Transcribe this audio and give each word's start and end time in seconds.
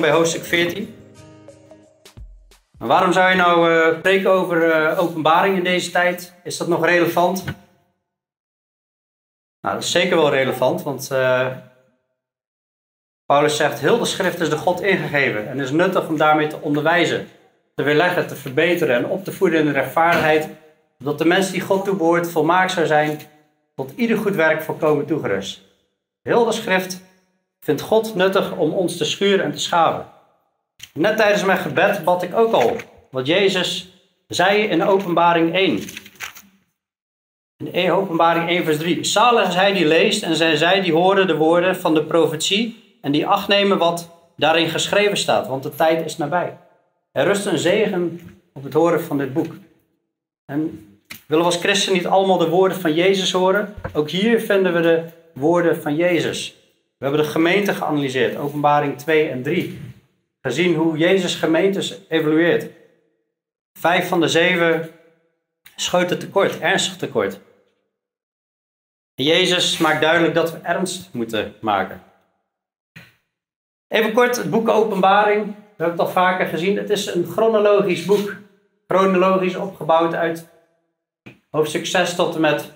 bij 0.00 0.10
hoofdstuk 0.10 0.44
14. 0.44 0.94
Maar 2.78 2.88
waarom 2.88 3.12
zou 3.12 3.30
je 3.30 3.36
nou 3.36 3.94
spreken 3.98 4.30
over 4.30 4.90
uh, 4.90 5.00
openbaring 5.00 5.56
in 5.56 5.64
deze 5.64 5.90
tijd? 5.90 6.34
Is 6.44 6.56
dat 6.56 6.68
nog 6.68 6.84
relevant? 6.84 7.44
Nou, 9.60 9.74
dat 9.74 9.82
is 9.82 9.90
zeker 9.90 10.16
wel 10.16 10.30
relevant, 10.30 10.82
want 10.82 11.08
uh, 11.12 11.46
Paulus 13.26 13.56
zegt: 13.56 13.80
heel 13.80 13.98
de 13.98 14.04
schrift 14.04 14.40
is 14.40 14.50
de 14.50 14.56
God 14.56 14.80
ingegeven 14.80 15.48
en 15.48 15.60
is 15.60 15.70
nuttig 15.70 16.08
om 16.08 16.16
daarmee 16.16 16.46
te 16.46 16.60
onderwijzen, 16.60 17.28
te 17.74 17.82
weerleggen, 17.82 18.26
te 18.26 18.36
verbeteren 18.36 18.96
en 18.96 19.06
op 19.06 19.24
te 19.24 19.32
voeden 19.32 19.60
in 19.60 19.66
de 19.66 19.72
rechtvaardigheid, 19.72 20.48
zodat 20.98 21.18
de 21.18 21.24
mens 21.24 21.50
die 21.50 21.60
God 21.60 21.84
toebehoort 21.84 22.30
volmaakt 22.30 22.72
zou 22.72 22.86
zijn, 22.86 23.20
tot 23.74 23.92
ieder 23.96 24.18
goed 24.18 24.34
werk 24.34 24.62
volkomen 24.62 25.06
toegerust. 25.06 25.60
Heel 26.22 26.44
de 26.44 26.52
schrift 26.52 27.00
vindt 27.64 27.80
God 27.80 28.14
nuttig 28.14 28.56
om 28.56 28.72
ons 28.72 28.96
te 28.96 29.04
schuren 29.04 29.44
en 29.44 29.52
te 29.52 29.58
schaven. 29.58 30.06
Net 30.94 31.16
tijdens 31.16 31.44
mijn 31.44 31.58
gebed 31.58 32.04
bad 32.04 32.22
ik 32.22 32.34
ook 32.34 32.52
al 32.52 32.76
wat 33.10 33.26
Jezus 33.26 33.92
zei 34.28 34.62
in 34.62 34.82
openbaring 34.82 35.54
1. 35.54 35.80
In 37.72 37.92
openbaring 37.92 38.48
1 38.48 38.64
vers 38.64 38.78
3. 38.78 39.04
Zalig 39.04 39.48
is 39.48 39.54
hij 39.54 39.72
die 39.72 39.86
leest 39.86 40.22
en 40.22 40.36
zij, 40.36 40.56
zij 40.56 40.80
die 40.80 40.92
horen 40.92 41.26
de 41.26 41.36
woorden 41.36 41.76
van 41.76 41.94
de 41.94 42.04
profetie 42.04 42.96
en 43.00 43.12
die 43.12 43.26
acht 43.26 43.48
nemen 43.48 43.78
wat 43.78 44.10
daarin 44.36 44.68
geschreven 44.68 45.16
staat, 45.16 45.46
want 45.46 45.62
de 45.62 45.74
tijd 45.74 46.04
is 46.04 46.16
nabij. 46.16 46.58
Er 47.12 47.24
rust 47.24 47.46
een 47.46 47.58
zegen 47.58 48.20
op 48.52 48.62
het 48.64 48.72
horen 48.72 49.02
van 49.02 49.18
dit 49.18 49.32
boek. 49.32 49.54
En 50.44 50.60
willen 51.26 51.44
we 51.44 51.50
als 51.50 51.60
christen 51.60 51.92
niet 51.92 52.06
allemaal 52.06 52.38
de 52.38 52.48
woorden 52.48 52.80
van 52.80 52.94
Jezus 52.94 53.32
horen? 53.32 53.74
Ook 53.92 54.10
hier 54.10 54.40
vinden 54.40 54.72
we 54.72 54.80
de 54.80 55.04
woorden 55.34 55.82
van 55.82 55.96
Jezus. 55.96 56.61
We 57.02 57.08
hebben 57.08 57.26
de 57.26 57.32
gemeente 57.32 57.74
geanalyseerd, 57.74 58.36
openbaring 58.36 58.98
2 58.98 59.28
en 59.28 59.42
3. 59.42 59.80
Gezien 60.40 60.74
hoe 60.74 60.96
Jezus 60.96 61.34
gemeentes 61.34 62.00
evolueert. 62.08 62.70
Vijf 63.72 64.08
van 64.08 64.20
de 64.20 64.28
zeven 64.28 64.90
schoten 65.76 66.18
tekort, 66.18 66.58
ernstig 66.58 66.96
tekort. 66.96 67.40
En 69.14 69.24
Jezus 69.24 69.78
maakt 69.78 70.00
duidelijk 70.00 70.34
dat 70.34 70.52
we 70.52 70.58
ernst 70.58 71.08
moeten 71.12 71.54
maken. 71.60 72.02
Even 73.88 74.12
kort, 74.12 74.36
het 74.36 74.50
boek 74.50 74.68
Openbaring. 74.68 75.44
We 75.46 75.52
hebben 75.82 75.98
het 75.98 76.06
al 76.06 76.12
vaker 76.12 76.46
gezien. 76.46 76.76
Het 76.76 76.90
is 76.90 77.06
een 77.06 77.26
chronologisch 77.26 78.04
boek. 78.04 78.36
Chronologisch 78.86 79.56
opgebouwd 79.56 80.14
uit 80.14 80.48
hoofdstuk 81.50 81.86
6 81.86 82.14
tot 82.14 82.34
en 82.34 82.40
met 82.40 82.72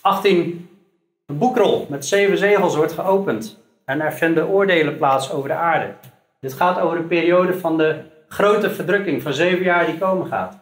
18. 0.00 0.68
Een 1.28 1.38
boekrol 1.38 1.86
met 1.88 2.06
zeven 2.06 2.38
zegels 2.38 2.76
wordt 2.76 2.92
geopend. 2.92 3.60
En 3.84 4.00
er 4.00 4.12
vinden 4.12 4.48
oordelen 4.48 4.96
plaats 4.96 5.32
over 5.32 5.48
de 5.48 5.54
aarde. 5.54 5.94
Dit 6.40 6.52
gaat 6.52 6.80
over 6.80 6.96
de 6.96 7.02
periode 7.02 7.54
van 7.54 7.76
de 7.76 8.00
grote 8.28 8.70
verdrukking 8.70 9.22
van 9.22 9.32
zeven 9.32 9.64
jaar 9.64 9.86
die 9.86 9.98
komen 9.98 10.26
gaat. 10.26 10.58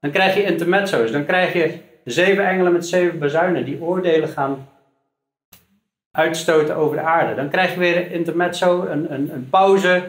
Dan 0.00 0.10
krijg 0.10 0.34
je 0.34 0.44
intermezzo's. 0.44 1.10
Dan 1.10 1.24
krijg 1.24 1.52
je 1.52 1.78
zeven 2.04 2.46
engelen 2.46 2.72
met 2.72 2.86
zeven 2.86 3.18
bezuinen 3.18 3.64
die 3.64 3.82
oordelen 3.82 4.28
gaan 4.28 4.68
uitstoten 6.10 6.76
over 6.76 6.96
de 6.96 7.02
aarde. 7.02 7.34
Dan 7.34 7.48
krijg 7.48 7.72
je 7.72 7.78
weer 7.78 8.10
intermezzo, 8.10 8.86
een, 8.86 9.12
een, 9.12 9.30
een 9.32 9.48
pauze. 9.50 10.02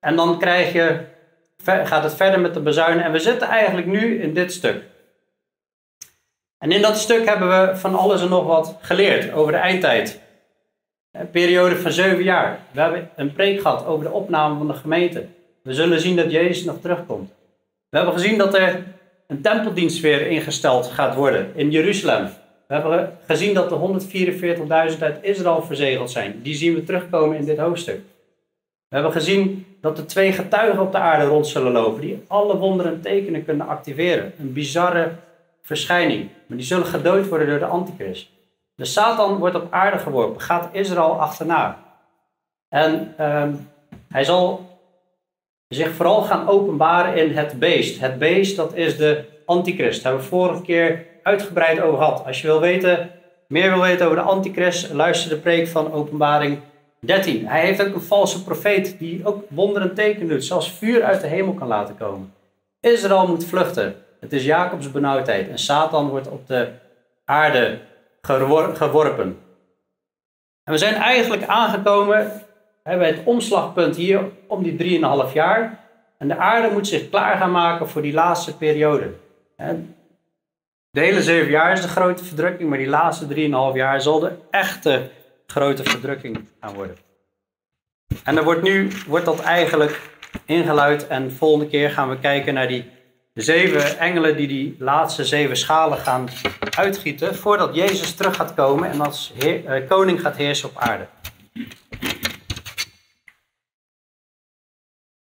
En 0.00 0.16
dan 0.16 0.38
krijg 0.38 0.72
je, 0.72 1.00
gaat 1.64 2.04
het 2.04 2.14
verder 2.14 2.40
met 2.40 2.54
de 2.54 2.60
bezuinen. 2.60 3.04
En 3.04 3.12
we 3.12 3.18
zitten 3.18 3.48
eigenlijk 3.48 3.86
nu 3.86 4.22
in 4.22 4.34
dit 4.34 4.52
stuk. 4.52 4.82
En 6.62 6.72
in 6.72 6.82
dat 6.82 6.98
stuk 6.98 7.28
hebben 7.28 7.48
we 7.48 7.76
van 7.76 7.94
alles 7.94 8.22
en 8.22 8.28
nog 8.28 8.46
wat 8.46 8.76
geleerd 8.80 9.32
over 9.32 9.52
de 9.52 9.58
eindtijd. 9.58 10.20
Een 11.12 11.30
periode 11.30 11.76
van 11.76 11.92
zeven 11.92 12.22
jaar. 12.22 12.58
We 12.70 12.80
hebben 12.80 13.10
een 13.16 13.32
preek 13.32 13.60
gehad 13.60 13.86
over 13.86 14.04
de 14.04 14.12
opname 14.12 14.58
van 14.58 14.66
de 14.66 14.74
gemeente. 14.74 15.26
We 15.62 15.74
zullen 15.74 16.00
zien 16.00 16.16
dat 16.16 16.30
Jezus 16.30 16.64
nog 16.64 16.80
terugkomt. 16.80 17.30
We 17.88 17.96
hebben 17.96 18.14
gezien 18.14 18.38
dat 18.38 18.54
er 18.54 18.82
een 19.26 19.40
tempeldienst 19.40 20.00
weer 20.00 20.26
ingesteld 20.26 20.86
gaat 20.86 21.14
worden 21.14 21.52
in 21.54 21.70
Jeruzalem. 21.70 22.24
We 22.66 22.74
hebben 22.74 23.18
gezien 23.26 23.54
dat 23.54 23.68
de 23.68 24.90
144.000 24.92 24.98
uit 25.02 25.18
Israël 25.22 25.62
verzegeld 25.62 26.10
zijn. 26.10 26.40
Die 26.42 26.54
zien 26.54 26.74
we 26.74 26.84
terugkomen 26.84 27.36
in 27.36 27.44
dit 27.44 27.58
hoofdstuk. 27.58 28.00
We 28.88 28.94
hebben 28.94 29.12
gezien 29.12 29.66
dat 29.80 29.98
er 29.98 30.06
twee 30.06 30.32
getuigen 30.32 30.82
op 30.82 30.92
de 30.92 30.98
aarde 30.98 31.24
rond 31.26 31.46
zullen 31.46 31.72
lopen, 31.72 32.00
die 32.00 32.22
alle 32.26 32.56
wonderen 32.56 32.92
en 32.92 33.00
tekenen 33.00 33.44
kunnen 33.44 33.66
activeren. 33.66 34.32
Een 34.38 34.52
bizarre 34.52 35.12
verschijning. 35.62 36.28
Maar 36.46 36.56
die 36.56 36.66
zullen 36.66 36.86
gedood 36.86 37.28
worden 37.28 37.48
door 37.48 37.58
de 37.58 37.64
antichrist. 37.66 38.30
De 38.74 38.84
Satan 38.84 39.36
wordt 39.36 39.56
op 39.56 39.72
aarde 39.72 39.98
geworpen, 39.98 40.40
gaat 40.40 40.68
Israël 40.72 41.20
achterna. 41.20 41.78
En 42.68 43.14
ehm, 43.16 43.54
hij 44.08 44.24
zal 44.24 44.70
zich 45.68 45.90
vooral 45.90 46.22
gaan 46.22 46.48
openbaren 46.48 47.16
in 47.16 47.36
het 47.36 47.58
beest. 47.58 48.00
Het 48.00 48.18
beest, 48.18 48.56
dat 48.56 48.74
is 48.74 48.96
de 48.96 49.24
antichrist. 49.46 50.02
Daar 50.02 50.12
hebben 50.12 50.30
we 50.30 50.36
vorige 50.36 50.62
keer 50.62 51.06
uitgebreid 51.22 51.80
over 51.80 51.98
gehad. 51.98 52.26
Als 52.26 52.40
je 52.40 52.46
wil 52.46 52.60
weten, 52.60 53.10
meer 53.48 53.70
wil 53.70 53.82
weten 53.82 54.06
over 54.06 54.18
de 54.18 54.24
antichrist, 54.24 54.92
luister 54.92 55.30
de 55.30 55.36
preek 55.36 55.68
van 55.68 55.92
openbaring 55.92 56.58
13. 56.98 57.46
Hij 57.46 57.66
heeft 57.66 57.86
ook 57.86 57.94
een 57.94 58.00
valse 58.00 58.44
profeet 58.44 58.98
die 58.98 59.26
ook 59.26 59.44
wonderen 59.48 59.94
tekenen 59.94 60.28
doet, 60.28 60.44
zelfs 60.44 60.70
vuur 60.70 61.04
uit 61.04 61.20
de 61.20 61.26
hemel 61.26 61.52
kan 61.52 61.68
laten 61.68 61.96
komen. 61.96 62.32
Israël 62.80 63.26
moet 63.26 63.44
vluchten. 63.44 63.94
Het 64.22 64.32
is 64.32 64.44
Jacobs 64.44 64.90
benauwdheid 64.90 65.48
en 65.48 65.58
Satan 65.58 66.08
wordt 66.08 66.28
op 66.28 66.46
de 66.46 66.68
aarde 67.24 67.78
geworpen. 68.72 69.38
En 70.64 70.72
we 70.72 70.78
zijn 70.78 70.94
eigenlijk 70.94 71.44
aangekomen 71.44 72.42
bij 72.82 73.06
het 73.06 73.24
omslagpunt 73.24 73.96
hier 73.96 74.30
om 74.46 74.62
die 74.62 75.00
3,5 75.28 75.32
jaar. 75.32 75.80
En 76.18 76.28
de 76.28 76.36
aarde 76.36 76.70
moet 76.72 76.88
zich 76.88 77.08
klaar 77.08 77.36
gaan 77.36 77.50
maken 77.50 77.88
voor 77.88 78.02
die 78.02 78.12
laatste 78.12 78.56
periode. 78.56 79.10
De 80.90 81.00
hele 81.00 81.22
zeven 81.22 81.50
jaar 81.50 81.72
is 81.72 81.82
de 81.82 81.88
grote 81.88 82.24
verdrukking, 82.24 82.68
maar 82.68 82.78
die 82.78 82.88
laatste 82.88 83.26
3,5 83.28 83.32
jaar 83.74 84.00
zal 84.00 84.18
de 84.18 84.32
echte 84.50 85.10
grote 85.46 85.84
verdrukking 85.84 86.48
gaan 86.60 86.74
worden. 86.74 86.96
En 88.24 88.36
er 88.36 88.44
wordt 88.44 88.62
nu 88.62 88.90
wordt 89.06 89.24
dat 89.24 89.40
eigenlijk 89.40 90.10
ingeluid 90.44 91.06
en 91.06 91.28
de 91.28 91.34
volgende 91.34 91.66
keer 91.66 91.90
gaan 91.90 92.08
we 92.08 92.18
kijken 92.18 92.54
naar 92.54 92.68
die 92.68 92.90
de 93.32 93.42
zeven 93.42 93.98
engelen 93.98 94.36
die 94.36 94.48
die 94.48 94.76
laatste 94.78 95.24
zeven 95.24 95.56
schalen 95.56 95.98
gaan 95.98 96.28
uitgieten 96.76 97.34
voordat 97.34 97.74
Jezus 97.74 98.14
terug 98.14 98.36
gaat 98.36 98.54
komen 98.54 98.90
en 98.90 99.00
als 99.00 99.32
heer, 99.38 99.66
eh, 99.66 99.88
koning 99.88 100.20
gaat 100.20 100.36
heersen 100.36 100.68
op 100.68 100.76
aarde. 100.76 101.06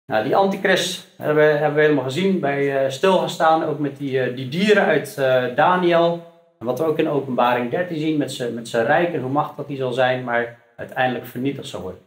Nou, 0.05 0.23
die 0.23 0.35
antichrist 0.35 1.07
hebben 1.17 1.35
we, 1.35 1.51
hebben 1.51 1.75
we 1.75 1.81
helemaal 1.81 2.03
gezien, 2.03 2.39
bij 2.39 2.83
uh, 2.83 2.89
stilgestaan, 2.89 3.63
ook 3.63 3.79
met 3.79 3.97
die, 3.97 4.29
uh, 4.29 4.35
die 4.35 4.49
dieren 4.49 4.83
uit 4.83 5.15
Daniel. 5.55 6.33
En 6.59 6.65
wat 6.65 6.79
we 6.79 6.85
ook 6.85 6.99
in 6.99 7.09
openbaring 7.09 7.71
13 7.71 7.97
zien, 7.97 8.17
met 8.17 8.31
zijn 8.31 8.53
met 8.53 8.69
rijk 8.69 9.13
en 9.13 9.21
hoe 9.21 9.31
machtig 9.31 9.65
die 9.65 9.77
zal 9.77 9.91
zijn, 9.91 10.23
maar 10.23 10.59
uiteindelijk 10.77 11.25
vernietigd 11.25 11.67
zal 11.67 11.81
worden. 11.81 12.01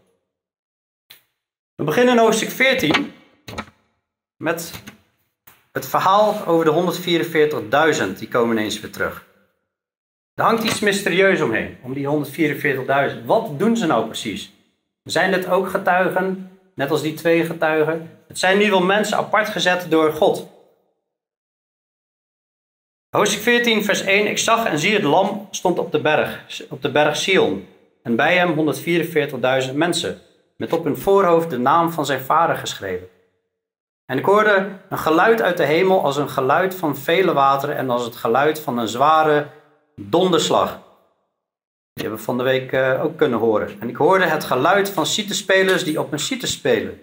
We 1.75 1.85
beginnen 1.85 2.15
in 2.15 2.21
hoofdstuk 2.21 2.51
14 2.51 3.13
met 4.37 4.83
het 5.73 5.87
verhaal 5.87 6.47
over 6.47 6.65
de 6.65 8.13
144.000, 8.13 8.19
die 8.19 8.29
komen 8.29 8.57
ineens 8.57 8.81
weer 8.81 8.91
terug. 8.91 9.27
Er 10.35 10.45
hangt 10.45 10.65
iets 10.65 10.81
mysterieus 10.81 11.41
omheen, 11.41 11.77
om 11.83 11.95
die 11.95 12.09
144.000. 13.15 13.25
Wat 13.25 13.59
doen 13.59 13.77
ze 13.77 13.87
nou 13.87 14.07
precies? 14.07 14.53
Zijn 15.05 15.31
dit 15.31 15.49
ook 15.49 15.69
getuigen, 15.69 16.51
net 16.75 16.91
als 16.91 17.03
die 17.03 17.15
twee 17.15 17.45
getuigen? 17.45 18.11
Het 18.29 18.39
zijn 18.39 18.59
nu 18.59 18.71
wel 18.71 18.83
mensen 18.83 19.17
apart 19.17 19.49
gezet 19.49 19.87
door 19.91 20.13
God. 20.13 20.49
Hoofdstuk 23.11 23.43
14, 23.43 23.85
vers 23.85 24.01
1. 24.01 24.27
Ik 24.27 24.39
zag 24.39 24.67
en 24.67 24.79
zie 24.79 24.95
het 24.95 25.03
lam 25.03 25.49
stond 25.51 25.79
op 25.79 25.93
de 25.93 26.01
berg, 26.01 26.63
op 26.69 26.83
de 26.83 26.91
berg 26.91 27.17
Sion. 27.17 27.67
En 28.03 28.17
bij 28.17 28.37
hem 28.37 28.75
144.000 29.69 29.75
mensen, 29.75 30.21
met 30.57 30.73
op 30.73 30.85
hun 30.85 30.97
voorhoofd 30.97 31.51
de 31.51 31.59
naam 31.59 31.93
van 31.93 32.07
zijn 32.07 32.21
vader 32.21 32.57
geschreven. 32.57 33.09
En 34.11 34.19
ik 34.19 34.25
hoorde 34.25 34.69
een 34.89 34.99
geluid 34.99 35.43
uit 35.43 35.57
de 35.57 35.65
hemel 35.65 36.05
als 36.05 36.17
een 36.17 36.29
geluid 36.29 36.75
van 36.75 36.97
vele 36.97 37.33
wateren 37.33 37.77
en 37.77 37.91
als 37.91 38.05
het 38.05 38.17
geluid 38.17 38.61
van 38.61 38.79
een 38.79 38.89
zware 38.89 39.47
donderslag. 39.97 40.69
Die 41.93 42.07
hebben 42.07 42.19
we 42.19 42.25
van 42.25 42.39
de 42.39 42.45
week 42.45 42.73
uh, 42.73 43.05
ook 43.05 43.17
kunnen 43.17 43.39
horen. 43.39 43.81
En 43.81 43.89
ik 43.89 43.97
hoorde 43.97 44.25
het 44.25 44.45
geluid 44.45 44.91
van 44.91 45.07
citespelers 45.07 45.85
die 45.85 46.01
op 46.01 46.13
een 46.13 46.19
cite 46.19 46.47
spelen. 46.47 47.01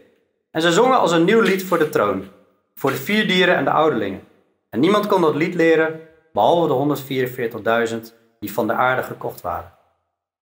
En 0.51 0.61
ze 0.61 0.71
zongen 0.71 0.99
als 0.99 1.11
een 1.11 1.23
nieuw 1.23 1.41
lied 1.41 1.63
voor 1.63 1.77
de 1.77 1.89
troon, 1.89 2.27
voor 2.75 2.91
de 2.91 2.97
vier 2.97 3.27
dieren 3.27 3.55
en 3.55 3.63
de 3.63 3.71
ouderlingen. 3.71 4.23
En 4.69 4.79
niemand 4.79 5.07
kon 5.07 5.21
dat 5.21 5.35
lied 5.35 5.55
leren, 5.55 5.99
behalve 6.33 6.67
de 6.67 7.99
144.000 8.09 8.13
die 8.39 8.53
van 8.53 8.67
de 8.67 8.73
aarde 8.73 9.03
gekocht 9.03 9.41
waren. 9.41 9.73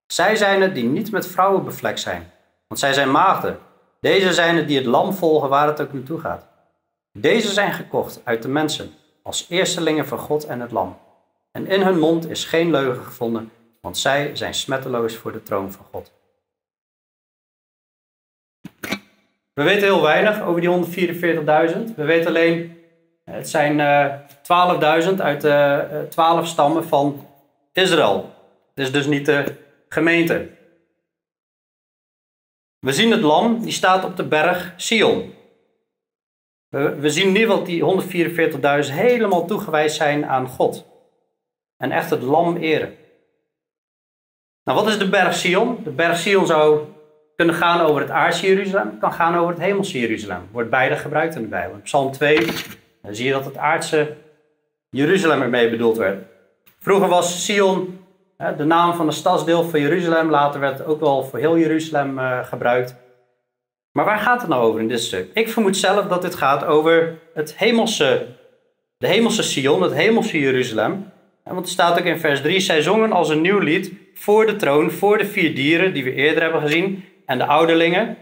Zij 0.08 0.36
zijn 0.36 0.62
het 0.62 0.76
die 0.76 0.86
niet 0.86 1.12
met 1.12 1.28
vrouwen 1.28 1.64
bevlekt 1.64 2.00
zijn, 2.00 2.32
want 2.68 2.80
zij 2.80 2.94
zijn 2.94 3.12
maagden. 3.12 3.60
Deze 4.00 4.34
zijn 4.34 4.56
het 4.56 4.68
die 4.68 4.78
het 4.78 4.86
lam 4.86 5.14
volgen 5.14 5.50
waar 5.50 5.68
het 5.68 5.82
ook 5.82 5.94
naartoe 5.94 6.20
gaat. 6.20 6.52
Deze 7.18 7.54
zijn 7.54 7.74
gekocht 7.74 8.22
uit 8.24 8.42
de 8.42 8.48
mensen 8.48 8.94
als 9.22 9.46
eerstelingen 9.50 10.08
van 10.08 10.18
God 10.18 10.46
en 10.46 10.60
het 10.60 10.72
Lam. 10.72 10.98
En 11.52 11.68
in 11.68 11.82
hun 11.82 12.00
mond 12.00 12.30
is 12.30 12.46
geen 12.46 12.72
leugen 12.72 13.04
gevonden, 13.04 13.52
want 13.82 13.98
zij 13.98 14.36
zijn 14.36 14.54
smetteloos 14.54 15.16
voor 15.16 15.32
de 15.32 15.44
troon 15.44 15.72
van 15.72 15.86
God. 15.92 16.12
We 19.54 19.64
weten 19.64 19.84
heel 19.84 20.02
weinig 20.02 20.42
over 20.42 20.62
die 20.62 20.70
144.000. 20.70 21.96
We 21.96 22.04
weten 22.04 22.28
alleen, 22.28 22.78
het 23.24 23.50
zijn 23.50 23.80
uh, 23.80 25.08
12.000 25.10 25.16
uit 25.18 25.42
de 25.42 25.88
uh, 25.92 26.02
12 26.02 26.48
stammen 26.48 26.86
van 26.86 27.28
Israël. 27.74 28.34
Het 28.74 28.86
is 28.86 28.92
dus 28.92 29.06
niet 29.06 29.26
de 29.26 29.56
gemeente. 29.90 30.50
We 32.80 32.94
zien 32.94 33.12
het 33.12 33.22
lam, 33.22 33.62
die 33.62 33.72
staat 33.72 34.04
op 34.04 34.18
de 34.18 34.26
berg 34.26 34.74
Sion. 34.78 35.34
We, 36.74 37.10
zien 37.10 37.32
nu 37.32 37.46
dat 37.46 37.66
die 37.66 38.04
144.000 38.86 38.94
helemaal 38.94 39.46
toegewijd 39.46 39.92
zijn 39.92 40.26
aan 40.26 40.48
God. 40.48 40.86
En 41.78 41.92
echt 41.92 42.10
het 42.10 42.22
lam 42.22 42.56
eren. 42.56 42.96
Nou, 44.64 44.80
wat 44.80 44.88
is 44.88 44.98
de 44.98 45.10
berg 45.10 45.36
Sion? 45.36 45.80
De 45.84 45.90
berg 45.90 46.18
Sion 46.18 46.46
zou 46.46 46.82
kunnen 47.36 47.56
gaan 47.56 47.82
over 47.82 48.02
het 48.02 48.10
aardse 48.10 48.48
Jeruzalem, 48.48 49.00
kan 49.00 49.14
gaan 49.14 49.36
over 49.36 49.54
het 49.54 49.64
hemelse 49.64 50.00
Jeruzalem. 50.00 50.48
Wordt 50.52 50.70
beide 50.70 50.96
gebruikt 50.96 51.36
in 51.36 51.42
de 51.42 51.48
Bijbel. 51.48 51.76
In 51.76 51.82
Psalm 51.82 52.12
2 52.12 52.46
dan 53.02 53.16
zie 53.16 53.26
je 53.26 53.32
dat 53.32 53.46
het 53.46 53.58
aardse 53.58 54.16
Jeruzalem 54.90 55.42
ermee 55.42 55.70
bedoeld 55.70 55.98
werd. 55.98 56.26
Vroeger 56.80 57.08
was 57.08 57.46
Sion 57.46 58.00
de 58.58 58.64
naam 58.64 58.94
van 58.94 59.06
de 59.06 59.12
stadsdeel 59.12 59.64
van 59.64 59.80
Jeruzalem. 59.80 60.30
Later 60.30 60.60
werd 60.60 60.78
het 60.78 60.88
ook 60.88 61.00
wel 61.00 61.24
voor 61.24 61.40
heel 61.40 61.58
Jeruzalem 61.58 62.20
uh, 62.20 62.44
gebruikt. 62.44 62.96
Maar 63.94 64.06
waar 64.06 64.20
gaat 64.20 64.42
het 64.42 64.50
nou 64.50 64.64
over 64.64 64.80
in 64.80 64.88
dit 64.88 65.02
stuk? 65.02 65.30
Ik 65.34 65.50
vermoed 65.50 65.78
zelf 65.78 66.08
dat 66.08 66.22
dit 66.22 66.36
gaat 66.36 66.66
over 66.66 67.20
het 67.34 67.58
hemelse, 67.58 68.28
de 68.98 69.08
hemelse 69.08 69.44
Sion, 69.44 69.82
het 69.82 69.94
hemelse 69.94 70.40
Jeruzalem. 70.40 71.12
Want 71.44 71.66
er 71.66 71.72
staat 71.72 72.00
ook 72.00 72.06
in 72.06 72.20
vers 72.20 72.42
3, 72.42 72.60
zij 72.60 72.82
zongen 72.82 73.12
als 73.12 73.30
een 73.30 73.42
nieuw 73.42 73.60
lied 73.60 73.92
voor 74.14 74.46
de 74.46 74.56
troon, 74.56 74.92
voor 74.92 75.18
de 75.18 75.26
vier 75.26 75.56
dieren 75.56 75.94
die 75.94 76.04
we 76.04 76.14
eerder 76.14 76.44
hebben 76.44 76.62
gezien 76.62 77.04
en 77.26 77.38
de 77.38 77.46
ouderlingen. 77.46 78.18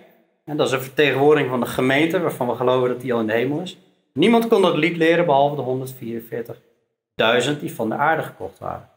En 0.46 0.58
dat 0.58 0.68
is 0.68 0.74
een 0.74 0.82
vertegenwoordiging 0.82 1.50
van 1.50 1.60
de 1.60 1.66
gemeente, 1.66 2.20
waarvan 2.20 2.48
we 2.48 2.56
geloven 2.56 2.90
dat 2.90 3.02
die 3.02 3.14
al 3.14 3.20
in 3.20 3.28
de 3.28 3.34
hemel 3.34 3.62
is. 3.62 3.78
Niemand 4.14 4.48
kon 4.48 4.62
dat 4.62 4.76
lied 4.76 4.98
leren 4.98 5.26
behalve 5.26 5.56
de 5.56 7.46
144.000 7.54 7.60
die 7.60 7.74
van 7.74 7.90
de 7.90 7.96
aarde 7.96 8.24
gekocht 8.24 8.60
waren. 8.60 8.90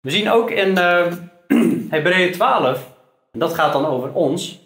We 0.00 0.10
zien 0.10 0.30
ook 0.30 0.50
in 0.50 0.68
uh, 0.68 1.06
Hebreeën 1.90 2.32
12, 2.32 2.94
en 3.32 3.38
dat 3.38 3.54
gaat 3.54 3.72
dan 3.72 3.86
over 3.86 4.12
ons, 4.12 4.65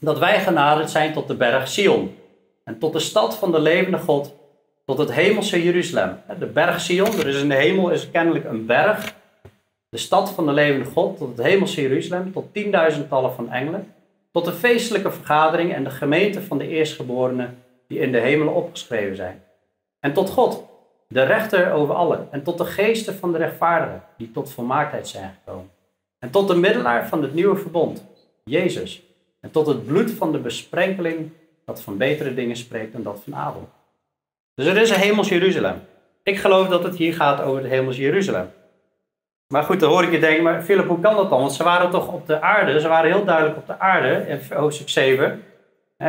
dat 0.00 0.18
wij 0.18 0.40
genaderd 0.40 0.90
zijn 0.90 1.12
tot 1.12 1.28
de 1.28 1.34
berg 1.34 1.68
Sion. 1.68 2.16
En 2.64 2.78
tot 2.78 2.92
de 2.92 2.98
stad 2.98 3.36
van 3.36 3.52
de 3.52 3.60
levende 3.60 3.98
God, 3.98 4.34
tot 4.86 4.98
het 4.98 5.12
hemelse 5.12 5.62
Jeruzalem. 5.62 6.20
De 6.38 6.46
berg 6.46 6.80
Sion, 6.80 7.18
er 7.18 7.26
is 7.26 7.40
in 7.42 7.48
de 7.48 7.54
hemel 7.54 7.90
is 7.90 8.10
kennelijk 8.10 8.44
een 8.44 8.66
berg 8.66 9.16
de 9.88 9.98
stad 9.98 10.30
van 10.30 10.46
de 10.46 10.52
levende 10.52 10.90
God, 10.90 11.18
tot 11.18 11.36
het 11.36 11.46
hemelse 11.46 11.80
Jeruzalem, 11.80 12.32
tot 12.32 12.52
tienduizendtallen 12.52 13.32
van 13.32 13.50
engelen, 13.50 13.94
tot 14.32 14.44
de 14.44 14.52
feestelijke 14.52 15.10
vergadering 15.10 15.74
en 15.74 15.84
de 15.84 15.90
gemeente 15.90 16.42
van 16.42 16.58
de 16.58 16.68
eerstgeborenen 16.68 17.62
die 17.86 17.98
in 17.98 18.12
de 18.12 18.18
hemelen 18.18 18.54
opgeschreven 18.54 19.16
zijn. 19.16 19.42
En 20.00 20.12
tot 20.12 20.30
God, 20.30 20.64
de 21.08 21.22
rechter 21.22 21.72
over 21.72 21.94
allen, 21.94 22.28
en 22.30 22.42
tot 22.42 22.58
de 22.58 22.64
geesten 22.64 23.14
van 23.14 23.32
de 23.32 23.38
rechtvaardigen 23.38 24.02
die 24.16 24.30
tot 24.30 24.52
volmaaktheid 24.52 25.08
zijn 25.08 25.34
gekomen. 25.44 25.70
En 26.18 26.30
tot 26.30 26.48
de 26.48 26.56
middelaar 26.56 27.08
van 27.08 27.22
het 27.22 27.34
nieuwe 27.34 27.56
verbond, 27.56 28.06
Jezus, 28.44 29.02
en 29.40 29.50
tot 29.50 29.66
het 29.66 29.86
bloed 29.86 30.10
van 30.10 30.32
de 30.32 30.38
besprenkeling 30.38 31.30
dat 31.64 31.82
van 31.82 31.96
betere 31.96 32.34
dingen 32.34 32.56
spreekt 32.56 32.92
dan 32.92 33.02
dat 33.02 33.20
van 33.24 33.34
Abel. 33.34 33.68
Dus 34.54 34.66
er 34.66 34.76
is 34.76 34.90
een 34.90 35.00
hemels 35.00 35.28
Jeruzalem. 35.28 35.80
Ik 36.22 36.38
geloof 36.38 36.68
dat 36.68 36.82
het 36.82 36.96
hier 36.96 37.14
gaat 37.14 37.40
over 37.40 37.62
het 37.62 37.70
hemels 37.70 37.96
Jeruzalem. 37.96 38.50
Maar 39.48 39.62
goed, 39.62 39.80
dan 39.80 39.90
hoor 39.90 40.02
ik 40.02 40.10
je 40.10 40.18
denken, 40.18 40.42
maar 40.42 40.62
Philip, 40.62 40.88
hoe 40.88 41.00
kan 41.00 41.16
dat 41.16 41.30
dan? 41.30 41.40
Want 41.40 41.52
ze 41.52 41.62
waren 41.64 41.90
toch 41.90 42.12
op 42.12 42.26
de 42.26 42.40
aarde, 42.40 42.80
ze 42.80 42.88
waren 42.88 43.10
heel 43.10 43.24
duidelijk 43.24 43.56
op 43.56 43.66
de 43.66 43.78
aarde 43.78 44.24
in 44.28 44.56
hoofdstuk 44.56 44.88
7. 44.88 45.42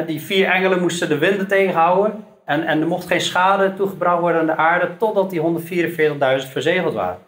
Die 0.05 0.21
vier 0.21 0.47
engelen 0.47 0.81
moesten 0.81 1.09
de 1.09 1.17
winden 1.17 1.47
tegenhouden 1.47 2.25
en, 2.45 2.63
en 2.63 2.81
er 2.81 2.87
mocht 2.87 3.07
geen 3.07 3.21
schade 3.21 3.73
toegebracht 3.73 4.19
worden 4.19 4.41
aan 4.41 4.47
de 4.47 4.55
aarde 4.55 4.97
totdat 4.97 5.29
die 5.29 5.41
144.000 5.41 6.51
verzegeld 6.51 6.93
waren. 6.93 7.19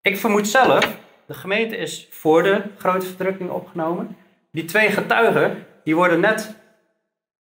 Ik 0.00 0.18
vermoed 0.18 0.48
zelf, 0.48 0.96
de 1.26 1.34
gemeente 1.34 1.76
is 1.76 2.08
voor 2.10 2.42
de 2.42 2.62
grote 2.78 3.06
verdrukking 3.06 3.50
opgenomen. 3.50 4.16
Die 4.54 4.64
twee 4.64 4.90
getuigen, 4.90 5.66
die 5.84 5.96
worden 5.96 6.20
net 6.20 6.54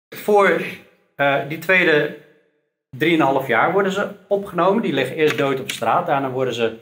voor 0.08 0.60
uh, 1.16 1.36
die 1.48 1.58
tweede 1.58 2.16
3,5 3.42 3.46
jaar 3.46 3.72
worden 3.72 3.92
ze 3.92 4.08
opgenomen. 4.28 4.82
Die 4.82 4.92
liggen 4.92 5.16
eerst 5.16 5.38
dood 5.38 5.60
op 5.60 5.70
straat, 5.70 6.06
daarna 6.06 6.30
worden 6.30 6.54
ze 6.54 6.76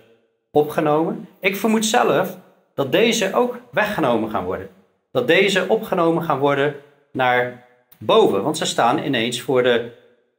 opgenomen. 0.50 1.28
Ik 1.40 1.56
vermoed 1.56 1.86
zelf 1.86 2.36
dat 2.74 2.92
deze 2.92 3.34
ook 3.34 3.58
weggenomen 3.70 4.30
gaan 4.30 4.44
worden. 4.44 4.68
Dat 5.12 5.26
deze 5.26 5.68
opgenomen 5.68 6.22
gaan 6.22 6.38
worden 6.38 6.74
naar 7.12 7.66
boven, 7.98 8.42
want 8.42 8.58
ze 8.58 8.66
staan 8.66 8.98
ineens 8.98 9.40
voor 9.40 9.62
de 9.62 9.90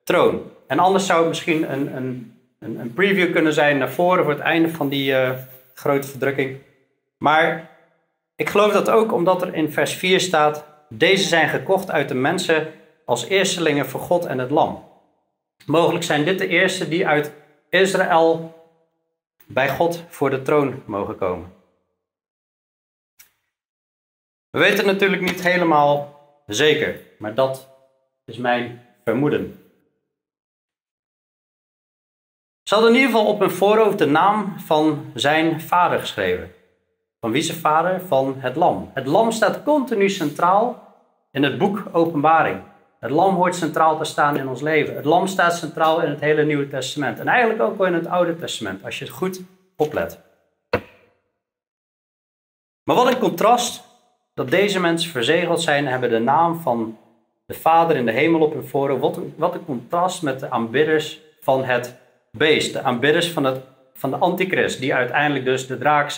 troon. 0.03 0.41
En 0.67 0.79
anders 0.79 1.05
zou 1.05 1.19
het 1.19 1.29
misschien 1.29 1.71
een, 1.71 1.95
een, 1.95 2.39
een, 2.59 2.93
preview 2.93 3.31
kunnen 3.31 3.53
zijn 3.53 3.77
naar 3.77 3.91
voren 3.91 4.23
voor 4.23 4.33
het 4.33 4.41
einde 4.41 4.69
van 4.69 4.89
die 4.89 5.11
uh, 5.11 5.31
grote 5.73 6.07
verdrukking. 6.07 6.57
Maar 7.17 7.69
ik 8.39 8.50
geloof 8.50 8.71
dat 8.71 8.89
ook 8.89 9.12
omdat 9.12 9.41
er 9.41 9.53
in 9.53 9.71
vers 9.71 9.94
4 9.94 10.19
staat: 10.19 10.65
Deze 10.89 11.27
zijn 11.27 11.50
gekocht 11.50 11.91
uit 11.91 12.07
de 12.07 12.15
mensen 12.15 12.74
als 13.06 13.25
eerstelingen 13.25 13.86
voor 13.86 14.00
God 14.00 14.25
en 14.25 14.38
het 14.38 14.51
Lam. 14.51 14.88
Mogelijk 15.65 16.03
zijn 16.03 16.25
dit 16.25 16.39
de 16.39 16.47
eerste 16.47 16.88
die 16.88 17.07
uit 17.07 17.33
Israël 17.69 18.56
bij 19.47 19.69
God 19.69 20.03
voor 20.07 20.30
de 20.30 20.41
troon 20.41 20.83
mogen 20.86 21.18
komen. 21.18 21.53
We 24.50 24.59
weten 24.59 24.85
natuurlijk 24.85 25.21
niet 25.21 25.42
helemaal 25.42 26.19
zeker, 26.45 27.00
maar 27.18 27.33
dat 27.33 27.69
is 28.25 28.38
mijn 28.38 28.85
vermoeden. 29.03 29.63
Ze 32.63 32.74
hadden 32.74 32.94
in 32.94 33.00
ieder 33.00 33.12
geval 33.12 33.33
op 33.33 33.39
hun 33.39 33.51
voorhoofd 33.51 33.97
de 33.97 34.06
naam 34.06 34.59
van 34.59 35.12
zijn 35.13 35.62
vader 35.62 36.00
geschreven. 36.00 36.57
Van 37.19 37.31
wie 37.31 37.42
zijn 37.42 37.57
vader? 37.57 38.01
Van 38.01 38.36
het 38.38 38.56
lam. 38.56 38.92
Het 38.94 39.06
lam 39.06 39.31
staat 39.31 39.63
continu 39.63 40.10
centraal 40.10 40.88
in 41.31 41.44
het 41.44 41.57
boek 41.57 41.83
Openbaring. 41.92 42.61
Het 42.99 43.11
lam 43.11 43.35
hoort 43.35 43.56
centraal 43.56 43.97
te 43.97 44.04
staan 44.04 44.38
in 44.38 44.47
ons 44.47 44.61
leven. 44.61 44.95
Het 44.95 45.06
lam 45.06 45.28
staat 45.28 45.57
centraal 45.57 46.02
in 46.02 46.09
het 46.09 46.19
hele 46.19 46.45
Nieuwe 46.45 46.68
Testament. 46.68 47.19
En 47.19 47.28
eigenlijk 47.28 47.61
ook 47.61 47.78
wel 47.78 47.88
in 47.88 47.94
het 47.94 48.07
Oude 48.07 48.35
Testament, 48.35 48.83
als 48.83 48.99
je 48.99 49.06
het 49.06 49.14
goed 49.14 49.42
oplet. 49.78 50.19
Maar 52.83 52.95
wat 52.95 53.07
een 53.07 53.19
contrast 53.19 53.83
dat 54.33 54.49
deze 54.49 54.80
mensen 54.80 55.11
verzegeld 55.11 55.61
zijn 55.61 55.85
en 55.85 55.92
hebben 55.92 56.09
de 56.09 56.19
naam 56.19 56.59
van 56.59 56.97
de 57.45 57.54
Vader 57.54 57.95
in 57.95 58.06
de 58.06 58.11
hemel 58.11 58.42
op 58.42 58.54
hun 58.54 58.68
voorhoofd. 58.68 59.02
Wat 59.02 59.19
wat 59.35 59.54
een 59.54 59.66
contrast 59.66 60.21
met 60.21 60.40
de 60.40 60.49
aanbidders 60.49 61.19
van 61.42 61.64
het 61.64 61.97
beest. 62.31 62.73
De 62.73 62.81
aanbidders 62.81 63.31
van, 63.31 63.44
het, 63.44 63.61
van 63.99 64.09
de 64.09 64.15
antichrist, 64.15 64.79
die 64.79 64.94
uiteindelijk 64.94 65.45
dus 65.45 65.68
de 65.68 65.77
draak 65.77 66.11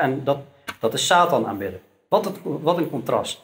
en 0.00 0.20
dat, 0.24 0.38
dat 0.80 0.94
is 0.94 1.06
Satan 1.06 1.46
aanbidden. 1.46 1.80
Wat, 2.08 2.32
wat 2.42 2.76
een 2.76 2.90
contrast. 2.90 3.42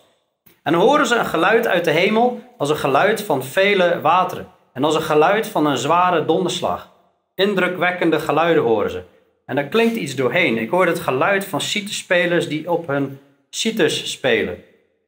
En 0.62 0.72
dan 0.72 0.80
horen 0.80 1.06
ze 1.06 1.16
een 1.16 1.26
geluid 1.26 1.66
uit 1.66 1.84
de 1.84 1.90
hemel 1.90 2.40
als 2.58 2.70
een 2.70 2.76
geluid 2.76 3.22
van 3.22 3.44
vele 3.44 4.00
wateren. 4.00 4.46
En 4.72 4.84
als 4.84 4.94
een 4.94 5.02
geluid 5.02 5.46
van 5.46 5.66
een 5.66 5.76
zware 5.76 6.25
donderslag. 6.25 6.90
Indrukwekkende 7.34 8.20
geluiden 8.20 8.62
horen 8.62 8.90
ze. 8.90 9.02
En 9.46 9.54
daar 9.54 9.64
klinkt 9.68 9.96
iets 9.96 10.14
doorheen. 10.14 10.58
Ik 10.58 10.70
hoorde 10.70 10.90
het 10.90 11.00
geluid 11.00 11.44
van 11.44 11.61
citerspelers 11.61 12.49
die 12.49 12.70
op 12.70 12.87
hun 12.87 13.18
citers 13.50 14.11
spelen. 14.11 14.56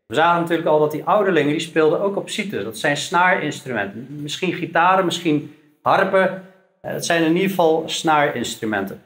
We 0.06 0.14
zagen 0.14 0.40
natuurlijk 0.40 0.68
al 0.68 0.78
dat 0.78 0.90
die 0.90 1.04
ouderlingen 1.04 1.50
die 1.50 1.60
speelden 1.60 2.00
ook 2.00 2.16
op 2.16 2.28
citers. 2.28 2.64
Dat 2.64 2.78
zijn 2.78 2.96
snaarinstrumenten. 2.96 4.06
Misschien 4.10 4.52
gitaren, 4.52 5.04
misschien 5.04 5.56
harpen. 5.82 6.53
Het 6.84 7.00
eh, 7.00 7.02
zijn 7.02 7.24
in 7.24 7.34
ieder 7.34 7.48
geval 7.48 7.82
snaarinstrumenten. 7.86 9.02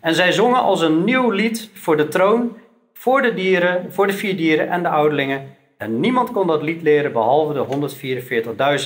En 0.00 0.14
zij 0.14 0.32
zongen 0.32 0.60
als 0.60 0.80
een 0.80 1.04
nieuw 1.04 1.30
lied 1.30 1.70
voor 1.74 1.96
de 1.96 2.08
troon, 2.08 2.56
voor 2.92 3.22
de 3.22 3.34
dieren, 3.34 3.92
voor 3.92 4.06
de 4.06 4.12
vier 4.12 4.36
dieren 4.36 4.68
en 4.68 4.82
de 4.82 4.88
ouderlingen. 4.88 5.56
En 5.76 6.00
niemand 6.00 6.30
kon 6.30 6.46
dat 6.46 6.62
lied 6.62 6.82
leren 6.82 7.12
behalve 7.12 7.52
de 7.52 7.88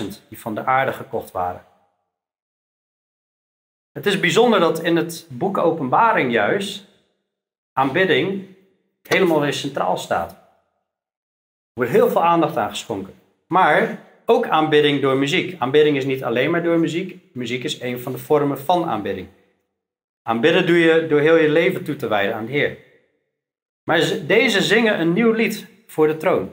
144.000 0.02 0.28
die 0.28 0.40
van 0.40 0.54
de 0.54 0.64
aarde 0.64 0.92
gekocht 0.92 1.30
waren. 1.30 1.64
Het 3.92 4.07
is 4.07 4.21
bijzonder 4.21 4.61
dat 4.61 4.83
in 4.83 4.97
het 4.97 5.26
boek 5.30 5.59
Openbaring 5.59 6.33
juist 6.33 6.87
aanbidding 7.73 8.45
helemaal 9.02 9.40
weer 9.40 9.52
centraal 9.52 9.97
staat. 9.97 10.30
Er 10.30 10.38
wordt 11.73 11.90
heel 11.90 12.11
veel 12.11 12.25
aandacht 12.25 12.57
aan 12.57 12.71
geschonken. 12.71 13.14
Maar 13.47 13.99
ook 14.31 14.49
aanbidding 14.49 15.01
door 15.01 15.17
muziek. 15.17 15.57
Aanbidding 15.59 15.97
is 15.97 16.05
niet 16.05 16.25
alleen 16.25 16.51
maar 16.51 16.63
door 16.63 16.79
muziek. 16.79 17.17
Muziek 17.33 17.65
is 17.65 17.81
een 17.81 18.01
van 18.01 18.13
de 18.13 18.19
vormen 18.19 18.59
van 18.59 18.85
aanbidding. 18.85 19.29
Aanbidden 20.23 20.67
doe 20.67 20.79
je 20.79 21.07
door 21.09 21.21
heel 21.21 21.37
je 21.37 21.49
leven 21.49 21.85
toe 21.85 21.97
te 21.97 22.09
wijden 22.09 22.35
aan 22.35 22.47
de 22.47 22.53
Heer. 22.53 22.77
Maar 23.85 24.03
deze 24.27 24.63
zingen 24.63 25.01
een 25.01 25.13
nieuw 25.13 25.33
lied 25.33 25.67
voor 25.87 26.07
de 26.07 26.17
troon. 26.17 26.51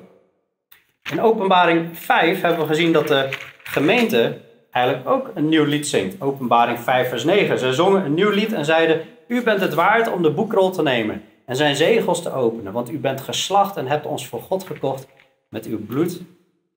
In 1.11 1.21
Openbaring 1.21 1.97
5 1.97 2.41
hebben 2.41 2.59
we 2.59 2.67
gezien 2.67 2.91
dat 2.91 3.07
de 3.07 3.29
gemeente 3.63 4.37
eigenlijk 4.71 5.09
ook 5.09 5.31
een 5.33 5.49
nieuw 5.49 5.65
lied 5.65 5.87
zingt. 5.87 6.21
Openbaring 6.21 6.79
5 6.79 7.09
vers 7.09 7.23
9. 7.23 7.59
Ze 7.59 7.73
zongen 7.73 8.05
een 8.05 8.13
nieuw 8.13 8.31
lied 8.31 8.53
en 8.53 8.65
zeiden, 8.65 9.01
u 9.27 9.43
bent 9.43 9.61
het 9.61 9.73
waard 9.73 10.11
om 10.11 10.21
de 10.21 10.31
boekrol 10.31 10.71
te 10.71 10.81
nemen 10.81 11.23
en 11.45 11.55
zijn 11.55 11.75
zegels 11.75 12.21
te 12.21 12.33
openen, 12.33 12.73
want 12.73 12.91
u 12.91 12.99
bent 12.99 13.21
geslacht 13.21 13.77
en 13.77 13.87
hebt 13.87 14.05
ons 14.05 14.27
voor 14.27 14.41
God 14.41 14.63
gekocht 14.63 15.07
met 15.49 15.65
uw 15.65 15.85
bloed 15.85 16.21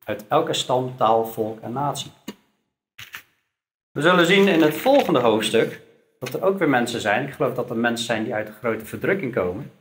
uit 0.04 0.25
elke 0.28 0.52
stam, 0.52 0.97
taal, 0.97 1.26
volk 1.26 1.61
en 1.61 1.73
natie. 1.73 2.11
We 3.92 4.00
zullen 4.00 4.26
zien 4.26 4.49
in 4.49 4.62
het 4.62 4.75
volgende 4.75 5.19
hoofdstuk 5.19 5.80
dat 6.19 6.35
er 6.35 6.42
ook 6.42 6.59
weer 6.59 6.69
mensen 6.69 7.00
zijn, 7.00 7.26
ik 7.26 7.33
geloof 7.33 7.54
dat 7.54 7.71
er 7.71 7.76
mensen 7.76 8.07
zijn 8.07 8.25
die 8.25 8.35
uit 8.35 8.47
de 8.47 8.52
grote 8.52 8.85
verdrukking 8.85 9.35
komen, 9.35 9.73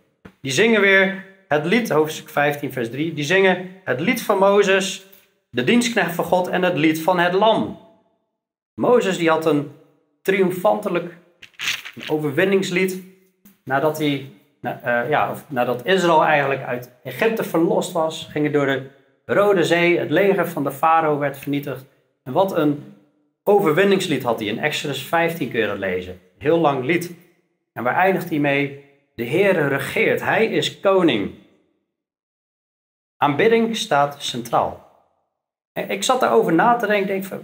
die 0.41 0.51
zingen 0.51 0.81
weer 0.81 1.25
het 1.47 1.65
lied, 1.65 1.89
hoofdstuk 1.89 2.29
15, 2.29 2.71
vers 2.73 2.89
3, 2.89 3.13
die 3.13 3.23
zingen 3.23 3.69
het 3.83 3.99
lied 3.99 4.21
van 4.21 4.37
Mozes, 4.37 5.05
de 5.49 5.63
dienstknecht 5.63 6.15
van 6.15 6.25
God 6.25 6.47
en 6.47 6.63
het 6.63 6.77
lied 6.77 7.01
van 7.01 7.19
het 7.19 7.33
lam. 7.33 7.79
Mozes 8.73 9.17
die 9.17 9.29
had 9.29 9.45
een 9.45 9.71
triomfantelijk 10.21 11.17
overwinningslied 12.07 13.03
nadat, 13.63 13.97
hij, 13.97 14.31
uh, 14.61 15.09
ja, 15.09 15.33
nadat 15.47 15.85
Israël 15.85 16.23
eigenlijk 16.23 16.63
uit 16.63 16.91
Egypte 17.03 17.43
verlost 17.43 17.91
was, 17.91 18.27
gingen 18.31 18.51
door 18.51 18.65
de 18.65 18.89
Rode 19.31 19.63
Zee, 19.63 19.99
het 19.99 20.09
leger 20.09 20.47
van 20.47 20.63
de 20.63 20.71
farao 20.71 21.17
werd 21.17 21.37
vernietigd. 21.37 21.85
En 22.23 22.33
wat 22.33 22.57
een 22.57 22.93
overwinningslied 23.43 24.23
had 24.23 24.39
hij 24.39 24.47
in 24.47 24.59
Exodus 24.59 25.03
15 25.03 25.49
kun 25.49 25.79
lezen. 25.79 26.19
Heel 26.37 26.59
lang 26.59 26.83
lied. 26.83 27.15
En 27.73 27.83
waar 27.83 27.95
eindigt 27.95 28.29
hij 28.29 28.39
mee? 28.39 28.83
De 29.15 29.25
Heere 29.25 29.67
regeert, 29.67 30.23
hij 30.23 30.45
is 30.45 30.79
koning. 30.79 31.33
Aanbidding 33.17 33.77
staat 33.77 34.23
centraal. 34.23 34.87
En 35.73 35.89
ik 35.89 36.03
zat 36.03 36.19
daarover 36.19 36.53
na 36.53 36.75
te 36.75 36.87
denken, 36.87 37.07
denk 37.07 37.43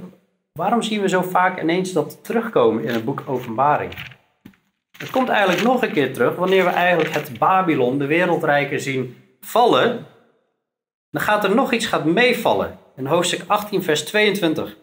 waarom 0.54 0.82
zien 0.82 1.02
we 1.02 1.10
zo 1.10 1.22
vaak 1.22 1.62
ineens 1.62 1.92
dat 1.92 2.24
terugkomen 2.24 2.84
in 2.84 2.94
het 2.94 3.06
boek 3.06 3.24
Openbaring? 3.26 3.94
Het 4.98 5.10
komt 5.10 5.30
eigenlijk 5.30 5.64
nog 5.64 5.82
een 5.82 5.92
keer 5.92 6.14
terug 6.14 6.36
wanneer 6.36 6.64
we 6.64 6.70
eigenlijk 6.70 7.14
het 7.14 7.40
Babylon, 7.40 7.98
de 7.98 8.06
wereldrijken, 8.06 8.80
zien 8.80 9.18
vallen. 9.40 10.14
Dan 11.16 11.24
gaat 11.24 11.44
er 11.44 11.56
nog 11.56 11.72
iets 11.72 11.86
gaat 11.86 12.06
meevallen. 12.06 12.80
In 12.96 13.06
hoofdstuk 13.06 13.44
18, 13.48 13.84
vers 13.84 14.06
22. 14.06 14.78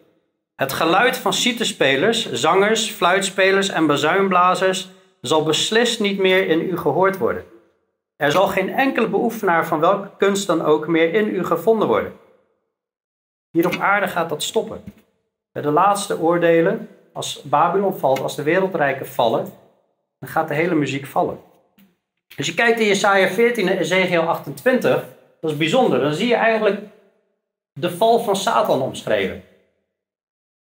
Het 0.56 0.72
geluid 0.72 1.16
van 1.16 1.32
citerspelers, 1.32 2.32
zangers, 2.32 2.90
fluitspelers 2.90 3.68
en 3.68 3.86
bazuinblazers 3.86 4.90
zal 5.20 5.42
beslist 5.42 6.00
niet 6.00 6.18
meer 6.18 6.48
in 6.48 6.60
u 6.60 6.76
gehoord 6.76 7.18
worden. 7.18 7.44
Er 8.16 8.30
zal 8.30 8.46
geen 8.46 8.74
enkele 8.74 9.08
beoefenaar 9.08 9.66
van 9.66 9.80
welke 9.80 10.10
kunst 10.18 10.46
dan 10.46 10.62
ook 10.62 10.86
meer 10.86 11.14
in 11.14 11.28
u 11.28 11.44
gevonden 11.44 11.88
worden. 11.88 12.12
Hier 13.50 13.66
op 13.66 13.76
aarde 13.76 14.08
gaat 14.08 14.28
dat 14.28 14.42
stoppen. 14.42 14.84
Bij 15.52 15.62
de 15.62 15.70
laatste 15.70 16.18
oordelen, 16.18 16.88
als 17.12 17.42
Babylon 17.42 17.98
valt, 17.98 18.20
als 18.20 18.36
de 18.36 18.42
wereldrijken 18.42 19.06
vallen, 19.06 19.52
dan 20.18 20.28
gaat 20.28 20.48
de 20.48 20.54
hele 20.54 20.74
muziek 20.74 21.06
vallen. 21.06 21.40
Als 22.36 22.46
je 22.46 22.54
kijkt 22.54 22.80
in 22.80 22.86
Jesaja 22.86 23.28
14 23.28 23.68
en 23.68 23.78
Ezekiel 23.78 24.22
28, 24.22 25.11
dat 25.42 25.50
is 25.50 25.56
bijzonder. 25.56 26.00
Dan 26.00 26.14
zie 26.14 26.28
je 26.28 26.34
eigenlijk 26.34 26.80
de 27.72 27.90
val 27.90 28.18
van 28.18 28.36
Satan 28.36 28.82
omschreven. 28.82 29.42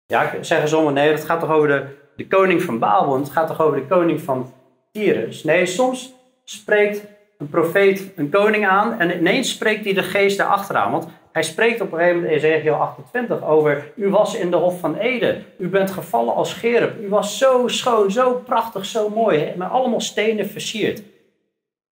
Ja, 0.06 0.34
zeggen 0.42 0.70
sommigen, 0.70 0.94
nee, 0.94 1.12
dat 1.12 1.26
gaat 1.26 1.40
toch 1.40 1.50
over 1.50 1.68
de, 1.68 1.86
de 2.16 2.28
koning 2.28 2.62
van 2.62 2.80
Babel, 2.80 3.18
het 3.18 3.30
gaat 3.30 3.48
toch 3.48 3.62
over 3.62 3.80
de 3.80 3.88
koning 3.88 4.22
van 4.22 4.54
Tyrus. 4.92 5.44
Nee, 5.44 5.66
soms 5.66 6.14
spreekt 6.44 7.06
een 7.38 7.50
profeet 7.50 8.12
een 8.16 8.30
koning 8.30 8.68
aan 8.68 9.00
en 9.00 9.18
ineens 9.18 9.50
spreekt 9.50 9.84
hij 9.84 9.94
de 9.94 10.04
geest 10.04 10.38
daarachteraan. 10.38 10.92
Want 10.92 11.08
hij 11.32 11.44
spreekt 11.44 11.82
op 11.82 11.92
een 11.92 11.98
gegeven 11.98 12.22
moment 12.22 12.44
in 12.44 12.50
Ezekiel 12.50 12.74
28 12.74 13.44
over, 13.44 13.92
u 13.96 14.10
was 14.10 14.36
in 14.36 14.52
de 14.52 14.58
hof 14.58 14.80
van 14.80 14.98
Eden, 14.98 15.46
u 15.58 15.68
bent 15.68 15.92
gevallen 15.92 16.36
als 16.36 16.50
scherp, 16.50 17.02
u 17.02 17.10
was 17.10 17.38
zo 17.38 17.68
schoon, 17.68 18.12
zo 18.12 18.34
prachtig, 18.34 18.86
zo 18.86 19.10
mooi, 19.10 19.54
met 19.56 19.70
allemaal 19.70 20.02
stenen 20.02 20.50
versierd. 20.50 21.04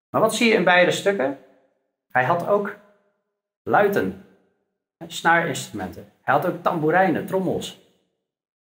Maar 0.10 0.22
wat 0.22 0.36
zie 0.36 0.48
je 0.48 0.54
in 0.54 0.64
beide 0.64 0.92
stukken? 0.92 1.38
Hij 2.18 2.26
had 2.26 2.48
ook 2.48 2.76
luiten, 3.64 4.26
snaarinstrumenten. 5.08 6.12
Hij 6.22 6.34
had 6.34 6.46
ook 6.46 6.64
tamboerijnen, 6.64 7.26
trommels. 7.26 7.80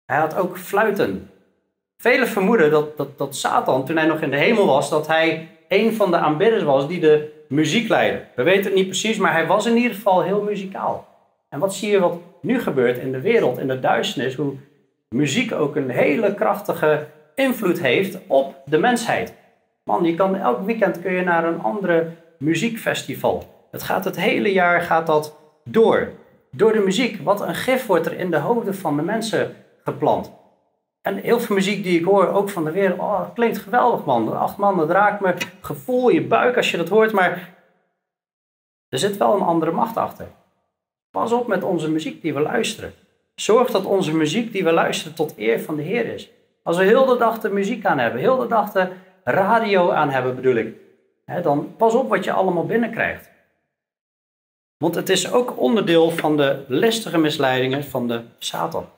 Hij 0.06 0.18
had 0.18 0.36
ook 0.36 0.58
fluiten. 0.58 1.30
Velen 1.98 2.28
vermoeden 2.28 2.72
dat, 2.72 2.98
dat, 2.98 3.18
dat 3.18 3.36
Satan, 3.36 3.86
toen 3.86 3.98
hij 3.98 4.06
nog 4.06 4.22
in 4.22 4.30
de 4.30 4.38
hemel 4.38 4.66
was, 4.66 4.90
dat 4.90 5.08
hij 5.08 5.50
een 5.68 5.94
van 5.94 6.12
de 6.12 6.18
aanbidders 6.18 6.64
was 6.64 6.88
die 6.88 7.00
de 7.00 7.44
muziek 7.50 7.90
leidde. 7.90 8.26
We 8.36 8.44
weten 8.44 8.64
het 8.64 8.74
niet 8.74 8.88
precies, 8.88 9.18
maar 9.18 9.34
hij 9.34 9.48
was 9.48 9.66
in 9.66 9.76
ieder 9.76 9.96
geval 9.96 10.22
heel 10.22 10.42
muzikaal. 10.42 11.08
En 11.50 11.60
wat 11.60 11.76
zie 11.76 11.92
je 11.92 12.00
wat 12.00 12.18
nu 12.42 12.60
gebeurt 12.60 12.98
in 12.98 13.12
de 13.12 13.22
wereld, 13.22 13.58
in 13.58 13.68
de 13.68 13.80
duisternis, 13.80 14.36
hoe 14.36 14.54
muziek 15.10 15.52
ook 15.52 15.76
een 15.76 15.90
hele 15.90 16.34
krachtige 16.34 17.08
invloed 17.36 17.80
heeft 17.80 18.18
op 18.28 18.56
de 18.66 18.78
mensheid. 18.78 19.34
Man, 19.84 20.04
je 20.04 20.16
kan 20.16 20.36
elk 20.36 20.66
weekend 20.66 21.02
kun 21.02 21.14
je 21.14 21.24
naar 21.24 21.46
een 21.46 21.62
andere 21.62 22.12
muziekfestival. 22.38 23.68
Het 23.72 23.84
gaat 23.84 24.04
het 24.04 24.16
hele 24.16 24.52
jaar 24.52 24.82
gaat 24.82 25.08
dat 25.08 25.38
door. 25.64 26.12
Door 26.52 26.74
de 26.74 26.80
muziek. 26.80 27.22
Wat 27.24 27.42
een 27.42 27.56
gif 27.56 27.86
wordt 27.86 28.06
er 28.06 28.20
in 28.20 28.32
de 28.32 28.38
hoofden 28.38 28.76
van 28.76 28.96
de 28.96 29.04
mensen 29.04 29.56
geplant. 29.84 30.32
En 31.02 31.16
heel 31.16 31.40
veel 31.40 31.56
muziek 31.56 31.84
die 31.84 32.00
ik 32.00 32.06
hoor, 32.06 32.28
ook 32.28 32.50
van 32.50 32.64
de 32.64 32.72
wereld, 32.72 33.00
oh, 33.00 33.34
klinkt 33.34 33.58
geweldig 33.58 34.06
man. 34.06 34.38
Acht 34.38 34.58
man, 34.58 34.78
dat 34.78 34.90
raakt 34.90 35.22
me 35.22 35.34
gevoel, 35.62 36.10
je 36.10 36.22
buik 36.22 36.56
als 36.56 36.72
je 36.72 36.78
dat 36.78 36.90
hoort, 36.90 37.12
maar 37.12 37.56
er 38.90 39.00
zit 39.00 39.18
wel 39.18 39.36
een 39.36 39.42
andere 39.42 39.72
macht 39.72 39.98
achter. 39.98 40.28
Pas 41.12 41.32
op 41.32 41.48
met 41.48 41.64
onze 41.64 41.92
muziek 41.92 42.22
die 42.22 42.34
we 42.34 42.40
luisteren. 42.40 42.94
Zorg 43.36 43.72
dat 43.72 43.86
onze 43.86 44.16
muziek 44.16 44.52
die 44.52 44.64
we 44.64 44.72
luisteren 44.72 45.16
tot 45.16 45.34
eer 45.38 45.60
van 45.60 45.76
de 45.76 45.82
Heer 45.82 46.06
is. 46.14 46.30
Als 46.64 46.78
we 46.78 46.84
heel 46.84 47.06
de 47.06 47.18
dag 47.18 47.40
de 47.40 47.50
muziek 47.50 47.86
aan 47.86 48.00
hebben, 48.00 48.22
heel 48.22 48.38
de 48.38 48.48
dag 48.48 48.72
de 48.72 48.90
radio 49.24 49.92
aan 49.92 50.10
hebben 50.10 50.36
bedoel 50.36 50.56
ik, 50.56 50.76
dan 51.44 51.76
pas 51.78 51.94
op 51.94 52.10
wat 52.10 52.24
je 52.24 52.32
allemaal 52.32 52.66
binnenkrijgt. 52.66 53.30
Want 54.78 54.96
het 54.96 55.10
is 55.10 55.32
ook 55.32 55.60
onderdeel 55.60 56.12
van 56.12 56.38
de 56.38 56.66
listige 56.68 57.18
misleidingen 57.18 57.84
van 57.84 58.08
de 58.08 58.24
Satan. 58.38 58.90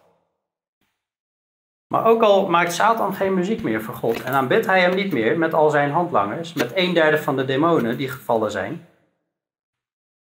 Maar 1.88 2.06
ook 2.06 2.22
al 2.22 2.50
maakt 2.50 2.74
Satan 2.74 3.14
geen 3.14 3.34
muziek 3.34 3.64
meer 3.64 3.82
voor 3.82 3.96
God 3.96 4.24
en 4.24 4.34
aanbidt 4.34 4.66
hij 4.66 4.82
hem 4.82 4.96
niet 4.96 5.14
meer 5.14 5.38
met 5.38 5.54
al 5.54 5.70
zijn 5.70 5.92
handlangers, 5.92 6.54
met 6.54 6.72
een 6.76 6.94
derde 6.94 7.18
van 7.18 7.36
de 7.36 7.46
demonen 7.46 7.98
die 7.98 8.10
gevallen 8.10 8.52
zijn, 8.52 8.88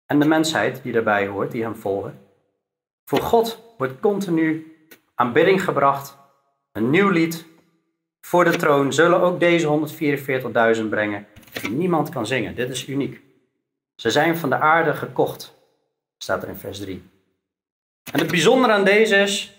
en 0.07 0.19
de 0.19 0.27
mensheid 0.27 0.83
die 0.83 0.93
daarbij 0.93 1.27
hoort, 1.27 1.51
die 1.51 1.63
hem 1.63 1.77
volgen. 1.77 2.19
Voor 3.05 3.21
God 3.21 3.75
wordt 3.79 4.01
continu 4.01 4.77
aanbidding 5.15 5.65
gebracht, 5.65 6.19
een 6.73 6.91
nieuw 6.91 7.09
lied. 7.09 7.47
Voor 8.21 8.45
de 8.45 8.57
troon 8.57 8.93
zullen 8.93 9.21
ook 9.21 9.41
deze 9.41 9.89
144.000 10.77 10.89
brengen 10.89 11.27
niemand 11.63 12.09
kan 12.09 12.27
zingen. 12.27 12.55
Dit 12.55 12.71
is 12.71 12.89
uniek. 12.89 13.21
Ze 13.95 14.11
zijn 14.11 14.37
van 14.37 14.51
de 14.51 14.57
aarde 14.57 14.95
gekocht, 14.95 15.55
staat 16.19 16.43
er 16.43 16.49
in 16.49 16.57
vers 16.57 16.79
3. 16.79 17.03
En 18.13 18.19
het 18.19 18.31
bijzondere 18.31 18.73
aan 18.73 18.85
deze 18.85 19.17
is, 19.17 19.57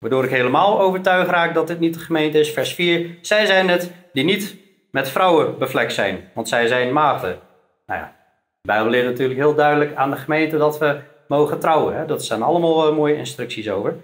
Waardoor 0.00 0.24
ik 0.24 0.30
helemaal 0.30 0.80
overtuigd 0.80 1.30
raak 1.30 1.54
dat 1.54 1.66
dit 1.66 1.80
niet 1.80 1.94
de 1.94 2.00
gemeente 2.00 2.38
is. 2.38 2.50
Vers 2.50 2.74
4. 2.74 3.18
Zij 3.20 3.46
zijn 3.46 3.68
het 3.68 3.92
die 4.12 4.24
niet 4.24 4.56
met 4.90 5.08
vrouwen 5.08 5.58
bevlekt 5.58 5.92
zijn, 5.92 6.30
want 6.34 6.48
zij 6.48 6.66
zijn 6.66 6.92
maagden. 6.92 7.38
Nou 7.86 8.00
ja, 8.00 8.16
de 8.60 8.68
Bijbel 8.68 8.90
leert 8.90 9.04
natuurlijk 9.04 9.38
heel 9.38 9.54
duidelijk 9.54 9.94
aan 9.94 10.10
de 10.10 10.16
gemeente 10.16 10.56
dat 10.56 10.78
we 10.78 11.00
mogen 11.28 11.58
trouwen. 11.58 11.96
Hè? 11.96 12.06
Dat 12.06 12.24
zijn 12.24 12.42
allemaal 12.42 12.90
uh, 12.90 12.96
mooie 12.96 13.16
instructies 13.16 13.70
over. 13.70 13.96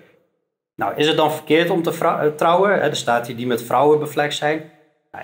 Nou, 0.75 0.97
is 0.97 1.07
het 1.07 1.17
dan 1.17 1.33
verkeerd 1.33 1.71
om 1.71 1.83
te 1.83 1.99
uh, 2.03 2.27
trouwen? 2.27 2.81
Er 2.81 2.97
staat 2.97 3.27
hier 3.27 3.37
die 3.37 3.47
met 3.47 3.63
vrouwen 3.63 3.99
bevlekt 3.99 4.35
zijn. 4.35 4.71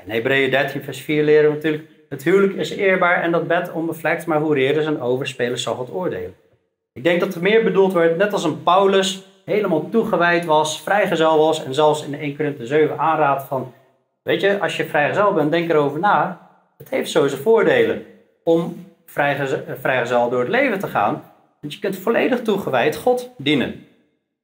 In 0.05 0.11
Hebreeën 0.11 0.51
13, 0.51 0.83
vers 0.83 1.01
4 1.01 1.25
leren 1.25 1.49
we 1.49 1.55
natuurlijk: 1.55 1.89
het 2.09 2.23
huwelijk 2.23 2.55
is 2.55 2.71
eerbaar 2.71 3.23
en 3.23 3.33
dat 3.33 3.47
bed 3.47 3.73
onbevlekt, 3.73 4.27
maar 4.27 4.41
hoe 4.41 4.55
reerders 4.55 4.87
en 4.87 5.01
overspelers 5.01 5.63
zal 5.63 5.79
het 5.79 5.93
oordelen. 5.93 6.35
Ik 6.93 7.05
denk 7.05 7.21
dat 7.21 7.35
er 7.35 7.43
meer 7.43 7.65
bedoeld 7.65 7.93
wordt, 7.93 8.17
net 8.17 8.33
als 8.33 8.45
een 8.45 8.63
Paulus 8.63 9.27
helemaal 9.45 9.89
toegewijd 9.89 10.45
was, 10.45 10.83
vrijgezel 10.83 11.39
was 11.39 11.65
en 11.65 11.75
zelfs 11.75 12.05
in 12.05 12.15
1 12.15 12.37
Korinthe 12.37 12.67
7 12.67 12.99
aanraadt 12.99 13.45
van, 13.45 13.73
weet 14.23 14.41
je, 14.41 14.61
als 14.61 14.77
je 14.77 14.85
vrijgezel 14.85 15.33
bent, 15.33 15.51
denk 15.51 15.71
erover 15.71 16.01
na. 16.01 16.49
Het 16.79 16.91
heeft 16.91 17.11
zo 17.11 17.29
zijn 17.29 17.41
voordelen 17.41 18.07
om 18.45 18.87
vrijgezel, 19.07 19.59
eh, 19.67 19.75
vrijgezel 19.81 20.31
door 20.31 20.41
het 20.41 20.49
leven 20.49 20.79
te 20.79 20.87
gaan, 20.87 21.23
want 21.61 21.75
je 21.75 21.81
kunt 21.81 21.97
volledig 21.97 22.43
toegewijd 22.43 22.97
God 22.97 23.31
dienen. 23.37 23.87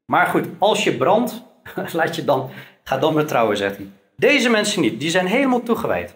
Maar 0.05 0.27
goed, 0.27 0.47
als 0.59 0.85
je 0.85 0.97
brandt, 0.97 1.43
laat 1.93 2.17
je 2.17 2.25
dan, 2.25 2.51
ga 2.85 2.99
dan 2.99 3.15
met 3.15 3.29
trouwen, 3.29 3.57
zegt. 3.57 3.79
Deze 4.19 4.49
mensen 4.49 4.81
niet, 4.81 5.01
die 5.01 5.11
zijn 5.11 5.27
helemaal 5.27 5.63
toegewijd. 5.63 6.15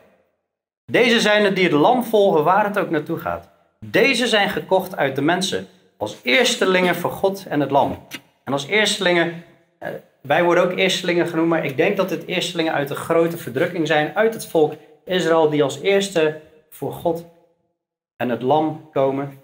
Deze 0.87 1.21
zijn 1.21 1.45
het 1.45 1.55
die 1.55 1.65
het 1.65 1.73
lam 1.73 2.05
volgen 2.05 2.45
waar 2.45 2.65
het 2.65 2.79
ook 2.79 2.91
naartoe 2.91 3.19
gaat. 3.19 3.49
Deze 3.81 4.27
zijn 4.27 4.51
gekocht 4.51 4.97
uit 4.97 5.17
de 5.17 5.23
mensen 5.23 5.69
als 5.97 6.17
eerstelingen 6.23 6.95
voor 6.95 7.11
God 7.11 7.47
en 7.49 7.61
het 7.61 7.71
lam. 7.71 8.07
En 8.45 8.53
als 8.53 8.67
eerstelingen, 8.67 9.45
eh, 9.79 9.89
wij 10.21 10.45
worden 10.45 10.65
ook 10.65 10.79
eerstelingen 10.79 11.29
genoemd, 11.29 11.49
maar 11.49 11.65
ik 11.65 11.77
denk 11.77 11.97
dat 11.97 12.11
het 12.11 12.27
eerstelingen 12.27 12.73
uit 12.73 12.89
de 12.89 12.95
grote 12.95 13.39
verdrukking 13.39 13.87
zijn, 13.87 14.17
uit 14.17 14.35
het 14.35 14.47
volk 14.47 14.75
Israël, 15.05 15.51
die 15.51 15.63
als 15.63 15.81
eerste 15.81 16.41
voor 16.71 16.93
God 16.93 17.25
en 18.17 18.29
het 18.29 18.43
lam 18.43 18.89
komen. 18.93 19.41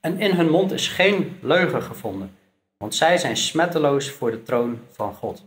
En 0.00 0.20
in 0.20 0.30
hun 0.30 0.50
mond 0.50 0.72
is 0.72 0.88
geen 0.88 1.38
leugen 1.42 1.82
gevonden, 1.82 2.36
want 2.76 2.94
zij 2.94 3.18
zijn 3.18 3.36
smetteloos 3.36 4.10
voor 4.10 4.30
de 4.30 4.42
troon 4.42 4.80
van 4.90 5.14
God. 5.14 5.44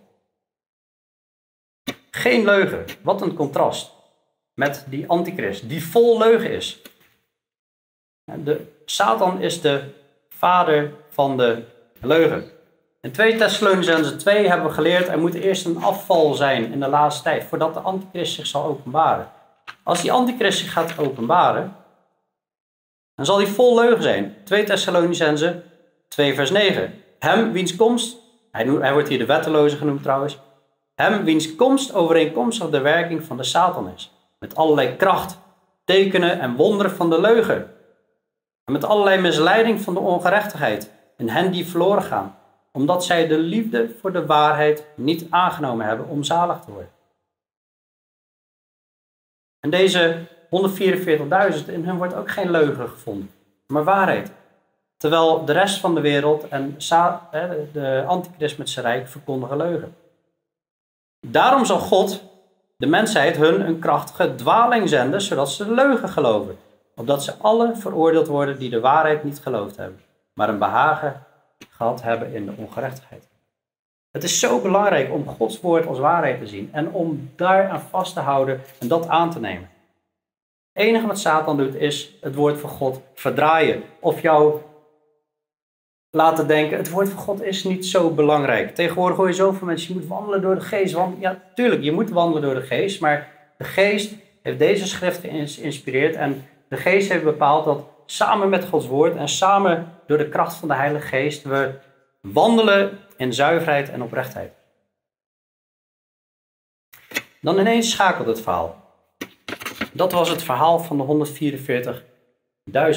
Geen 2.12 2.46
leugen, 2.46 2.86
wat 3.02 3.22
een 3.22 3.34
contrast 3.34 3.92
met 4.54 4.86
die 4.88 5.08
antichrist, 5.08 5.70
die 5.70 5.86
vol 5.86 6.18
leugen 6.18 6.52
is. 6.52 6.82
De, 8.26 8.68
Satan 8.86 9.42
is 9.42 9.62
de 9.62 9.84
vader 10.30 10.94
van 11.10 11.38
de 11.38 11.64
leugen. 12.02 12.52
In 13.02 13.12
2 13.12 13.36
Thessalonicenzen 13.36 14.18
2 14.18 14.48
hebben 14.48 14.68
we 14.68 14.74
geleerd, 14.74 15.08
er 15.08 15.20
moet 15.20 15.34
eerst 15.34 15.66
een 15.66 15.84
afval 15.84 16.34
zijn 16.34 16.72
in 16.72 16.80
de 16.80 16.88
laatste 16.88 17.24
tijd, 17.24 17.44
voordat 17.44 17.74
de 17.74 17.80
antichrist 17.80 18.34
zich 18.34 18.48
zal 18.48 18.66
openbaren. 18.66 19.32
Als 19.84 20.02
die 20.02 20.12
antichrist 20.12 20.60
zich 20.60 20.72
gaat 20.72 21.00
openbaren, 21.00 21.76
dan 23.16 23.26
zal 23.26 23.38
hij 23.38 23.48
vol 23.48 23.76
leugen 23.76 24.04
zijn. 24.04 24.36
2 24.44 24.64
Thessalonicenzen 24.64 25.64
2 26.08 26.34
vers 26.34 26.52
9. 26.52 27.04
Hem 27.20 27.52
wiens 27.52 27.76
komst, 27.76 28.18
hij, 28.52 28.66
hij 28.66 28.94
wordt 28.94 29.10
hier 29.10 29.18
de 29.18 29.26
wetteloze 29.26 29.78
genoemd 29.78 30.04
trouwens, 30.04 30.40
hem 31.02 31.24
wiens 31.24 31.56
komst 31.56 31.94
overeenkomstig 31.94 32.70
de 32.70 32.82
werking 32.82 33.24
van 33.24 33.38
de 33.38 33.44
Satan 33.44 33.90
is. 33.96 34.12
Met 34.40 34.56
allerlei 34.56 34.96
kracht, 34.96 35.40
tekenen 35.84 36.40
en 36.40 36.56
wonderen 36.56 36.92
van 36.92 37.10
de 37.10 37.22
leugen. 37.22 37.72
En 38.66 38.74
met 38.74 38.84
allerlei 38.84 39.22
misleiding 39.22 39.82
van 39.82 39.94
de 39.94 40.00
ongerechtigheid 40.00 40.92
in 41.18 41.30
hen 41.30 41.52
die 41.52 41.68
verloren 41.68 42.04
gaan, 42.04 42.36
omdat 42.72 43.06
zij 43.06 43.28
de 43.28 43.38
liefde 43.38 43.90
voor 44.00 44.12
de 44.12 44.26
waarheid 44.26 44.86
niet 44.96 45.26
aangenomen 45.30 45.86
hebben 45.86 46.08
om 46.08 46.24
zalig 46.24 46.60
te 46.60 46.72
worden. 46.72 46.92
En 49.60 49.70
deze 49.70 50.28
144.000, 50.46 51.66
in 51.68 51.86
hen 51.86 51.98
wordt 51.98 52.16
ook 52.16 52.32
geen 52.32 52.52
leugen 52.52 52.90
gevonden, 52.90 53.32
maar 53.68 53.84
waarheid. 53.84 54.32
Terwijl 54.98 55.46
de 55.46 55.52
rest 55.52 55.80
van 55.80 55.96
de 55.96 56.02
wereld 56.02 56.48
en 56.48 56.76
de 57.74 58.04
antichrist 58.08 58.58
met 58.58 58.70
zijn 58.70 58.86
rijk 58.86 59.08
verkondigen 59.08 59.58
leugen. 59.58 59.96
Daarom 61.28 61.66
zal 61.66 61.80
God 61.80 62.24
de 62.78 62.88
mensheid 62.88 63.38
hun 63.38 63.68
een 63.68 63.80
krachtige 63.80 64.36
dwaling 64.36 64.90
zenden, 64.90 65.22
zodat 65.22 65.52
ze 65.52 65.72
leugen 65.72 66.10
geloven. 66.10 66.58
Opdat 66.96 67.24
ze 67.24 67.34
alle 67.38 67.76
veroordeeld 67.76 68.28
worden 68.28 68.60
die 68.60 68.70
de 68.70 68.80
waarheid 68.80 69.24
niet 69.24 69.40
geloofd 69.40 69.78
hebben, 69.78 70.00
maar 70.34 70.50
een 70.50 70.60
behagen 70.60 71.24
gehad 71.70 72.02
hebben 72.02 72.34
in 72.34 72.46
de 72.46 72.54
ongerechtigheid. 72.58 73.30
Het 74.12 74.24
is 74.24 74.40
zo 74.40 74.62
belangrijk 74.62 75.12
om 75.12 75.28
Gods 75.28 75.62
woord 75.62 75.88
als 75.88 76.00
waarheid 76.00 76.40
te 76.40 76.48
zien 76.48 76.70
en 76.74 76.92
om 76.92 77.32
daar 77.36 77.70
aan 77.70 77.82
vast 77.82 78.14
te 78.14 78.20
houden 78.20 78.62
en 78.80 78.88
dat 78.88 79.08
aan 79.08 79.32
te 79.32 79.40
nemen. 79.40 79.70
Het 80.74 80.84
enige 80.84 81.08
wat 81.08 81.20
Satan 81.20 81.58
doet 81.58 81.76
is 81.76 82.16
het 82.22 82.36
woord 82.36 82.60
van 82.60 82.70
God 82.70 83.02
verdraaien 83.14 83.84
of 84.00 84.22
jou 84.22 84.62
laten 86.12 86.48
denken, 86.48 86.78
het 86.78 86.90
woord 86.90 87.10
van 87.10 87.20
God 87.20 87.42
is 87.44 87.64
niet 87.64 87.86
zo 87.86 88.10
belangrijk. 88.10 88.76
Tegenwoordig 88.76 89.18
hoor 89.18 89.28
je 89.28 89.34
zoveel 89.34 89.68
mensen, 89.68 89.94
je 89.94 90.00
moet 90.00 90.10
wandelen 90.10 90.42
door 90.42 90.56
de 90.56 90.62
geest. 90.62 90.94
Want, 90.94 91.20
ja, 91.20 91.42
tuurlijk, 91.56 91.82
je 91.82 91.92
moet 91.92 92.10
wandelen 92.10 92.42
door 92.42 92.54
de 92.54 92.68
geest, 92.68 93.02
maar 93.02 93.28
de 93.58 93.64
geest 93.64 94.14
heeft 94.42 94.60
deze 94.60 94.88
schrift 94.88 95.20
geïnspireerd 95.20 96.16
en 96.16 96.46
de 96.68 96.78
geest 96.78 97.12
heeft 97.12 97.24
bepaald 97.24 97.66
dat 97.66 97.84
samen 98.06 98.50
met 98.50 98.66
Gods 98.66 98.88
woord 98.88 99.16
en 99.16 99.30
samen 99.30 99.98
door 100.08 100.18
de 100.18 100.30
kracht 100.30 100.56
van 100.56 100.68
de 100.68 100.74
Heilige 100.74 101.08
Geest 101.08 101.44
we 101.44 101.74
wandelen 102.22 102.98
in 103.18 103.34
zuiverheid 103.34 103.90
en 103.90 104.04
oprechtheid. 104.04 104.52
Dan 107.42 107.60
ineens 107.60 107.92
schakelt 107.92 108.28
het 108.28 108.42
verhaal. 108.42 108.80
Dat 109.94 110.12
was 110.12 110.30
het 110.30 110.44
verhaal 110.44 110.80
van 110.80 110.98
de 110.98 111.28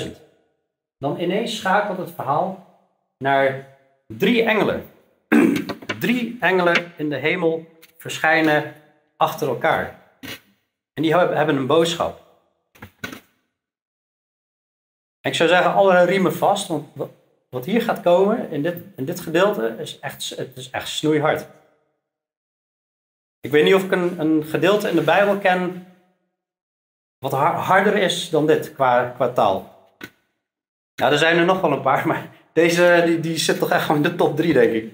144.000. 0.06 0.10
Dan 0.98 1.20
ineens 1.20 1.56
schakelt 1.56 1.98
het 1.98 2.10
verhaal 2.10 2.73
naar 3.18 3.76
drie 4.06 4.42
engelen. 4.42 4.90
drie 6.00 6.36
engelen 6.40 6.92
in 6.96 7.10
de 7.10 7.16
hemel 7.16 7.66
verschijnen 7.98 8.74
achter 9.16 9.48
elkaar. 9.48 10.02
En 10.94 11.02
die 11.02 11.16
hebben 11.16 11.56
een 11.56 11.66
boodschap. 11.66 12.22
ik 15.20 15.34
zou 15.34 15.48
zeggen, 15.48 15.74
alle 15.74 16.04
riemen 16.04 16.34
vast, 16.34 16.68
want 16.68 16.88
wat 17.50 17.64
hier 17.64 17.82
gaat 17.82 18.00
komen 18.00 18.50
in 18.50 18.62
dit, 18.62 18.76
in 18.96 19.04
dit 19.04 19.20
gedeelte 19.20 19.76
is 19.78 19.98
echt, 19.98 20.28
het 20.36 20.56
is 20.56 20.70
echt 20.70 20.88
snoeihard. 20.88 21.46
Ik 23.40 23.50
weet 23.50 23.64
niet 23.64 23.74
of 23.74 23.84
ik 23.84 23.90
een, 23.90 24.20
een 24.20 24.44
gedeelte 24.44 24.88
in 24.88 24.94
de 24.94 25.02
Bijbel 25.02 25.38
ken 25.38 25.86
wat 27.18 27.32
harder 27.32 27.96
is 27.96 28.30
dan 28.30 28.46
dit 28.46 28.74
qua, 28.74 29.08
qua 29.08 29.28
taal. 29.28 29.88
Nou, 30.94 31.12
er 31.12 31.18
zijn 31.18 31.38
er 31.38 31.44
nog 31.44 31.60
wel 31.60 31.72
een 31.72 31.82
paar, 31.82 32.06
maar 32.08 32.28
deze 32.54 33.02
die, 33.06 33.20
die 33.20 33.38
zit 33.38 33.58
toch 33.58 33.70
echt 33.70 33.84
gewoon 33.84 34.04
in 34.04 34.10
de 34.10 34.16
top 34.16 34.36
3, 34.36 34.52
denk 34.52 34.72
ik. 34.72 34.92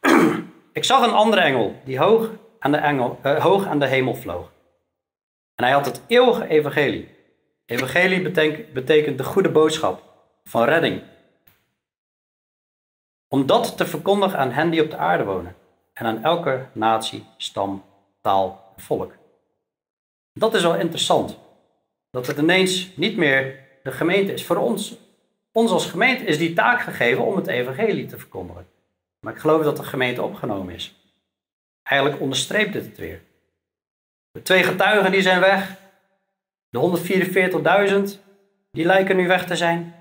ik 0.72 0.84
zag 0.84 1.06
een 1.06 1.14
andere 1.14 1.42
engel 1.42 1.74
die 1.84 1.98
hoog 1.98 2.30
aan 2.58 2.72
de, 2.72 2.78
engel, 2.78 3.18
uh, 3.24 3.42
hoog 3.42 3.66
aan 3.66 3.78
de 3.78 3.86
hemel 3.86 4.14
vloog. 4.14 4.52
En 5.54 5.64
hij 5.64 5.72
had 5.72 5.86
het 5.86 6.00
eeuwige 6.06 6.48
evangelie. 6.48 7.08
Evangelie 7.66 8.22
betekent, 8.22 8.72
betekent 8.72 9.18
de 9.18 9.24
goede 9.24 9.50
boodschap 9.50 10.02
van 10.44 10.64
redding. 10.64 11.02
Om 13.28 13.46
dat 13.46 13.76
te 13.76 13.86
verkondigen 13.86 14.38
aan 14.38 14.50
hen 14.50 14.70
die 14.70 14.82
op 14.82 14.90
de 14.90 14.96
aarde 14.96 15.24
wonen. 15.24 15.56
En 15.92 16.06
aan 16.06 16.22
elke 16.22 16.66
natie, 16.72 17.24
stam, 17.36 17.84
taal 18.20 18.72
volk. 18.76 19.12
Dat 20.32 20.54
is 20.54 20.62
wel 20.62 20.76
interessant. 20.76 21.38
Dat 22.10 22.26
het 22.26 22.38
ineens 22.38 22.96
niet 22.96 23.16
meer 23.16 23.58
de 23.82 23.92
gemeente 23.92 24.32
is. 24.32 24.44
Voor 24.44 24.56
ons 24.56 24.96
ons 25.52 25.70
als 25.70 25.86
gemeente 25.86 26.24
is 26.24 26.38
die 26.38 26.52
taak 26.52 26.80
gegeven 26.80 27.24
om 27.24 27.36
het 27.36 27.46
evangelie 27.46 28.06
te 28.06 28.18
verkondigen. 28.18 28.66
Maar 29.20 29.34
ik 29.34 29.40
geloof 29.40 29.62
dat 29.62 29.76
de 29.76 29.84
gemeente 29.84 30.22
opgenomen 30.22 30.74
is. 30.74 30.94
Eigenlijk 31.82 32.20
onderstreept 32.20 32.72
dit 32.72 32.84
het 32.84 32.98
weer. 32.98 33.22
De 34.30 34.42
twee 34.42 34.62
getuigen 34.62 35.12
die 35.12 35.22
zijn 35.22 35.40
weg. 35.40 35.76
De 36.68 36.78
144.000 38.12 38.20
die 38.70 38.84
lijken 38.84 39.16
nu 39.16 39.26
weg 39.26 39.46
te 39.46 39.56
zijn. 39.56 39.94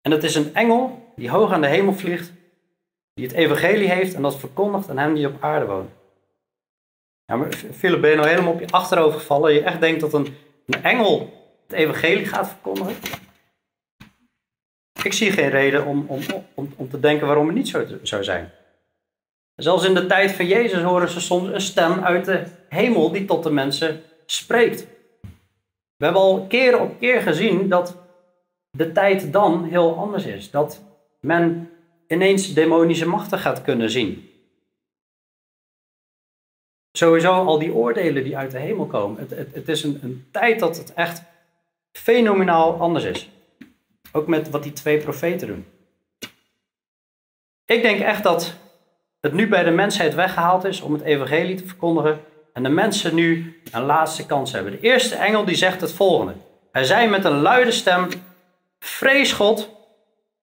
En 0.00 0.10
het 0.10 0.24
is 0.24 0.34
een 0.34 0.54
engel 0.54 1.12
die 1.16 1.30
hoog 1.30 1.52
aan 1.52 1.60
de 1.60 1.66
hemel 1.66 1.92
vliegt, 1.92 2.32
die 3.14 3.26
het 3.26 3.34
evangelie 3.34 3.88
heeft 3.88 4.14
en 4.14 4.22
dat 4.22 4.38
verkondigt 4.38 4.90
aan 4.90 4.98
hem 4.98 5.14
die 5.14 5.26
op 5.26 5.42
aarde 5.42 5.66
wonen. 5.66 5.92
Ja, 7.24 7.36
maar 7.36 7.52
Philip, 7.52 8.00
ben 8.00 8.10
je 8.10 8.16
nou 8.16 8.28
helemaal 8.28 8.52
op 8.52 8.60
je 8.60 8.70
achterover 8.70 9.20
gevallen? 9.20 9.52
Je 9.52 9.62
echt 9.62 9.80
denkt 9.80 10.00
dat 10.00 10.12
een, 10.12 10.36
een 10.66 10.82
engel 10.82 11.32
het 11.66 11.76
evangelie 11.76 12.26
gaat 12.26 12.48
verkondigen? 12.48 12.94
Ik 15.02 15.12
zie 15.12 15.32
geen 15.32 15.50
reden 15.50 15.86
om, 15.86 16.04
om, 16.08 16.20
om, 16.54 16.72
om 16.76 16.88
te 16.88 17.00
denken 17.00 17.26
waarom 17.26 17.46
het 17.46 17.56
niet 17.56 17.68
zo 17.68 17.84
zou 18.02 18.24
zijn. 18.24 18.50
Zelfs 19.56 19.84
in 19.84 19.94
de 19.94 20.06
tijd 20.06 20.32
van 20.32 20.46
Jezus 20.46 20.82
horen 20.82 21.08
ze 21.08 21.20
soms 21.20 21.48
een 21.48 21.60
stem 21.60 22.04
uit 22.04 22.24
de 22.24 22.44
hemel 22.68 23.12
die 23.12 23.24
tot 23.24 23.42
de 23.42 23.50
mensen 23.50 24.02
spreekt. 24.26 24.86
We 25.96 26.04
hebben 26.04 26.22
al 26.22 26.46
keer 26.46 26.80
op 26.80 26.98
keer 26.98 27.20
gezien 27.20 27.68
dat 27.68 27.96
de 28.70 28.92
tijd 28.92 29.32
dan 29.32 29.64
heel 29.64 29.98
anders 29.98 30.24
is. 30.24 30.50
Dat 30.50 30.82
men 31.20 31.70
ineens 32.08 32.54
demonische 32.54 33.08
machten 33.08 33.38
gaat 33.38 33.62
kunnen 33.62 33.90
zien. 33.90 34.30
Sowieso 36.92 37.32
al 37.32 37.58
die 37.58 37.74
oordelen 37.74 38.24
die 38.24 38.36
uit 38.36 38.50
de 38.50 38.58
hemel 38.58 38.86
komen. 38.86 39.20
Het, 39.20 39.30
het, 39.30 39.54
het 39.54 39.68
is 39.68 39.82
een, 39.82 39.98
een 40.02 40.26
tijd 40.30 40.58
dat 40.58 40.76
het 40.76 40.94
echt 40.94 41.22
fenomenaal 41.92 42.80
anders 42.80 43.04
is. 43.04 43.28
Ook 44.12 44.26
met 44.26 44.50
wat 44.50 44.62
die 44.62 44.72
twee 44.72 44.98
profeten 44.98 45.46
doen. 45.46 45.66
Ik 47.66 47.82
denk 47.82 48.00
echt 48.00 48.22
dat 48.22 48.54
het 49.20 49.32
nu 49.32 49.48
bij 49.48 49.62
de 49.62 49.70
mensheid 49.70 50.14
weggehaald 50.14 50.64
is 50.64 50.80
om 50.80 50.92
het 50.92 51.02
evangelie 51.02 51.56
te 51.56 51.66
verkondigen 51.66 52.20
en 52.52 52.62
de 52.62 52.68
mensen 52.68 53.14
nu 53.14 53.60
een 53.72 53.82
laatste 53.82 54.26
kans 54.26 54.52
hebben. 54.52 54.72
De 54.72 54.80
eerste 54.80 55.14
engel 55.14 55.44
die 55.44 55.56
zegt 55.56 55.80
het 55.80 55.92
volgende. 55.92 56.34
Hij 56.72 56.84
zei 56.84 57.08
met 57.08 57.24
een 57.24 57.40
luide 57.40 57.70
stem, 57.70 58.08
vrees 58.78 59.32
God, 59.32 59.70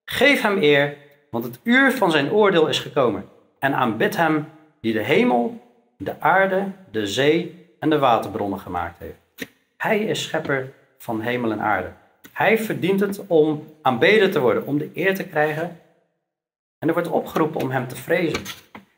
geef 0.05 0.41
hem 0.41 0.57
eer, 0.61 0.97
want 1.31 1.43
het 1.43 1.59
uur 1.63 1.91
van 1.91 2.11
zijn 2.11 2.31
oordeel 2.31 2.67
is 2.67 2.79
gekomen. 2.79 3.29
En 3.59 3.73
aanbid 3.73 4.15
hem 4.15 4.47
die 4.81 4.93
de 4.93 5.03
hemel, 5.03 5.61
de 5.97 6.15
aarde, 6.19 6.71
de 6.91 7.07
zee 7.07 7.67
en 7.79 7.89
de 7.89 7.99
waterbronnen 7.99 8.59
gemaakt 8.59 8.99
heeft. 8.99 9.49
Hij 9.77 9.99
is 9.99 10.23
schepper 10.23 10.73
van 10.97 11.21
hemel 11.21 11.51
en 11.51 11.61
aarde. 11.61 11.91
Hij 12.35 12.57
verdient 12.57 12.99
het 12.99 13.27
om 13.27 13.63
aanbeden 13.81 14.31
te 14.31 14.39
worden, 14.39 14.65
om 14.65 14.77
de 14.77 14.91
eer 14.93 15.15
te 15.15 15.27
krijgen. 15.27 15.79
En 16.79 16.87
er 16.87 16.93
wordt 16.93 17.09
opgeroepen 17.09 17.61
om 17.61 17.71
hem 17.71 17.87
te 17.87 17.95
vrezen. 17.95 18.41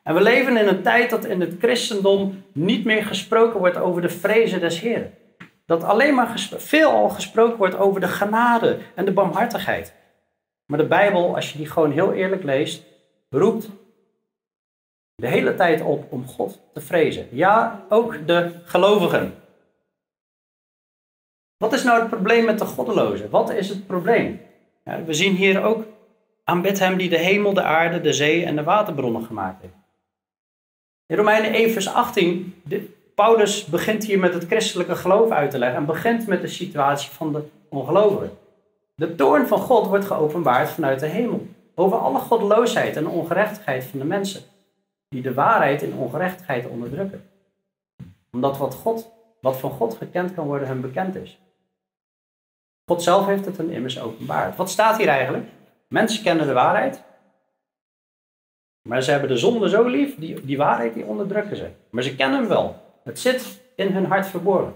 En 0.03 0.13
we 0.13 0.21
leven 0.21 0.57
in 0.57 0.67
een 0.67 0.81
tijd 0.81 1.09
dat 1.09 1.25
in 1.25 1.41
het 1.41 1.55
christendom 1.59 2.43
niet 2.51 2.85
meer 2.85 3.05
gesproken 3.05 3.59
wordt 3.59 3.77
over 3.77 4.01
de 4.01 4.09
vrezen 4.09 4.59
des 4.59 4.79
Heeren. 4.79 5.13
Dat 5.65 5.83
alleen 5.83 6.15
maar 6.15 6.49
veel 6.57 6.89
al 6.89 7.09
gesproken 7.09 7.57
wordt 7.57 7.77
over 7.77 8.01
de 8.01 8.07
genade 8.07 8.77
en 8.95 9.05
de 9.05 9.13
barmhartigheid. 9.13 9.93
Maar 10.65 10.79
de 10.79 10.87
Bijbel, 10.87 11.35
als 11.35 11.51
je 11.51 11.57
die 11.57 11.69
gewoon 11.69 11.91
heel 11.91 12.13
eerlijk 12.13 12.43
leest, 12.43 12.83
roept 13.29 13.69
de 15.15 15.27
hele 15.27 15.55
tijd 15.55 15.81
op 15.81 16.05
om 16.09 16.27
God 16.27 16.61
te 16.73 16.81
vrezen. 16.81 17.27
Ja, 17.31 17.85
ook 17.89 18.27
de 18.27 18.51
gelovigen. 18.63 19.33
Wat 21.57 21.73
is 21.73 21.83
nou 21.83 21.99
het 21.99 22.09
probleem 22.09 22.45
met 22.45 22.59
de 22.59 22.65
goddelozen? 22.65 23.29
Wat 23.29 23.49
is 23.49 23.69
het 23.69 23.87
probleem? 23.87 24.41
We 24.83 25.13
zien 25.13 25.35
hier 25.35 25.63
ook 25.63 25.85
aanbid 26.43 26.79
hem 26.79 26.97
die 26.97 27.09
de 27.09 27.17
hemel, 27.17 27.53
de 27.53 27.63
aarde, 27.63 28.01
de 28.01 28.13
zee 28.13 28.45
en 28.45 28.55
de 28.55 28.63
waterbronnen 28.63 29.23
gemaakt 29.23 29.61
heeft. 29.61 29.73
In 31.05 31.15
Romeinen 31.15 31.53
1 31.53 31.71
vers 31.71 31.93
18, 31.93 32.61
de, 32.63 32.89
Paulus 33.15 33.65
begint 33.65 34.05
hier 34.05 34.19
met 34.19 34.33
het 34.33 34.45
christelijke 34.45 34.95
geloof 34.95 35.29
uit 35.29 35.51
te 35.51 35.57
leggen 35.57 35.77
en 35.77 35.85
begint 35.85 36.27
met 36.27 36.41
de 36.41 36.47
situatie 36.47 37.11
van 37.11 37.33
de 37.33 37.43
ongelovigen. 37.69 38.37
De 38.95 39.15
toorn 39.15 39.47
van 39.47 39.59
God 39.59 39.87
wordt 39.87 40.05
geopenbaard 40.05 40.69
vanuit 40.69 40.99
de 40.99 41.05
hemel. 41.05 41.47
Over 41.75 41.97
alle 41.97 42.19
goddeloosheid 42.19 42.95
en 42.95 43.07
ongerechtigheid 43.07 43.83
van 43.83 43.99
de 43.99 44.05
mensen. 44.05 44.41
Die 45.09 45.21
de 45.21 45.33
waarheid 45.33 45.81
in 45.81 45.93
ongerechtigheid 45.93 46.67
onderdrukken. 46.67 47.29
Omdat 48.31 48.57
wat, 48.57 48.73
God, 48.73 49.11
wat 49.41 49.57
van 49.57 49.71
God 49.71 49.93
gekend 49.93 50.33
kan 50.33 50.45
worden 50.45 50.67
hun 50.67 50.81
bekend 50.81 51.15
is. 51.15 51.39
God 52.89 53.03
zelf 53.03 53.25
heeft 53.25 53.45
het 53.45 53.57
hen 53.57 53.69
immers 53.69 53.99
openbaard. 53.99 54.55
Wat 54.55 54.69
staat 54.69 54.97
hier 54.97 55.07
eigenlijk? 55.07 55.45
Mensen 55.87 56.23
kennen 56.23 56.47
de 56.47 56.53
waarheid. 56.53 57.03
Maar 58.81 59.01
ze 59.01 59.11
hebben 59.11 59.29
de 59.29 59.37
zonde 59.37 59.69
zo 59.69 59.87
lief, 59.87 60.15
die, 60.15 60.45
die 60.45 60.57
waarheid 60.57 60.93
die 60.93 61.05
onderdrukken 61.05 61.57
ze. 61.57 61.69
Maar 61.89 62.03
ze 62.03 62.15
kennen 62.15 62.39
hem 62.39 62.47
wel. 62.47 62.75
Het 63.03 63.19
zit 63.19 63.61
in 63.75 63.91
hun 63.91 64.05
hart 64.05 64.27
verborgen. 64.27 64.73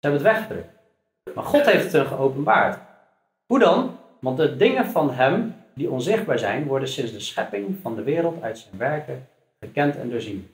Ze 0.00 0.08
hebben 0.08 0.20
het 0.20 0.32
weggedrukt. 0.32 0.68
Maar 1.34 1.44
God 1.44 1.64
heeft 1.64 1.84
het 1.84 1.92
hun 1.92 2.06
geopenbaard. 2.06 2.78
Hoe 3.46 3.58
dan? 3.58 3.96
Want 4.20 4.36
de 4.36 4.56
dingen 4.56 4.86
van 4.86 5.10
Hem 5.10 5.54
die 5.74 5.90
onzichtbaar 5.90 6.38
zijn, 6.38 6.66
worden 6.66 6.88
sinds 6.88 7.12
de 7.12 7.20
schepping 7.20 7.78
van 7.82 7.94
de 7.94 8.02
wereld 8.02 8.42
uit 8.42 8.58
zijn 8.58 8.78
werken 8.78 9.28
gekend 9.60 9.96
en 9.96 10.10
doorzien. 10.10 10.50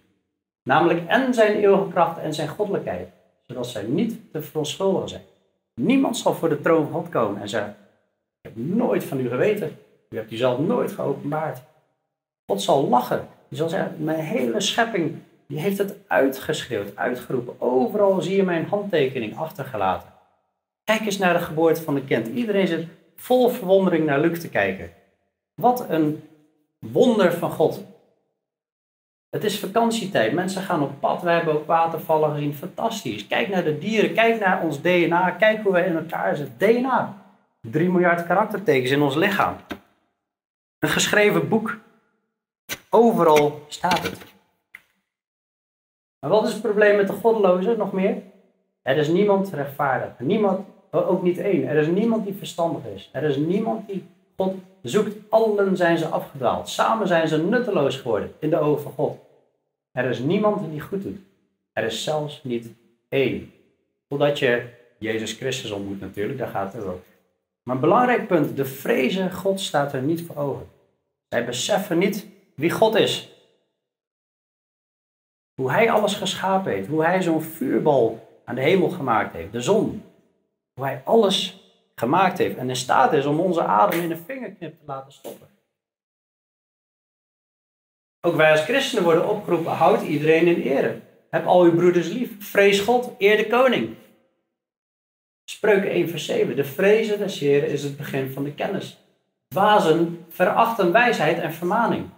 Namelijk 0.63 1.07
en 1.07 1.35
zijn 1.35 1.57
eeuwige 1.57 1.89
kracht 1.89 2.19
en 2.19 2.35
zijn 2.35 2.49
goddelijkheid, 2.49 3.09
zodat 3.47 3.67
zij 3.67 3.83
niet 3.83 4.33
te 4.33 4.43
verontschuldigen 4.43 5.09
zijn. 5.09 5.23
Niemand 5.75 6.17
zal 6.17 6.35
voor 6.35 6.49
de 6.49 6.61
troon 6.61 6.89
van 6.89 7.01
God 7.01 7.09
komen 7.09 7.41
en 7.41 7.49
zeggen, 7.49 7.77
ik 8.41 8.51
heb 8.51 8.57
nooit 8.57 9.05
van 9.05 9.21
u 9.21 9.29
geweten. 9.29 9.77
U 10.11 10.17
hebt 10.17 10.33
u 10.33 10.37
zelf 10.37 10.59
nooit 10.59 10.93
geopenbaard. 10.93 11.63
God 12.47 12.63
zal 12.63 12.89
lachen. 12.89 13.29
Hij 13.49 13.59
zal 13.59 13.69
zeggen, 13.69 14.05
mijn 14.05 14.19
hele 14.19 14.61
schepping 14.61 15.19
die 15.47 15.59
heeft 15.61 15.79
het 15.79 15.95
uitgeschreeuwd, 16.07 16.97
uitgeroepen. 16.97 17.61
Overal 17.61 18.23
zie 18.23 18.37
je 18.37 18.43
mijn 18.43 18.67
handtekening 18.67 19.37
achtergelaten. 19.37 20.13
Kijk 20.85 21.01
eens 21.01 21.19
naar 21.19 21.33
de 21.33 21.45
geboorte 21.45 21.83
van 21.83 21.97
een 21.97 22.05
kind. 22.05 22.27
Iedereen 22.27 22.67
zit 22.67 22.87
vol 23.17 23.49
verwondering 23.49 24.07
naar 24.07 24.21
Luc 24.21 24.41
te 24.41 24.49
kijken. 24.49 24.91
Wat 25.55 25.91
een 25.91 26.23
wonder 26.79 27.33
van 27.33 27.51
God. 27.51 27.85
Het 29.35 29.45
is 29.45 29.61
vakantietijd. 29.61 30.33
Mensen 30.33 30.63
gaan 30.63 30.83
op 30.83 31.01
pad. 31.01 31.23
Wij 31.23 31.35
hebben 31.35 31.55
ook 31.55 31.67
watervallen 31.67 32.33
gezien. 32.33 32.55
Fantastisch. 32.55 33.27
Kijk 33.27 33.49
naar 33.49 33.65
de 33.65 33.79
dieren. 33.79 34.15
Kijk 34.15 34.41
naar 34.41 34.63
ons 34.63 34.81
DNA. 34.81 35.31
Kijk 35.31 35.63
hoe 35.63 35.73
wij 35.73 35.87
in 35.87 35.97
elkaar 35.97 36.37
zitten. 36.37 36.59
DNA. 36.59 37.15
3 37.61 37.91
miljard 37.91 38.27
karaktertekens 38.27 38.91
in 38.91 39.03
ons 39.03 39.15
lichaam. 39.15 39.57
Een 40.79 40.89
geschreven 40.89 41.49
boek. 41.49 41.79
Overal 42.91 43.65
staat 43.69 44.03
het. 44.03 44.19
Maar 46.21 46.31
wat 46.31 46.47
is 46.47 46.53
het 46.53 46.63
probleem 46.63 46.97
met 46.97 47.07
de 47.07 47.13
goddelozen 47.13 47.79
nog 47.79 47.93
meer? 47.93 48.23
Er 48.83 48.97
is 48.97 49.09
niemand 49.09 49.51
rechtvaardig. 49.51 50.09
Niemand, 50.19 50.67
ook 50.91 51.23
niet 51.23 51.39
één. 51.39 51.67
Er 51.67 51.77
is 51.77 51.87
niemand 51.87 52.25
die 52.25 52.35
verstandig 52.35 52.83
is. 52.95 53.11
Er 53.13 53.23
is 53.23 53.37
niemand 53.37 53.89
die 53.89 54.07
God 54.37 54.55
zoekt. 54.83 55.17
Allen 55.31 55.77
zijn 55.77 55.99
ze 55.99 56.07
afgedwaald. 56.07 56.69
Samen 56.69 57.07
zijn 57.07 57.29
ze 57.29 57.43
nutteloos 57.43 57.97
geworden 57.97 58.33
in 58.39 58.51
de 58.51 58.59
ogen 58.59 58.83
van 58.83 58.93
God. 58.93 59.24
Er 59.95 60.11
is 60.11 60.19
niemand 60.19 60.71
die 60.71 60.81
goed 60.81 61.03
doet. 61.03 61.19
Er 61.73 61.85
is 61.85 62.05
zelfs 62.05 62.45
niet 62.45 62.73
één. 63.09 63.53
Totdat 64.09 64.39
je 64.39 64.69
Jezus 64.99 65.33
Christus 65.33 65.71
ontmoet 65.71 66.01
natuurlijk, 66.01 66.39
daar 66.39 66.49
gaat 66.49 66.73
het 66.73 66.83
over. 66.83 67.03
Maar 67.63 67.75
een 67.75 67.81
belangrijk 67.81 68.27
punt, 68.27 68.57
de 68.57 68.65
vrezen 68.65 69.33
God 69.33 69.61
staat 69.61 69.93
er 69.93 70.03
niet 70.03 70.23
voor 70.23 70.37
ogen. 70.37 70.67
Zij 71.29 71.45
beseffen 71.45 71.99
niet 71.99 72.27
wie 72.55 72.71
God 72.71 72.95
is. 72.95 73.29
Hoe 75.55 75.71
hij 75.71 75.91
alles 75.91 76.15
geschapen 76.15 76.73
heeft. 76.73 76.89
Hoe 76.89 77.05
hij 77.05 77.23
zo'n 77.23 77.43
vuurbal 77.43 78.29
aan 78.45 78.55
de 78.55 78.61
hemel 78.61 78.91
gemaakt 78.91 79.33
heeft. 79.33 79.53
De 79.53 79.61
zon. 79.61 80.03
Hoe 80.75 80.85
hij 80.85 81.03
alles 81.05 81.63
gemaakt 81.95 82.39
heeft. 82.39 82.57
En 82.57 82.69
in 82.69 82.77
staat 82.77 83.13
is 83.13 83.27
om 83.27 83.41
onze 83.41 83.63
adem 83.63 84.01
in 84.01 84.11
een 84.11 84.25
vingerknip 84.27 84.79
te 84.79 84.85
laten 84.87 85.13
stoppen. 85.13 85.49
Ook 88.27 88.37
wij 88.37 88.51
als 88.51 88.61
christenen 88.61 89.05
worden 89.05 89.29
opgeroepen. 89.29 89.73
Houd 89.73 90.03
iedereen 90.03 90.47
in 90.47 90.61
ere. 90.61 91.01
Heb 91.31 91.47
al 91.47 91.63
uw 91.63 91.75
broeders 91.75 92.09
lief. 92.09 92.31
Vrees 92.39 92.81
God. 92.81 93.11
Eer 93.19 93.37
de 93.37 93.47
koning. 93.47 93.95
Spreuken 95.45 95.91
1 95.91 96.09
vers 96.09 96.25
7. 96.25 96.57
De 96.57 96.65
vrezen 96.65 97.19
des 97.19 97.39
Heren 97.39 97.69
is 97.69 97.83
het 97.83 97.97
begin 97.97 98.31
van 98.33 98.45
de 98.45 98.55
kennis. 98.55 98.99
Dwazen 99.49 100.25
verachten 100.29 100.93
wijsheid 100.93 101.39
en 101.39 101.53
vermaning. 101.53 102.09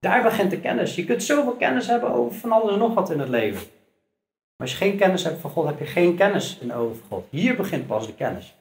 Daar 0.00 0.22
begint 0.22 0.50
de 0.50 0.60
kennis. 0.60 0.94
Je 0.94 1.04
kunt 1.04 1.22
zoveel 1.22 1.56
kennis 1.56 1.86
hebben 1.86 2.10
over 2.10 2.38
van 2.38 2.52
alles 2.52 2.72
en 2.72 2.78
nog 2.78 2.94
wat 2.94 3.10
in 3.10 3.20
het 3.20 3.28
leven. 3.28 3.66
Maar 4.56 4.66
als 4.66 4.70
je 4.70 4.76
geen 4.76 4.96
kennis 4.96 5.24
hebt 5.24 5.40
van 5.40 5.50
God, 5.50 5.66
heb 5.66 5.78
je 5.78 5.86
geen 5.86 6.16
kennis 6.16 6.58
in 6.60 6.70
van 6.70 7.00
God. 7.08 7.26
Hier 7.30 7.56
begint 7.56 7.86
pas 7.86 8.06
de 8.06 8.14
kennis. 8.14 8.54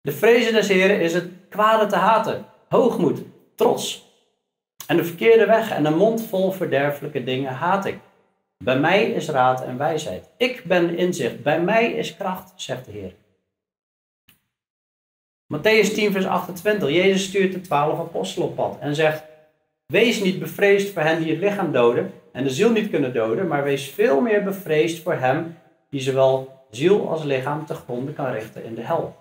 De 0.00 0.12
vrezen 0.12 0.52
des 0.52 0.68
Heren 0.68 1.00
is 1.00 1.14
het 1.14 1.30
kwade 1.48 1.86
te 1.86 1.96
haten, 1.96 2.44
hoogmoed, 2.68 3.22
trots. 3.54 4.07
En 4.86 4.96
de 4.96 5.04
verkeerde 5.04 5.46
weg 5.46 5.70
en 5.70 5.84
een 5.84 5.96
mond 5.96 6.26
vol 6.26 6.50
verderfelijke 6.50 7.24
dingen 7.24 7.52
haat 7.52 7.84
ik. 7.84 7.98
Bij 8.64 8.78
mij 8.78 9.10
is 9.10 9.28
raad 9.28 9.64
en 9.64 9.78
wijsheid. 9.78 10.30
Ik 10.36 10.64
ben 10.64 10.96
inzicht. 10.96 11.42
Bij 11.42 11.60
mij 11.60 11.92
is 11.92 12.16
kracht, 12.16 12.52
zegt 12.56 12.84
de 12.84 12.92
Heer. 12.92 13.14
Matthäus 15.54 15.94
10, 15.94 16.12
vers 16.12 16.26
28. 16.26 16.88
Jezus 16.88 17.24
stuurt 17.24 17.52
de 17.52 17.60
twaalf 17.60 17.98
apostelen 17.98 18.48
op 18.48 18.56
pad 18.56 18.78
en 18.80 18.94
zegt: 18.94 19.24
Wees 19.86 20.22
niet 20.22 20.38
bevreesd 20.38 20.92
voor 20.92 21.02
hen 21.02 21.22
die 21.22 21.30
het 21.30 21.40
lichaam 21.40 21.72
doden 21.72 22.12
en 22.32 22.44
de 22.44 22.50
ziel 22.50 22.70
niet 22.70 22.90
kunnen 22.90 23.12
doden, 23.12 23.46
maar 23.46 23.64
wees 23.64 23.88
veel 23.88 24.20
meer 24.20 24.44
bevreesd 24.44 25.02
voor 25.02 25.14
hem 25.14 25.56
die 25.90 26.00
zowel 26.00 26.64
ziel 26.70 27.08
als 27.08 27.24
lichaam 27.24 27.66
te 27.66 27.74
gronden 27.74 28.14
kan 28.14 28.32
richten 28.32 28.64
in 28.64 28.74
de 28.74 28.82
hel. 28.82 29.16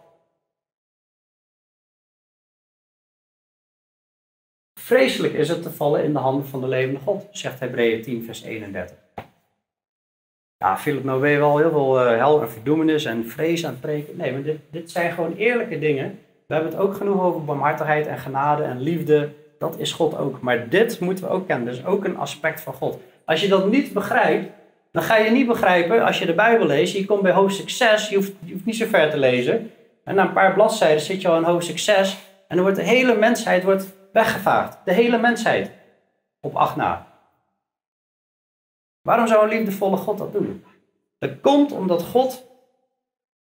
Vreselijk 4.88 5.34
is 5.34 5.50
het 5.50 5.64
te 5.64 5.72
vallen 5.72 6.04
in 6.04 6.14
de 6.14 6.20
handen 6.20 6.48
van 6.48 6.62
de 6.62 6.68
levende 6.68 7.00
God, 7.00 7.26
zegt 7.32 7.60
Hebreeën 7.60 8.02
10, 8.02 8.24
vers 8.24 8.44
31. 8.44 8.96
Ja, 10.58 10.78
Philip, 10.78 11.04
nou 11.04 11.28
je 11.28 11.38
wel 11.38 11.58
heel 11.58 11.70
veel 11.70 12.04
uh, 12.04 12.18
hel 12.18 12.42
en 12.42 12.50
verdoemenis 12.50 13.06
en 13.06 13.30
vrees 13.30 13.66
aan 13.66 13.72
het 13.72 13.82
preken. 13.82 14.18
Nee, 14.18 14.32
maar 14.32 14.42
dit, 14.42 14.58
dit 14.70 14.92
zijn 14.92 15.12
gewoon 15.12 15.36
eerlijke 15.36 15.80
dingen. 15.80 16.20
We 16.46 16.54
hebben 16.54 16.72
het 16.72 16.82
ook 16.82 16.96
genoeg 16.96 17.22
over 17.22 17.46
barmhartigheid 17.46 18.08
en 18.08 18.18
genade 18.18 18.64
en 18.64 18.82
liefde 18.82 19.30
dat 19.60 19.76
is 19.80 19.92
God 19.92 20.18
ook. 20.18 20.42
Maar 20.42 20.70
dit 20.70 21.00
moeten 21.00 21.24
we 21.24 21.32
ook 21.32 21.48
kennen. 21.48 21.66
Dat 21.66 21.76
is 21.76 21.86
ook 21.86 22.06
een 22.06 22.18
aspect 22.18 22.62
van 22.62 22.74
God. 22.74 23.00
Als 23.26 23.42
je 23.42 23.48
dat 23.48 23.70
niet 23.70 23.94
begrijpt, 23.94 24.50
dan 24.92 25.04
ga 25.04 25.18
je 25.18 25.32
niet 25.32 25.48
begrijpen 25.48 26.06
als 26.06 26.20
je 26.20 26.26
de 26.26 26.34
Bijbel 26.34 26.66
leest. 26.66 26.96
Je 26.96 27.06
komt 27.06 27.22
bij 27.22 27.32
hoofdstuk 27.32 27.70
6, 27.70 28.10
je 28.10 28.16
hoeft, 28.16 28.32
niet 28.64 28.76
zo 28.76 28.86
ver 28.86 29.10
te 29.10 29.18
lezen. 29.18 29.72
En 30.04 30.16
na 30.16 30.22
een 30.22 30.34
paar 30.34 30.54
bladzijden 30.54 31.02
zit 31.02 31.22
je 31.22 31.28
al 31.28 31.38
in 31.38 31.44
hoofdstuk 31.44 31.80
6. 31.80 32.18
En 32.48 32.56
dan 32.56 32.66
wordt 32.66 32.80
de 32.80 32.86
hele 32.86 33.16
mensheid 33.16 33.64
wordt 33.64 33.96
weggevaagd. 34.18 34.78
De 34.86 34.94
hele 34.94 35.18
mensheid. 35.18 35.72
Op 36.42 36.56
acht 36.56 36.76
na. 36.76 37.08
Waarom 39.02 39.28
zou 39.28 39.44
een 39.44 39.58
liefdevolle 39.58 39.98
God 39.98 40.18
dat 40.18 40.34
doen? 40.34 40.64
Dat 41.20 41.40
komt 41.42 41.72
omdat 41.72 42.04
God 42.04 42.46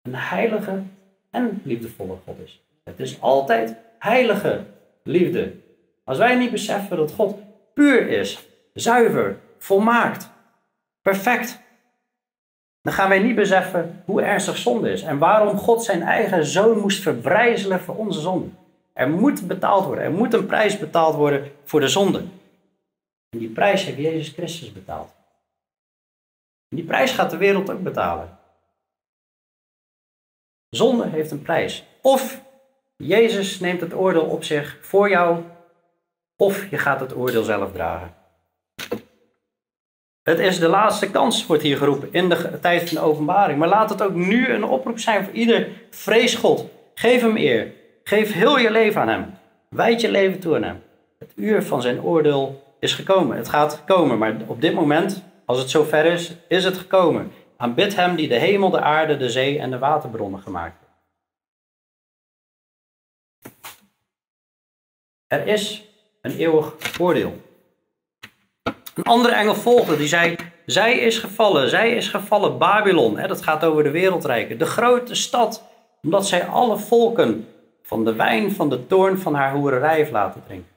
een 0.02 0.14
heilige 0.14 0.82
en 1.30 1.60
liefdevolle 1.64 2.16
God 2.24 2.38
is. 2.44 2.62
Het 2.84 3.00
is 3.00 3.20
altijd 3.20 3.76
heilige 3.98 4.64
liefde. 5.02 5.52
Als 6.04 6.18
wij 6.18 6.34
niet 6.34 6.50
beseffen 6.50 6.96
dat 6.96 7.12
God 7.12 7.38
puur 7.74 8.08
is, 8.08 8.46
zuiver, 8.72 9.38
volmaakt, 9.58 10.30
perfect, 11.02 11.60
dan 12.82 12.92
gaan 12.92 13.08
wij 13.08 13.18
niet 13.18 13.34
beseffen 13.34 14.02
hoe 14.04 14.22
ernstig 14.22 14.56
zonde 14.56 14.90
is 14.90 15.02
en 15.02 15.18
waarom 15.18 15.56
God 15.56 15.84
zijn 15.84 16.02
eigen 16.02 16.44
zoon 16.44 16.78
moest 16.78 17.02
verbrijzelen 17.02 17.80
voor 17.80 17.96
onze 17.96 18.20
zonde. 18.20 18.48
Er 18.96 19.08
moet 19.08 19.46
betaald 19.46 19.84
worden, 19.84 20.04
er 20.04 20.10
moet 20.10 20.34
een 20.34 20.46
prijs 20.46 20.78
betaald 20.78 21.14
worden 21.14 21.52
voor 21.64 21.80
de 21.80 21.88
zonde. 21.88 22.18
En 23.28 23.38
die 23.38 23.48
prijs 23.48 23.84
heeft 23.84 23.98
Jezus 23.98 24.28
Christus 24.28 24.72
betaald. 24.72 25.10
En 26.68 26.76
die 26.76 26.84
prijs 26.84 27.12
gaat 27.12 27.30
de 27.30 27.36
wereld 27.36 27.70
ook 27.70 27.82
betalen. 27.82 28.38
Zonde 30.68 31.08
heeft 31.08 31.30
een 31.30 31.42
prijs. 31.42 31.84
Of 32.02 32.42
Jezus 32.96 33.60
neemt 33.60 33.80
het 33.80 33.94
oordeel 33.94 34.24
op 34.24 34.44
zich 34.44 34.78
voor 34.80 35.08
jou 35.08 35.44
of 36.36 36.70
je 36.70 36.78
gaat 36.78 37.00
het 37.00 37.16
oordeel 37.16 37.42
zelf 37.42 37.72
dragen. 37.72 38.14
Het 40.22 40.38
is 40.38 40.58
de 40.58 40.68
laatste 40.68 41.10
kans, 41.10 41.46
wordt 41.46 41.62
hier 41.62 41.76
geroepen, 41.76 42.12
in 42.12 42.28
de 42.28 42.58
tijd 42.60 42.88
van 42.88 42.96
de 42.96 43.08
openbaring. 43.08 43.58
Maar 43.58 43.68
laat 43.68 43.90
het 43.90 44.02
ook 44.02 44.14
nu 44.14 44.48
een 44.48 44.64
oproep 44.64 44.98
zijn 44.98 45.24
voor 45.24 45.34
ieder. 45.34 45.68
Vrees 45.90 46.34
God. 46.34 46.68
Geef 46.94 47.20
hem 47.20 47.36
eer. 47.36 47.75
Geef 48.08 48.32
heel 48.32 48.58
je 48.58 48.70
leven 48.70 49.00
aan 49.00 49.08
hem. 49.08 49.34
Wijd 49.68 50.00
je 50.00 50.10
leven 50.10 50.40
toe 50.40 50.54
aan 50.54 50.62
hem. 50.62 50.82
Het 51.18 51.32
uur 51.34 51.62
van 51.62 51.82
zijn 51.82 52.02
oordeel 52.02 52.62
is 52.80 52.94
gekomen. 52.94 53.36
Het 53.36 53.48
gaat 53.48 53.84
komen, 53.84 54.18
maar 54.18 54.36
op 54.46 54.60
dit 54.60 54.74
moment, 54.74 55.22
als 55.44 55.58
het 55.58 55.70
zover 55.70 56.04
is, 56.04 56.36
is 56.48 56.64
het 56.64 56.76
gekomen. 56.76 57.32
Aanbid 57.56 57.96
hem 57.96 58.16
die 58.16 58.28
de 58.28 58.34
hemel, 58.34 58.70
de 58.70 58.80
aarde, 58.80 59.16
de 59.16 59.30
zee 59.30 59.58
en 59.58 59.70
de 59.70 59.78
waterbronnen 59.78 60.40
gemaakt 60.40 60.76
heeft. 60.78 60.92
Er 65.26 65.46
is 65.46 65.84
een 66.22 66.36
eeuwig 66.36 66.74
oordeel. 67.00 67.40
Een 68.94 69.04
andere 69.04 69.34
engel 69.34 69.54
volgde, 69.54 69.96
die 69.96 70.08
zei, 70.08 70.36
zij 70.66 70.98
is 70.98 71.18
gevallen, 71.18 71.68
zij 71.68 71.90
is 71.90 72.08
gevallen, 72.08 72.58
Babylon. 72.58 73.18
Hè, 73.18 73.28
dat 73.28 73.42
gaat 73.42 73.64
over 73.64 73.82
de 73.82 73.90
wereldrijken. 73.90 74.58
De 74.58 74.66
grote 74.66 75.14
stad 75.14 75.62
omdat 76.02 76.26
zij 76.26 76.46
alle 76.46 76.78
volken 76.78 77.48
van 77.86 78.04
de 78.04 78.14
wijn 78.14 78.52
van 78.52 78.68
de 78.68 78.86
toorn 78.86 79.18
van 79.18 79.34
haar 79.34 79.52
hoererij 79.52 79.96
heeft 79.96 80.10
laten 80.10 80.42
drinken. 80.44 80.72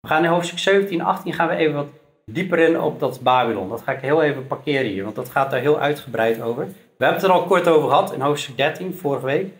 We 0.00 0.08
gaan 0.08 0.24
in 0.24 0.30
hoofdstuk 0.30 0.58
17, 0.58 1.00
18 1.00 1.32
gaan 1.32 1.48
we 1.48 1.54
even 1.54 1.74
wat 1.74 1.88
dieper 2.24 2.58
in 2.58 2.80
op 2.80 3.00
dat 3.00 3.20
Babylon. 3.20 3.68
Dat 3.68 3.82
ga 3.82 3.92
ik 3.92 4.00
heel 4.00 4.22
even 4.22 4.46
parkeren 4.46 4.90
hier, 4.90 5.04
want 5.04 5.16
dat 5.16 5.28
gaat 5.28 5.50
daar 5.50 5.60
heel 5.60 5.78
uitgebreid 5.78 6.40
over. 6.40 6.66
We 6.66 7.04
hebben 7.04 7.20
het 7.20 7.30
er 7.30 7.36
al 7.36 7.46
kort 7.46 7.68
over 7.68 7.88
gehad 7.88 8.12
in 8.12 8.20
hoofdstuk 8.20 8.56
13, 8.56 8.94
vorige 8.94 9.26
week. 9.26 9.54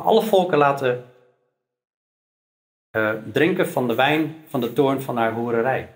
Alle 0.00 0.22
volken 0.22 0.58
laten 0.58 1.04
uh, 2.96 3.12
drinken 3.32 3.68
van 3.68 3.88
de 3.88 3.94
wijn 3.94 4.44
van 4.46 4.60
de 4.60 4.72
toorn 4.72 5.02
van 5.02 5.16
haar 5.16 5.32
hoererij. 5.32 5.94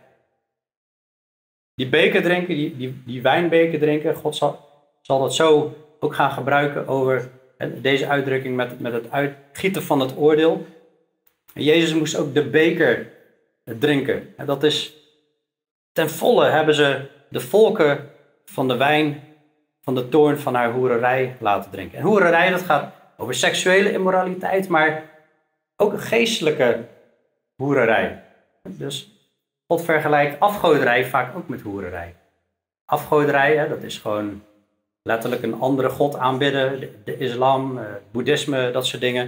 Die 1.75 1.89
beker 1.89 2.23
drinken, 2.23 2.55
die, 2.55 2.77
die, 2.77 3.03
die 3.07 3.23
wijnbeker 3.23 3.79
drinken, 3.79 4.15
God 4.15 4.37
zal, 4.37 4.69
zal 5.03 5.21
dat 5.21 5.35
zo 5.35 5.75
ook 6.01 6.15
gaan 6.15 6.31
gebruiken 6.31 6.87
over 6.87 7.31
deze 7.75 8.09
uitdrukking 8.09 8.57
met, 8.57 8.81
met 8.81 8.93
het 8.93 9.11
uitgieten 9.11 9.83
van 9.83 10.01
het 10.01 10.17
oordeel. 10.17 10.67
Jezus 11.55 11.95
moest 11.95 12.17
ook 12.17 12.35
de 12.35 12.45
beker 12.45 13.13
drinken. 13.65 14.35
En 14.37 14.47
dat 14.47 14.63
is 14.63 14.95
ten 15.93 16.11
volle 16.11 16.47
hebben 16.47 16.75
ze 16.75 17.09
de 17.29 17.41
volken 17.41 18.11
van 18.45 18.69
de 18.69 18.77
wijn 18.77 19.21
van 19.83 19.95
de 19.95 20.09
toorn 20.09 20.39
van 20.39 20.55
haar 20.55 20.73
hoererij 20.73 21.37
laten 21.41 21.71
drinken. 21.71 21.99
En 21.99 22.05
hoererij, 22.05 22.51
dat 22.51 22.63
gaat 22.63 22.95
over 23.17 23.35
seksuele 23.35 23.93
immoraliteit, 23.93 24.69
maar 24.69 25.11
ook 25.77 26.01
geestelijke 26.01 26.85
hoererij. 27.57 28.23
Dus 28.63 29.11
God 29.67 29.85
vergelijkt 29.85 30.41
afgoderij 30.41 31.05
vaak 31.05 31.37
ook 31.37 31.49
met 31.49 31.61
hoererij. 31.61 32.15
Afgoderij, 32.85 33.69
dat 33.69 33.83
is 33.83 33.99
gewoon 33.99 34.43
letterlijk 35.03 35.43
een 35.43 35.61
andere 35.61 35.89
god 35.89 36.17
aanbidden, 36.17 36.81
de, 37.05 37.19
islam, 37.19 37.79
uh, 37.79 37.85
boeddhisme, 38.11 38.71
dat 38.71 38.87
soort 38.87 39.03
dingen. 39.03 39.27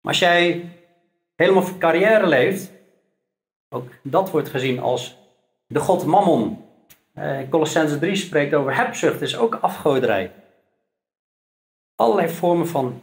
Maar 0.00 0.12
als 0.12 0.18
jij 0.18 0.68
helemaal 1.34 1.62
voor 1.62 1.78
carrière 1.78 2.26
leeft, 2.26 2.72
ook 3.68 3.90
dat 4.02 4.30
wordt 4.30 4.48
gezien 4.48 4.80
als 4.80 5.16
de 5.66 5.80
god 5.80 6.04
Mammon. 6.04 6.66
Colossense 7.50 7.98
3 7.98 8.16
spreekt 8.16 8.54
over 8.54 8.76
hebzucht, 8.76 9.20
is 9.20 9.36
ook 9.36 9.54
afgoderij. 9.54 10.32
Allerlei 11.94 12.28
vormen 12.28 12.68
van 12.68 13.02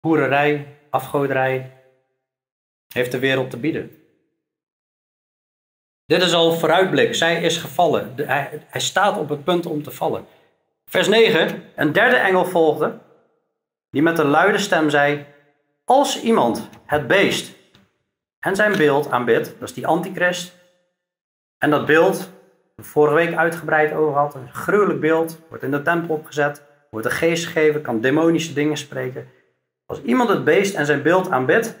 hoererij, 0.00 0.76
afgoderij 0.90 1.72
heeft 2.94 3.12
de 3.12 3.18
wereld 3.18 3.50
te 3.50 3.56
bieden. 3.56 3.99
Dit 6.10 6.22
is 6.22 6.34
al 6.34 6.52
vooruitblik. 6.52 7.14
Zij 7.14 7.42
is 7.42 7.56
gevallen. 7.56 8.12
hij, 8.16 8.62
hij 8.68 8.80
staat 8.80 9.18
op 9.18 9.28
het 9.28 9.44
punt 9.44 9.66
om 9.66 9.82
te 9.82 9.90
vallen. 9.90 10.26
Vers 10.84 11.08
9. 11.08 11.62
Een 11.76 11.92
derde 11.92 12.16
engel 12.16 12.44
volgde, 12.44 12.98
die 13.90 14.02
met 14.02 14.18
een 14.18 14.26
luide 14.26 14.58
stem 14.58 14.90
zei: 14.90 15.26
Als 15.84 16.22
iemand 16.22 16.68
het 16.86 17.06
beest 17.06 17.52
en 18.40 18.56
zijn 18.56 18.76
beeld 18.76 19.10
aanbidt, 19.10 19.54
dat 19.58 19.68
is 19.68 19.74
die 19.74 19.86
antichrist, 19.86 20.54
en 21.58 21.70
dat 21.70 21.86
beeld, 21.86 22.30
vorige 22.76 23.14
week 23.14 23.34
uitgebreid 23.34 23.92
over 23.92 24.18
had, 24.18 24.34
een 24.34 24.52
gruwelijk 24.52 25.00
beeld, 25.00 25.38
wordt 25.48 25.64
in 25.64 25.70
de 25.70 25.82
tempel 25.82 26.14
opgezet, 26.14 26.62
wordt 26.90 27.06
een 27.06 27.12
geest 27.12 27.46
gegeven, 27.46 27.82
kan 27.82 28.00
demonische 28.00 28.52
dingen 28.52 28.76
spreken. 28.76 29.28
Als 29.86 30.02
iemand 30.02 30.28
het 30.28 30.44
beest 30.44 30.74
en 30.74 30.86
zijn 30.86 31.02
beeld 31.02 31.30
aanbidt 31.30 31.78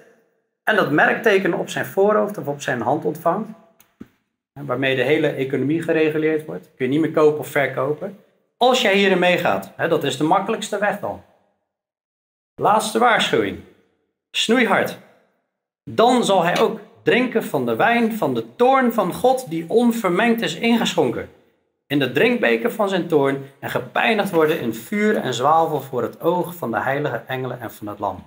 en 0.64 0.76
dat 0.76 0.90
merkteken 0.90 1.54
op 1.54 1.68
zijn 1.68 1.86
voorhoofd 1.86 2.38
of 2.38 2.46
op 2.46 2.60
zijn 2.60 2.80
hand 2.80 3.04
ontvangt, 3.04 3.59
waarmee 4.66 4.96
de 4.96 5.02
hele 5.02 5.28
economie 5.28 5.82
gereguleerd 5.82 6.44
wordt, 6.44 6.70
kun 6.76 6.86
je 6.86 6.92
niet 6.92 7.00
meer 7.00 7.10
kopen 7.10 7.38
of 7.38 7.48
verkopen. 7.48 8.18
Als 8.56 8.82
jij 8.82 8.94
hierin 8.94 9.18
meegaat, 9.18 9.72
dat 9.76 10.04
is 10.04 10.16
de 10.16 10.24
makkelijkste 10.24 10.78
weg 10.78 11.00
dan. 11.00 11.22
Laatste 12.54 12.98
waarschuwing. 12.98 13.58
Snoeihard. 14.30 14.98
Dan 15.84 16.24
zal 16.24 16.42
hij 16.42 16.60
ook 16.60 16.80
drinken 17.02 17.44
van 17.44 17.66
de 17.66 17.76
wijn 17.76 18.12
van 18.12 18.34
de 18.34 18.56
toorn 18.56 18.92
van 18.92 19.12
God 19.12 19.50
die 19.50 19.64
onvermengd 19.68 20.42
is 20.42 20.54
ingeschonken. 20.54 21.28
In 21.86 21.98
de 21.98 22.12
drinkbeker 22.12 22.72
van 22.72 22.88
zijn 22.88 23.06
toorn 23.06 23.42
en 23.58 23.70
gepijnigd 23.70 24.30
worden 24.30 24.60
in 24.60 24.74
vuur 24.74 25.16
en 25.16 25.34
zwavel 25.34 25.80
voor 25.80 26.02
het 26.02 26.20
oog 26.20 26.54
van 26.54 26.70
de 26.70 26.80
heilige 26.80 27.22
engelen 27.26 27.60
en 27.60 27.72
van 27.72 27.86
het 27.86 27.98
lam. 27.98 28.24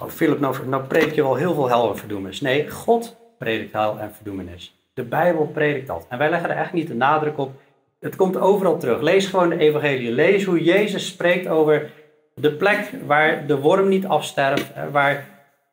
Oh, 0.00 0.08
Philip, 0.08 0.40
nou, 0.40 0.66
nou 0.66 0.84
preek 0.84 1.14
je 1.14 1.22
wel 1.22 1.34
heel 1.34 1.54
veel 1.54 1.68
hel 1.68 1.90
en 1.90 1.96
verdoemenis. 1.96 2.40
Nee, 2.40 2.70
God 2.70 3.16
predikt 3.38 3.72
hel 3.72 3.98
en 3.98 4.14
verdoemenis. 4.14 4.74
De 4.94 5.04
Bijbel 5.04 5.46
predikt 5.46 5.86
dat. 5.86 6.06
En 6.08 6.18
wij 6.18 6.30
leggen 6.30 6.50
er 6.50 6.56
echt 6.56 6.72
niet 6.72 6.88
de 6.88 6.94
nadruk 6.94 7.38
op. 7.38 7.52
Het 8.00 8.16
komt 8.16 8.36
overal 8.36 8.78
terug. 8.78 9.00
Lees 9.00 9.26
gewoon 9.26 9.48
de 9.48 9.58
evangelie. 9.58 10.12
Lees 10.12 10.44
hoe 10.44 10.64
Jezus 10.64 11.06
spreekt 11.06 11.48
over 11.48 11.90
de 12.34 12.52
plek 12.52 12.90
waar 13.06 13.46
de 13.46 13.58
worm 13.58 13.88
niet 13.88 14.06
afsterft, 14.06 14.72
waar 14.92 15.26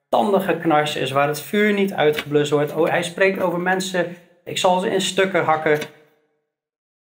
tanden 0.10 0.42
geknars 0.42 0.96
is, 0.96 1.12
waar 1.12 1.28
het 1.28 1.42
vuur 1.42 1.74
niet 1.74 1.94
uitgeblust 1.94 2.52
wordt. 2.52 2.76
Oh, 2.76 2.90
hij 2.90 3.04
spreekt 3.04 3.42
over 3.42 3.60
mensen, 3.60 4.16
ik 4.44 4.58
zal 4.58 4.80
ze 4.80 4.90
in 4.90 5.02
stukken 5.02 5.44
hakken. 5.44 5.80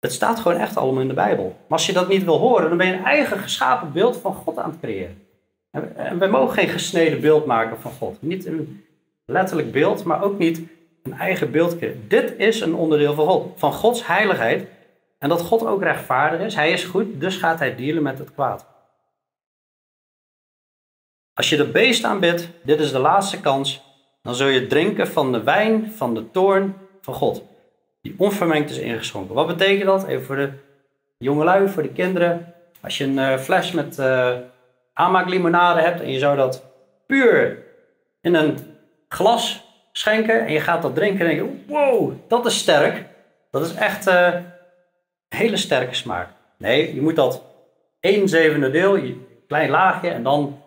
Het 0.01 0.13
staat 0.13 0.41
gewoon 0.41 0.61
echt 0.61 0.77
allemaal 0.77 1.03
in 1.03 1.09
de 1.09 1.15
Bijbel. 1.15 1.45
Maar 1.45 1.79
als 1.79 1.87
je 1.87 1.93
dat 1.93 2.09
niet 2.09 2.25
wil 2.25 2.39
horen, 2.39 2.69
dan 2.69 2.79
ben 2.79 2.87
je 2.87 2.93
een 2.93 3.05
eigen 3.05 3.39
geschapen 3.39 3.93
beeld 3.93 4.17
van 4.17 4.35
God 4.35 4.59
aan 4.59 4.71
het 4.71 4.81
creëren. 4.81 5.23
En 5.95 6.19
we 6.19 6.27
mogen 6.27 6.55
geen 6.55 6.69
gesneden 6.69 7.21
beeld 7.21 7.47
maken 7.47 7.81
van 7.81 7.91
God. 7.91 8.23
Niet 8.23 8.47
een 8.47 8.85
letterlijk 9.29 9.73
beeld, 9.73 10.05
maar 10.05 10.23
ook 10.23 10.39
niet 10.39 10.63
een 11.03 11.13
eigen 11.13 11.51
beeld 11.51 11.77
Dit 12.09 12.35
is 12.37 12.61
een 12.61 12.75
onderdeel 12.75 13.15
van 13.15 13.27
God, 13.27 13.59
van 13.59 13.73
Gods 13.73 14.07
heiligheid. 14.07 14.69
En 15.19 15.29
dat 15.29 15.41
God 15.41 15.67
ook 15.67 15.83
rechtvaardig 15.83 16.41
is. 16.41 16.55
Hij 16.55 16.73
is 16.73 16.85
goed, 16.85 17.21
dus 17.21 17.37
gaat 17.37 17.59
hij 17.59 17.77
dealen 17.77 18.03
met 18.03 18.19
het 18.19 18.33
kwaad. 18.33 18.67
Als 21.35 21.49
je 21.49 21.57
de 21.57 21.71
beest 21.71 22.05
aanbidt, 22.05 22.49
dit 22.63 22.81
is 22.81 22.93
de 22.93 22.99
laatste 22.99 23.41
kans, 23.41 23.83
dan 24.23 24.35
zul 24.35 24.47
je 24.47 24.67
drinken 24.67 25.09
van 25.09 25.33
de 25.33 25.43
wijn 25.43 25.93
van 25.93 26.15
de 26.15 26.31
toorn 26.31 26.75
van 27.01 27.15
God, 27.15 27.43
die 28.01 28.15
onvermengd 28.19 28.71
is 28.71 28.79
ingeschonken. 28.79 29.35
Wat 29.35 29.47
betekent 29.47 29.87
dat? 29.87 30.07
Even 30.07 30.25
voor 30.25 30.37
de 30.37 30.51
jongelui, 31.19 31.69
voor 31.69 31.83
de 31.83 31.93
kinderen. 31.93 32.55
Als 32.81 32.99
je 32.99 33.05
een 33.05 33.17
uh, 33.19 33.37
fles 33.39 33.73
met 33.73 33.99
uh, 33.99 34.37
aanmaaklimonade 34.93 35.81
hebt 35.81 36.01
en 36.01 36.11
je 36.11 36.19
zou 36.19 36.37
dat 36.37 36.65
puur 37.07 37.65
in 38.21 38.35
een 38.35 38.78
glas 39.09 39.65
schenken 39.93 40.47
en 40.47 40.53
je 40.53 40.61
gaat 40.61 40.83
dat 40.83 40.95
drinken 40.95 41.27
en 41.27 41.37
denk 41.37 41.51
je, 41.51 41.73
wow, 41.73 42.13
dat 42.29 42.47
is 42.47 42.59
sterk. 42.59 43.07
Dat 43.51 43.67
is 43.67 43.75
echt 43.75 44.07
uh, 44.07 44.35
een 45.29 45.39
hele 45.39 45.57
sterke 45.57 45.95
smaak. 45.95 46.29
Nee, 46.59 46.95
je 46.95 47.03
moet 47.03 47.17
dat 47.17 47.43
1 48.01 48.29
zevende 48.29 48.71
deel, 48.71 48.97
een 48.97 49.27
klein 49.47 49.71
laagje 49.71 50.11
en 50.11 50.23
dan 50.23 50.63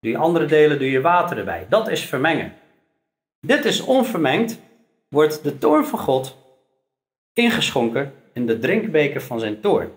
doe 0.00 0.12
je 0.12 0.18
andere 0.18 0.46
delen, 0.46 0.78
doe 0.78 0.90
je 0.90 1.00
water 1.00 1.38
erbij. 1.38 1.66
Dat 1.68 1.88
is 1.88 2.04
vermengen. 2.04 2.52
Dit 3.40 3.64
is 3.64 3.80
onvermengd, 3.80 4.60
wordt 5.08 5.42
de 5.42 5.58
toorn 5.58 5.86
van 5.86 5.98
God 5.98 6.36
ingeschonken 7.32 8.14
in 8.32 8.46
de 8.46 8.58
drinkbeker 8.58 9.22
van 9.22 9.40
zijn 9.40 9.60
toorn. 9.60 9.92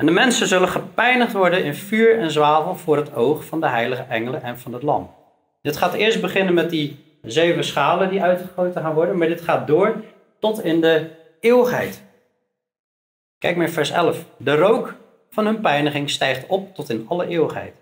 En 0.00 0.06
de 0.06 0.12
mensen 0.12 0.46
zullen 0.46 0.68
gepijnigd 0.68 1.32
worden 1.32 1.64
in 1.64 1.74
vuur 1.74 2.18
en 2.18 2.30
zwavel 2.30 2.74
voor 2.74 2.96
het 2.96 3.14
oog 3.14 3.44
van 3.44 3.60
de 3.60 3.68
heilige 3.68 4.02
engelen 4.02 4.42
en 4.42 4.58
van 4.58 4.72
het 4.72 4.82
lam. 4.82 5.14
Dit 5.62 5.76
gaat 5.76 5.94
eerst 5.94 6.20
beginnen 6.20 6.54
met 6.54 6.70
die 6.70 7.18
zeven 7.22 7.64
schalen 7.64 8.10
die 8.10 8.22
uitgegoten 8.22 8.82
gaan 8.82 8.94
worden, 8.94 9.18
maar 9.18 9.28
dit 9.28 9.40
gaat 9.40 9.66
door 9.66 10.04
tot 10.38 10.64
in 10.64 10.80
de 10.80 11.10
eeuwigheid. 11.40 12.02
Kijk 13.38 13.56
maar 13.56 13.68
vers 13.68 13.90
11. 13.90 14.24
De 14.36 14.54
rook 14.54 14.94
van 15.30 15.46
hun 15.46 15.60
pijniging 15.60 16.10
stijgt 16.10 16.46
op 16.46 16.74
tot 16.74 16.90
in 16.90 17.06
alle 17.08 17.26
eeuwigheid. 17.26 17.74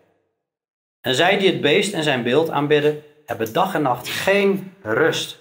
En 1.01 1.15
zij 1.15 1.39
die 1.39 1.51
het 1.53 1.61
beest 1.61 1.93
en 1.93 2.03
zijn 2.03 2.23
beeld 2.23 2.51
aanbidden, 2.51 3.03
hebben 3.27 3.53
dag 3.53 3.75
en 3.75 3.83
nacht 3.83 4.09
geen 4.09 4.73
rust. 4.83 5.39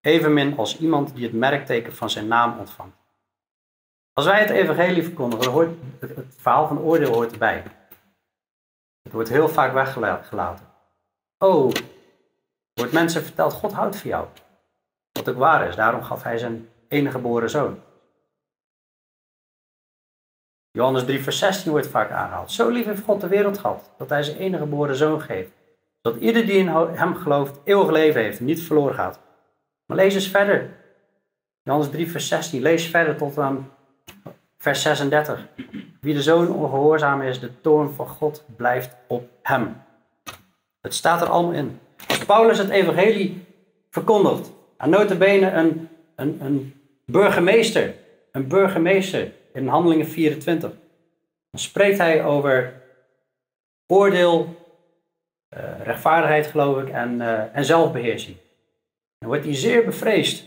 Evenmin 0.00 0.56
als 0.56 0.78
iemand 0.78 1.14
die 1.14 1.24
het 1.24 1.32
merkteken 1.32 1.94
van 1.94 2.10
zijn 2.10 2.26
naam 2.26 2.58
ontvangt. 2.58 3.01
Als 4.12 4.26
wij 4.26 4.40
het 4.40 4.50
evangelie 4.50 5.02
verkondigen, 5.02 5.44
dan 5.44 5.54
hoort 5.54 5.70
het, 6.00 6.34
verhaal 6.36 6.68
van 6.68 6.78
oordeel 6.78 7.12
hoort 7.14 7.32
erbij. 7.32 7.62
Het 9.02 9.12
wordt 9.12 9.28
heel 9.28 9.48
vaak 9.48 9.72
weggelaten. 9.72 10.66
Oh, 11.38 11.72
wordt 12.74 12.92
mensen 12.92 13.22
verteld, 13.22 13.52
God 13.52 13.72
houdt 13.72 13.96
van 13.96 14.10
jou. 14.10 14.26
Wat 15.12 15.28
ook 15.28 15.36
waar 15.36 15.68
is, 15.68 15.76
daarom 15.76 16.02
gaf 16.02 16.22
hij 16.22 16.38
zijn 16.38 16.68
enige 16.88 17.16
geboren 17.16 17.50
zoon. 17.50 17.80
Johannes 20.70 21.04
3 21.04 21.22
vers 21.22 21.38
16 21.38 21.70
wordt 21.70 21.86
vaak 21.86 22.10
aangehaald. 22.10 22.52
Zo 22.52 22.68
lief 22.68 22.84
heeft 22.84 23.02
God 23.02 23.20
de 23.20 23.28
wereld 23.28 23.58
gehad, 23.58 23.90
dat 23.98 24.08
hij 24.08 24.22
zijn 24.22 24.36
enige 24.36 24.62
geboren 24.62 24.96
zoon 24.96 25.20
geeft. 25.20 25.52
Dat 26.00 26.16
ieder 26.16 26.46
die 26.46 26.58
in 26.58 26.68
hem 26.68 27.14
gelooft 27.14 27.60
eeuwig 27.64 27.90
leven 27.90 28.20
heeft 28.20 28.38
en 28.38 28.44
niet 28.44 28.62
verloren 28.62 28.94
gaat. 28.94 29.20
Maar 29.86 29.96
lees 29.96 30.14
eens 30.14 30.28
verder. 30.28 30.70
Johannes 31.62 31.90
3 31.90 32.10
vers 32.10 32.28
16, 32.28 32.62
lees 32.62 32.86
verder 32.86 33.16
tot 33.16 33.38
aan 33.38 33.70
Vers 34.58 34.82
36. 34.82 35.46
Wie 36.00 36.14
de 36.14 36.22
zoon 36.22 36.54
ongehoorzaam 36.54 37.22
is, 37.22 37.40
de 37.40 37.60
toorn 37.60 37.90
van 37.94 38.06
God 38.06 38.44
blijft 38.56 38.96
op 39.06 39.28
hem. 39.42 39.82
Het 40.80 40.94
staat 40.94 41.20
er 41.20 41.28
allemaal 41.28 41.52
in. 41.52 41.80
Als 42.08 42.24
Paulus 42.24 42.58
het 42.58 42.68
evangelie 42.68 43.44
verkondigt, 43.90 44.52
en 44.76 44.90
notabene 44.90 45.50
een, 45.50 45.88
een, 46.16 46.38
een 46.40 46.74
burgemeester. 47.06 47.94
Een 48.32 48.48
burgemeester 48.48 49.32
in 49.52 49.66
Handelingen 49.66 50.06
24. 50.06 50.70
Dan 51.50 51.60
spreekt 51.60 51.98
hij 51.98 52.24
over 52.24 52.82
oordeel, 53.86 54.56
uh, 55.56 55.60
rechtvaardigheid 55.82 56.46
geloof 56.46 56.82
ik 56.82 56.88
en, 56.88 57.20
uh, 57.20 57.56
en 57.56 57.64
zelfbeheersing. 57.64 58.36
Dan 59.18 59.28
wordt 59.28 59.44
hij 59.44 59.54
zeer 59.54 59.84
bevreesd. 59.84 60.44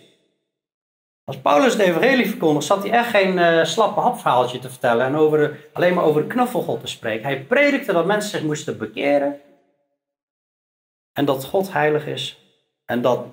Als 1.26 1.38
Paulus 1.38 1.74
het 1.74 1.82
evangelie 1.82 2.30
verkondigt, 2.30 2.66
zat 2.66 2.84
hij 2.84 2.92
echt 2.92 3.10
geen 3.10 3.38
uh, 3.38 3.64
slappe 3.64 4.00
hapverhaaltje 4.00 4.60
te 4.60 4.70
vertellen 4.70 5.06
en 5.06 5.16
over, 5.16 5.60
alleen 5.74 5.94
maar 5.94 6.04
over 6.04 6.22
de 6.22 6.28
knuffelgod 6.28 6.82
te 6.82 6.88
spreken. 6.88 7.26
Hij 7.26 7.44
predikte 7.44 7.94
dat 7.94 8.06
mensen 8.06 8.30
zich 8.30 8.44
moesten 8.44 8.78
bekeren 8.78 9.40
en 11.14 11.26
dat 11.26 11.46
God 11.46 11.74
heilig 11.74 12.08
is 12.08 12.40
en 12.86 13.02
dat 13.02 13.26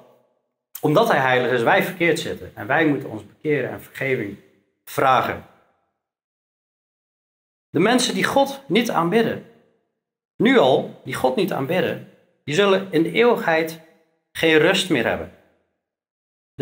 omdat 0.83 1.09
hij 1.09 1.19
heilig 1.19 1.51
is, 1.51 1.63
wij 1.63 1.83
verkeerd 1.83 2.21
zitten. 2.21 2.53
En 2.55 2.67
wij 2.67 2.87
moeten 2.87 3.11
ons 3.11 3.27
bekeren 3.27 3.71
en 3.71 3.83
vergeving 3.83 4.37
vragen. 4.85 5.47
De 7.71 7.79
mensen 7.79 8.15
die 8.15 8.25
God 8.25 8.63
niet 8.67 8.91
aanbidden, 8.91 9.47
nu 10.37 10.59
al, 10.59 11.01
die 11.05 11.15
God 11.15 11.37
niet 11.37 11.53
aanbidden, 11.53 12.09
die 12.45 12.55
zullen 12.55 12.89
in 12.91 13.03
de 13.03 13.13
eeuwigheid 13.13 13.81
geen 14.33 14.59
rust 14.59 14.91
meer 14.91 15.07
hebben. 15.07 15.33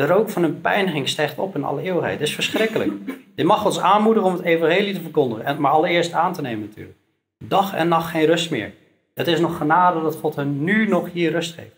De 0.00 0.06
rook 0.06 0.30
van 0.30 0.42
hun 0.42 0.60
pijniging 0.60 1.08
stijgt 1.08 1.38
op 1.38 1.54
in 1.54 1.64
alle 1.64 1.82
eeuwigheid. 1.82 2.18
Dat 2.18 2.28
is 2.28 2.34
verschrikkelijk. 2.34 2.92
Dit 3.34 3.46
mag 3.46 3.64
ons 3.64 3.80
aanmoedigen 3.80 4.28
om 4.28 4.36
het 4.36 4.44
evangelie 4.44 4.94
te 4.94 5.00
verkondigen, 5.00 5.44
en 5.44 5.60
maar 5.60 5.70
allereerst 5.70 6.12
aan 6.12 6.32
te 6.32 6.40
nemen 6.40 6.66
natuurlijk. 6.66 6.98
Dag 7.38 7.74
en 7.74 7.88
nacht 7.88 8.10
geen 8.10 8.26
rust 8.26 8.50
meer. 8.50 8.74
Het 9.14 9.26
is 9.26 9.40
nog 9.40 9.56
genade 9.56 10.02
dat 10.02 10.16
God 10.16 10.36
hen 10.36 10.64
nu 10.64 10.88
nog 10.88 11.12
hier 11.12 11.30
rust 11.30 11.54
geeft. 11.54 11.76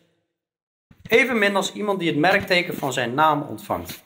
Evenmin 1.09 1.57
als 1.57 1.73
iemand 1.73 1.99
die 1.99 2.09
het 2.09 2.19
merkteken 2.19 2.75
van 2.75 2.93
zijn 2.93 3.15
naam 3.15 3.43
ontvangt. 3.43 4.05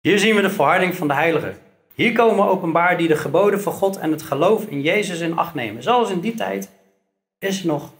Hier 0.00 0.18
zien 0.18 0.36
we 0.36 0.42
de 0.42 0.50
volharding 0.50 0.94
van 0.94 1.08
de 1.08 1.14
heiligen. 1.14 1.56
Hier 1.94 2.12
komen 2.12 2.46
openbaar 2.46 2.96
die 2.96 3.08
de 3.08 3.16
geboden 3.16 3.60
van 3.60 3.72
God 3.72 3.98
en 3.98 4.10
het 4.10 4.22
geloof 4.22 4.66
in 4.66 4.80
Jezus 4.80 5.20
in 5.20 5.36
acht 5.36 5.54
nemen. 5.54 5.82
Zoals 5.82 6.10
in 6.10 6.20
die 6.20 6.34
tijd 6.34 6.80
is 7.42 7.62
nog 7.62 7.92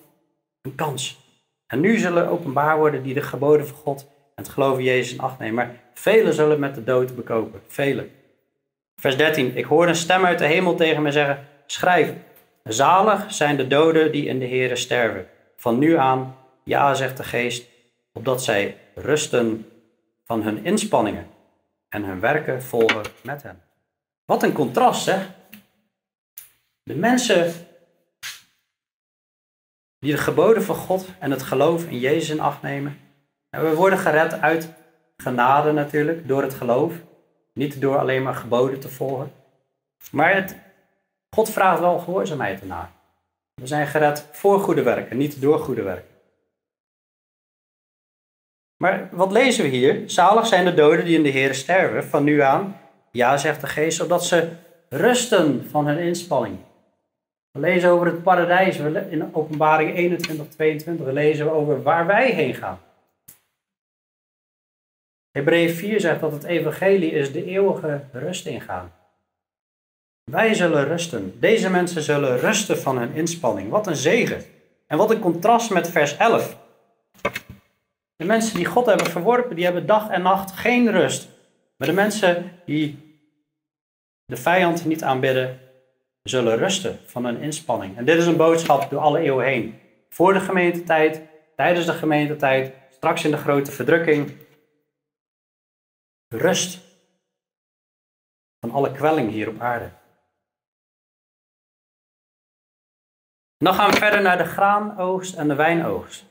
een 0.62 0.74
kans. 0.74 1.20
En 1.66 1.80
nu 1.80 1.98
zullen 1.98 2.28
openbaar 2.28 2.78
worden 2.78 3.02
die 3.02 3.14
de 3.14 3.22
geboden 3.22 3.66
van 3.66 3.76
God 3.76 4.00
en 4.34 4.42
het 4.42 4.48
geloof 4.48 4.78
in 4.78 4.84
Jezus 4.84 5.12
in 5.12 5.20
acht 5.20 5.38
nemen. 5.38 5.54
Maar 5.54 5.80
velen 5.94 6.34
zullen 6.34 6.60
met 6.60 6.74
de 6.74 6.84
dood 6.84 7.16
bekopen. 7.16 7.60
Velen. 7.66 8.10
Vers 8.96 9.16
13. 9.16 9.56
Ik 9.56 9.64
hoorde 9.64 9.88
een 9.88 9.96
stem 9.96 10.24
uit 10.24 10.38
de 10.38 10.46
hemel 10.46 10.74
tegen 10.74 11.02
mij 11.02 11.10
zeggen: 11.10 11.46
Schrijf, 11.66 12.12
zalig 12.64 13.34
zijn 13.34 13.56
de 13.56 13.66
doden 13.66 14.12
die 14.12 14.26
in 14.26 14.38
de 14.38 14.48
Here 14.48 14.76
sterven. 14.76 15.26
Van 15.56 15.78
nu 15.78 15.96
aan, 15.96 16.36
ja, 16.64 16.94
zegt 16.94 17.16
de 17.16 17.24
geest, 17.24 17.68
opdat 18.12 18.42
zij 18.42 18.76
rusten 18.94 19.66
van 20.24 20.42
hun 20.42 20.64
inspanningen 20.64 21.26
en 21.88 22.04
hun 22.04 22.20
werken 22.20 22.62
volgen 22.62 23.02
met 23.22 23.42
hem. 23.42 23.60
Wat 24.24 24.42
een 24.42 24.52
contrast, 24.52 25.02
zeg. 25.02 25.30
De 26.82 26.94
mensen 26.94 27.52
die 30.02 30.12
de 30.12 30.18
geboden 30.18 30.62
van 30.62 30.74
God 30.74 31.06
en 31.18 31.30
het 31.30 31.42
geloof 31.42 31.84
in 31.84 31.98
Jezus 31.98 32.28
in 32.28 32.40
acht 32.40 32.62
nemen. 32.62 32.98
En 33.50 33.62
we 33.62 33.74
worden 33.74 33.98
gered 33.98 34.40
uit 34.40 34.72
genade 35.16 35.72
natuurlijk, 35.72 36.28
door 36.28 36.42
het 36.42 36.54
geloof. 36.54 36.94
Niet 37.54 37.80
door 37.80 37.98
alleen 37.98 38.22
maar 38.22 38.34
geboden 38.34 38.80
te 38.80 38.88
volgen. 38.88 39.32
Maar 40.10 40.34
het, 40.34 40.56
God 41.30 41.50
vraagt 41.50 41.80
wel 41.80 41.98
gehoorzaamheid 41.98 42.60
ernaar. 42.60 42.90
We 43.54 43.66
zijn 43.66 43.86
gered 43.86 44.28
voor 44.32 44.60
goede 44.60 44.82
werken, 44.82 45.16
niet 45.16 45.40
door 45.40 45.58
goede 45.58 45.82
werken. 45.82 46.10
Maar 48.76 49.08
wat 49.12 49.32
lezen 49.32 49.64
we 49.64 49.70
hier? 49.70 50.10
Zalig 50.10 50.46
zijn 50.46 50.64
de 50.64 50.74
doden 50.74 51.04
die 51.04 51.16
in 51.16 51.22
de 51.22 51.28
Heer 51.28 51.54
sterven, 51.54 52.04
van 52.04 52.24
nu 52.24 52.40
aan. 52.40 52.80
Ja, 53.10 53.36
zegt 53.36 53.60
de 53.60 53.66
geest, 53.66 53.96
zodat 53.96 54.24
ze 54.24 54.48
rusten 54.88 55.66
van 55.70 55.86
hun 55.86 55.98
inspanning. 55.98 56.58
We 57.52 57.60
lezen 57.60 57.90
over 57.90 58.06
het 58.06 58.22
paradijs 58.22 58.76
in 59.10 59.34
openbaring 59.34 59.96
21, 59.96 60.48
22. 60.48 61.06
We 61.06 61.12
lezen 61.12 61.52
over 61.52 61.82
waar 61.82 62.06
wij 62.06 62.30
heen 62.30 62.54
gaan. 62.54 62.80
Hebreeën 65.30 65.70
4 65.70 66.00
zegt 66.00 66.20
dat 66.20 66.32
het 66.32 66.44
evangelie 66.44 67.10
is 67.10 67.32
de 67.32 67.44
eeuwige 67.44 68.04
rust 68.12 68.46
ingaan. 68.46 68.92
Wij 70.24 70.54
zullen 70.54 70.84
rusten. 70.84 71.40
Deze 71.40 71.70
mensen 71.70 72.02
zullen 72.02 72.38
rusten 72.38 72.78
van 72.78 72.98
hun 72.98 73.14
inspanning. 73.14 73.70
Wat 73.70 73.86
een 73.86 73.96
zegen. 73.96 74.42
En 74.86 74.98
wat 74.98 75.10
een 75.10 75.20
contrast 75.20 75.70
met 75.70 75.90
vers 75.90 76.16
11. 76.16 76.56
De 78.16 78.24
mensen 78.24 78.56
die 78.56 78.64
God 78.64 78.86
hebben 78.86 79.06
verworpen, 79.06 79.56
die 79.56 79.64
hebben 79.64 79.86
dag 79.86 80.10
en 80.10 80.22
nacht 80.22 80.52
geen 80.52 80.90
rust. 80.90 81.28
Maar 81.76 81.88
de 81.88 81.94
mensen 81.94 82.52
die 82.64 83.16
de 84.24 84.36
vijand 84.36 84.84
niet 84.84 85.02
aanbidden, 85.02 85.60
zullen 86.22 86.56
rusten 86.56 86.98
van 87.06 87.24
hun 87.24 87.40
inspanning. 87.40 87.96
En 87.96 88.04
dit 88.04 88.18
is 88.18 88.26
een 88.26 88.36
boodschap 88.36 88.90
door 88.90 89.00
alle 89.00 89.18
eeuwen 89.18 89.46
heen. 89.46 89.80
Voor 90.08 90.32
de 90.32 90.40
gemeentetijd, 90.40 91.22
tijdens 91.56 91.86
de 91.86 91.92
gemeentetijd, 91.92 92.74
straks 92.90 93.24
in 93.24 93.30
de 93.30 93.36
grote 93.36 93.72
verdrukking. 93.72 94.36
Rust 96.28 96.80
van 98.60 98.70
alle 98.70 98.92
kwelling 98.92 99.30
hier 99.30 99.48
op 99.48 99.60
aarde. 99.60 99.90
dan 103.62 103.74
gaan 103.74 103.90
we 103.90 103.96
verder 103.96 104.22
naar 104.22 104.38
de 104.38 104.44
graanoogst 104.44 105.34
en 105.34 105.48
de 105.48 105.54
wijnoogst. 105.54 106.24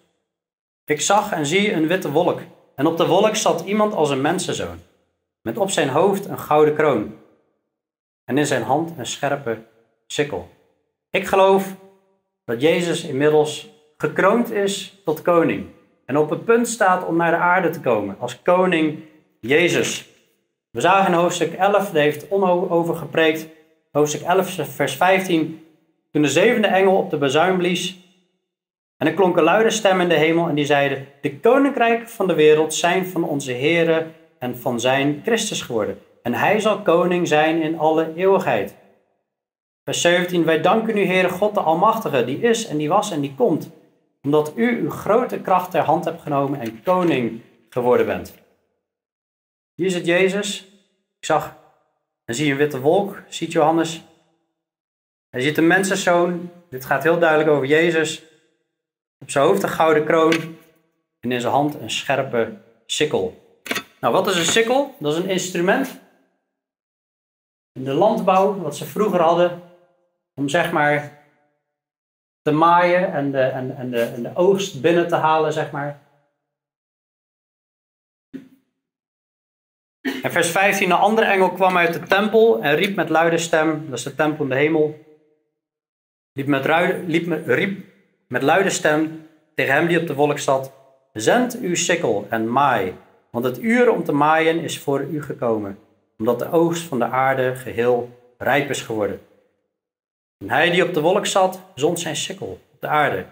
Ik 0.86 1.02
zag 1.02 1.32
en 1.32 1.46
zie 1.46 1.74
een 1.74 1.88
witte 1.88 2.12
wolk. 2.12 2.42
En 2.76 2.86
op 2.86 2.98
de 2.98 3.08
wolk 3.08 3.36
zat 3.36 3.62
iemand 3.62 3.94
als 3.94 4.10
een 4.10 4.22
mensenzoon. 4.22 4.80
Met 5.42 5.58
op 5.58 5.70
zijn 5.70 5.90
hoofd 5.90 6.26
een 6.26 6.40
gouden 6.40 6.76
kroon. 6.76 7.18
En 8.26 8.38
in 8.38 8.46
zijn 8.46 8.64
hand 8.64 8.98
een 8.98 9.06
scherpe 9.06 9.64
sikkel. 10.12 10.50
Ik 11.10 11.26
geloof 11.26 11.76
dat 12.46 12.62
Jezus 12.62 13.04
inmiddels 13.04 13.70
gekroond 13.98 14.52
is 14.52 15.02
tot 15.06 15.22
koning. 15.22 15.66
En 16.06 16.18
op 16.18 16.30
het 16.30 16.46
punt 16.46 16.68
staat 16.68 17.06
om 17.06 17.16
naar 17.16 17.32
de 17.32 17.38
aarde 17.38 17.70
te 17.70 17.80
komen 17.80 18.16
als 18.20 18.42
koning 18.42 19.00
Jezus. 19.40 20.10
We 20.72 20.82
zagen 20.82 21.14
in 21.14 21.20
hoofdstuk 21.20 21.54
11, 21.54 21.92
daar 21.92 22.04
heeft 22.04 22.28
Onno 22.28 22.68
over 22.70 22.96
gepreekt. 22.96 23.48
Hoofdstuk 23.92 24.22
11, 24.22 24.76
vers 24.76 24.96
15. 24.96 25.66
Toen 26.12 26.22
de 26.22 26.28
zevende 26.28 26.68
engel 26.68 26.98
op 26.98 27.10
de 27.10 27.18
bazuin 27.18 27.58
blies. 27.58 28.00
En 28.98 29.08
er 29.08 29.14
klonk 29.14 29.38
een 29.38 29.44
luide 29.44 29.70
stem 29.70 30.02
in 30.02 30.10
de 30.10 30.16
hemel 30.16 30.48
en 30.48 30.56
die 30.56 30.66
zeiden: 30.66 31.08
De 31.22 31.40
koninkrijken 31.40 32.10
van 32.10 32.28
de 32.28 32.34
wereld 32.34 32.74
zijn 32.74 33.06
van 33.06 33.24
onze 33.24 33.54
Here 33.54 34.08
en 34.40 34.58
van 34.58 34.80
zijn 34.80 35.22
Christus 35.24 35.62
geworden. 35.62 36.00
En 36.24 36.34
hij 36.34 36.60
zal 36.60 36.82
koning 36.82 37.28
zijn 37.28 37.62
in 37.62 37.80
alle 37.80 38.14
eeuwigheid. 38.16 38.76
Vers 39.92 40.04
17, 40.04 40.46
wij 40.46 40.62
danken 40.62 40.98
u, 40.98 41.06
Heere 41.06 41.30
God 41.30 41.54
de 41.54 41.60
Almachtige, 41.60 42.26
die 42.26 42.42
is 42.42 42.66
en 42.66 42.78
die 42.78 42.90
was 42.90 43.12
en 43.12 43.22
die 43.22 43.36
komt, 43.36 43.70
omdat 44.22 44.52
u 44.56 44.82
uw 44.82 44.90
grote 44.90 45.40
kracht 45.40 45.72
ter 45.72 45.82
hand 45.82 46.06
hebt 46.06 46.22
genomen 46.22 46.60
en 46.60 46.84
koning 46.84 47.42
geworden 47.70 48.06
bent. 48.06 48.34
Hier 49.74 49.90
zit 49.90 50.06
Jezus. 50.06 50.60
Ik 51.20 51.26
zag 51.26 51.56
en 52.26 52.36
zie 52.36 52.52
een 52.52 52.58
witte 52.58 52.80
wolk, 52.80 53.22
ziet 53.28 53.52
Johannes. 53.52 54.02
Hij 55.30 55.42
ziet 55.42 55.58
een 55.58 55.68
mensenzoon. 55.68 56.52
Dit 56.70 56.86
gaat 56.86 57.04
heel 57.04 57.20
duidelijk 57.20 57.50
over 57.50 57.66
Jezus. 57.68 58.24
Op 59.20 59.30
zijn 59.30 59.46
hoofd 59.46 59.64
een 59.64 59.70
gouden 59.70 60.06
kroon 60.06 60.34
en 61.20 61.32
in 61.32 61.42
zijn 61.42 61.54
hand 61.54 61.76
een 61.76 61.92
scherpe 61.92 62.58
sikkel. 62.86 63.60
Nou, 64.00 64.14
wat 64.14 64.28
is 64.28 64.38
een 64.38 64.54
sikkel? 64.54 64.96
Dat 65.00 65.14
is 65.14 65.20
een 65.20 65.30
instrument 65.30 66.00
in 67.74 67.84
de 67.84 67.94
landbouw, 67.94 68.58
wat 68.62 68.78
ze 68.78 68.86
vroeger 68.86 69.22
hadden, 69.22 69.62
om 70.36 70.50
zeg 70.50 70.72
maar 70.72 71.20
te 72.42 72.52
maaien 72.52 73.14
en 73.14 73.32
de, 73.32 73.42
en, 73.42 73.78
en, 73.78 73.92
de, 73.92 74.02
en 74.02 74.24
de 74.24 74.32
oogst 74.34 74.82
binnen 74.82 75.08
te 75.08 75.16
halen, 75.16 75.54
zeg 75.54 75.72
maar. 75.72 76.00
En 80.02 80.32
vers 80.32 80.50
15, 80.50 80.92
een 80.92 80.98
andere 80.98 81.28
engel 81.28 81.52
kwam 81.52 81.78
uit 81.78 81.94
de 81.94 82.00
tempel 82.00 82.62
en 82.62 82.76
riep 82.76 82.96
met 82.96 83.10
luide 83.10 83.38
stem, 83.38 83.86
dat 83.90 83.98
is 83.98 84.04
de 84.04 84.16
tempel 84.16 84.44
in 84.44 84.50
de 84.50 84.56
hemel, 84.56 85.00
liep 86.34 86.48
met, 86.48 86.66
liep 87.08 87.26
met, 87.26 87.48
riep 87.48 87.86
met 88.28 88.42
luide 88.42 88.70
stem 88.70 89.28
tegen 89.56 89.74
hem 89.74 89.88
die 89.88 90.00
op 90.00 90.08
de 90.08 90.14
wolk 90.14 90.40
zat, 90.40 90.74
zend 91.14 91.60
uw 91.60 91.76
sikkel 91.76 92.28
en 92.30 92.52
maai, 92.52 92.96
want 93.32 93.46
het 93.46 93.60
uur 93.60 93.92
om 93.92 94.04
te 94.04 94.12
maaien 94.12 94.60
is 94.60 94.80
voor 94.80 95.02
u 95.02 95.24
gekomen, 95.24 95.80
omdat 96.18 96.40
de 96.40 96.52
oogst 96.52 96.84
van 96.84 97.00
de 97.00 97.06
aarde 97.06 97.56
geheel 97.56 98.10
rijp 98.38 98.70
is 98.70 98.82
geworden. 98.82 99.22
Hij 100.46 100.70
die 100.70 100.88
op 100.88 100.94
de 100.94 101.02
wolk 101.02 101.26
zat, 101.26 101.62
zond 101.76 102.00
zijn 102.00 102.16
sikkel 102.16 102.60
op 102.74 102.82
de 102.82 102.88
aarde. 102.88 103.26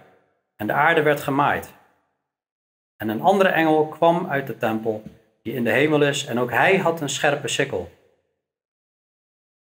En 0.55 0.67
de 0.67 0.73
aarde 0.73 1.01
werd 1.01 1.21
gemaaid. 1.21 1.73
En 2.97 3.09
een 3.09 3.21
andere 3.21 3.49
engel 3.49 3.87
kwam 3.87 4.27
uit 4.29 4.47
de 4.47 4.57
tempel, 4.57 5.03
die 5.43 5.53
in 5.53 5.63
de 5.63 5.71
hemel 5.71 6.01
is, 6.01 6.25
en 6.25 6.39
ook 6.39 6.51
hij 6.51 6.77
had 6.77 7.01
een 7.01 7.09
scherpe 7.09 7.47
sikkel. 7.47 7.91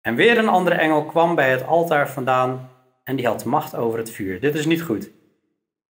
En 0.01 0.15
weer 0.15 0.39
een 0.39 0.49
andere 0.49 0.77
engel 0.77 1.05
kwam 1.05 1.35
bij 1.35 1.51
het 1.51 1.67
altaar 1.67 2.11
vandaan, 2.11 2.71
en 3.05 3.17
die 3.17 3.27
had 3.27 3.45
macht 3.45 3.75
over 3.75 3.99
het 3.99 4.11
vuur. 4.11 4.41
Dit 4.41 4.55
is 4.55 4.67
niet 4.67 4.83
goed. 4.83 5.11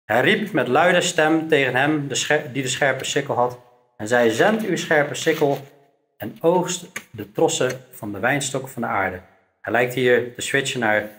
Hij 0.05 0.21
riep 0.21 0.51
met 0.51 0.67
luide 0.67 1.01
stem 1.01 1.47
tegen 1.47 1.75
hem 1.75 2.07
die 2.51 2.63
de 2.63 2.67
scherpe 2.67 3.03
sikkel 3.03 3.35
had 3.35 3.59
en 3.97 4.07
zei, 4.07 4.31
zend 4.31 4.65
uw 4.65 4.77
scherpe 4.77 5.15
sikkel 5.15 5.57
en 6.17 6.37
oogst 6.39 6.85
de 7.11 7.31
trossen 7.31 7.71
van 7.91 8.11
de 8.11 8.19
wijnstok 8.19 8.67
van 8.67 8.81
de 8.81 8.87
aarde. 8.87 9.21
Hij 9.61 9.73
lijkt 9.73 9.93
hier 9.93 10.35
te 10.35 10.41
switchen 10.41 10.79
naar 10.79 11.09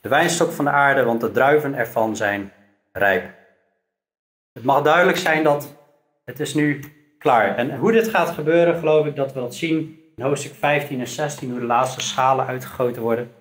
de 0.00 0.08
wijnstok 0.08 0.50
van 0.50 0.64
de 0.64 0.70
aarde, 0.70 1.04
want 1.04 1.20
de 1.20 1.30
druiven 1.30 1.74
ervan 1.74 2.16
zijn 2.16 2.52
rijp. 2.92 3.34
Het 4.52 4.64
mag 4.64 4.82
duidelijk 4.82 5.18
zijn 5.18 5.42
dat 5.42 5.76
het 6.24 6.40
is 6.40 6.54
nu 6.54 6.80
klaar. 7.18 7.56
En 7.56 7.76
hoe 7.76 7.92
dit 7.92 8.08
gaat 8.08 8.30
gebeuren, 8.30 8.78
geloof 8.78 9.06
ik 9.06 9.16
dat 9.16 9.32
we 9.32 9.40
dat 9.40 9.54
zien 9.54 10.00
in 10.16 10.24
hoofdstuk 10.24 10.54
15 10.54 11.00
en 11.00 11.08
16, 11.08 11.50
hoe 11.50 11.60
de 11.60 11.66
laatste 11.66 12.00
schalen 12.00 12.46
uitgegoten 12.46 13.02
worden. 13.02 13.32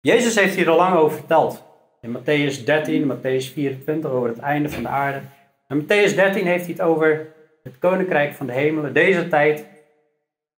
Jezus 0.00 0.34
heeft 0.34 0.54
hier 0.54 0.70
al 0.70 0.76
lang 0.76 0.96
over 0.96 1.16
verteld. 1.16 1.64
In 2.00 2.18
Matthäus 2.18 2.64
13, 2.64 3.12
Matthäus 3.12 3.52
24 3.52 4.10
over 4.10 4.28
het 4.28 4.38
einde 4.38 4.68
van 4.68 4.82
de 4.82 4.88
aarde. 4.88 5.20
In 5.68 5.82
Matthäus 5.82 6.14
13 6.14 6.46
heeft 6.46 6.64
hij 6.64 6.72
het 6.72 6.80
over 6.80 7.32
het 7.62 7.78
koninkrijk 7.78 8.34
van 8.34 8.46
de 8.46 8.52
hemelen. 8.52 8.92
Deze 8.92 9.28
tijd 9.28 9.66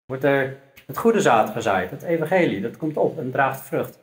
wordt 0.07 0.25
er 0.25 0.59
het 0.87 0.99
goede 0.99 1.21
zaad 1.21 1.51
gezaaid, 1.51 1.91
het 1.91 2.03
evangelie. 2.03 2.61
Dat 2.61 2.77
komt 2.77 2.97
op 2.97 3.19
en 3.19 3.31
draagt 3.31 3.67
vrucht. 3.67 3.99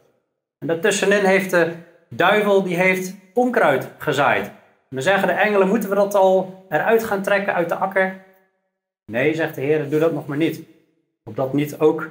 En 0.60 0.68
daartussenin 0.68 1.26
heeft 1.26 1.50
de 1.50 1.74
duivel, 2.10 2.64
die 2.64 2.76
heeft 2.76 3.16
onkruid 3.34 3.90
gezaaid. 3.98 4.52
Dan 4.90 5.02
zeggen 5.02 5.28
de 5.28 5.34
engelen, 5.34 5.68
moeten 5.68 5.90
we 5.90 5.96
dat 5.96 6.16
al 6.16 6.66
eruit 6.70 7.04
gaan 7.04 7.22
trekken 7.22 7.54
uit 7.54 7.70
de 7.70 7.76
akker? 7.76 8.26
Nee, 9.06 9.36
zegt 9.36 9.56
de 9.56 9.62
Heer, 9.62 9.90
doe 9.90 10.00
dat 10.00 10.14
nog 10.14 10.28
maar 10.28 10.38
niet. 10.38 10.64
Opdat 11.24 11.54
niet 11.54 11.80
ook 11.80 12.10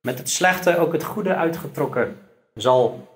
met 0.00 0.18
het 0.18 0.30
slechte 0.30 0.78
ook 0.78 0.92
het 0.92 1.04
goede 1.04 1.34
uitgetrokken 1.34 2.18
zal 2.54 3.08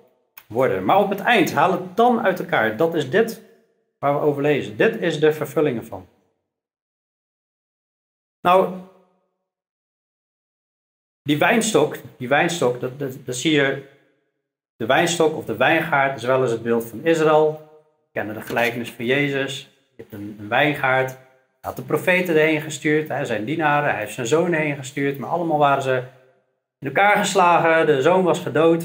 worden. 0.47 0.85
Maar 0.85 0.99
op 0.99 1.09
het 1.09 1.19
eind, 1.19 1.53
haal 1.53 1.71
het 1.71 1.97
dan 1.97 2.21
uit 2.21 2.39
elkaar. 2.39 2.77
Dat 2.77 2.95
is 2.95 3.09
dit 3.09 3.41
waar 3.99 4.13
we 4.13 4.19
over 4.19 4.41
lezen. 4.41 4.77
Dit 4.77 5.01
is 5.01 5.19
de 5.19 5.33
vervulling 5.33 5.77
ervan. 5.77 6.07
Nou, 8.41 8.79
die 11.23 11.37
wijnstok, 11.37 11.97
die 12.17 12.27
wijnstok, 12.27 12.79
dat, 12.79 12.99
dat 12.99 13.35
zie 13.35 13.51
je, 13.51 13.89
de 14.81 14.87
wijnstok 14.87 15.37
of 15.37 15.45
de 15.45 15.55
wijngaard 15.55 16.17
is 16.17 16.23
eens 16.23 16.51
het 16.51 16.63
beeld 16.63 16.85
van 16.85 16.99
Israël. 17.03 17.69
We 17.79 18.09
kennen 18.11 18.35
de 18.35 18.41
gelijkenis 18.41 18.91
van 18.91 19.05
Jezus. 19.05 19.69
Je 19.95 20.01
hebt 20.01 20.13
een, 20.13 20.35
een 20.39 20.47
wijngaard. 20.47 21.09
Hij 21.09 21.19
had 21.61 21.75
de 21.75 21.81
profeten 21.81 22.35
erheen 22.35 22.61
gestuurd, 22.61 23.07
hij 23.07 23.25
zijn 23.25 23.45
dienaren, 23.45 23.89
hij 23.89 23.99
heeft 23.99 24.13
zijn 24.13 24.27
zoon 24.27 24.53
heen 24.53 24.75
gestuurd, 24.75 25.17
maar 25.17 25.29
allemaal 25.29 25.57
waren 25.57 25.83
ze 25.83 26.03
in 26.79 26.87
elkaar 26.87 27.17
geslagen, 27.17 27.85
de 27.85 28.01
zoon 28.01 28.23
was 28.23 28.39
gedood. 28.39 28.83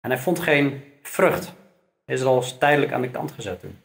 En 0.00 0.10
hij 0.10 0.18
vond 0.18 0.40
geen 0.40 0.82
vrucht. 1.02 1.54
Israël 2.06 2.38
is 2.38 2.58
tijdelijk 2.58 2.92
aan 2.92 3.02
de 3.02 3.10
kant 3.10 3.32
gezet 3.32 3.60
toen. 3.60 3.78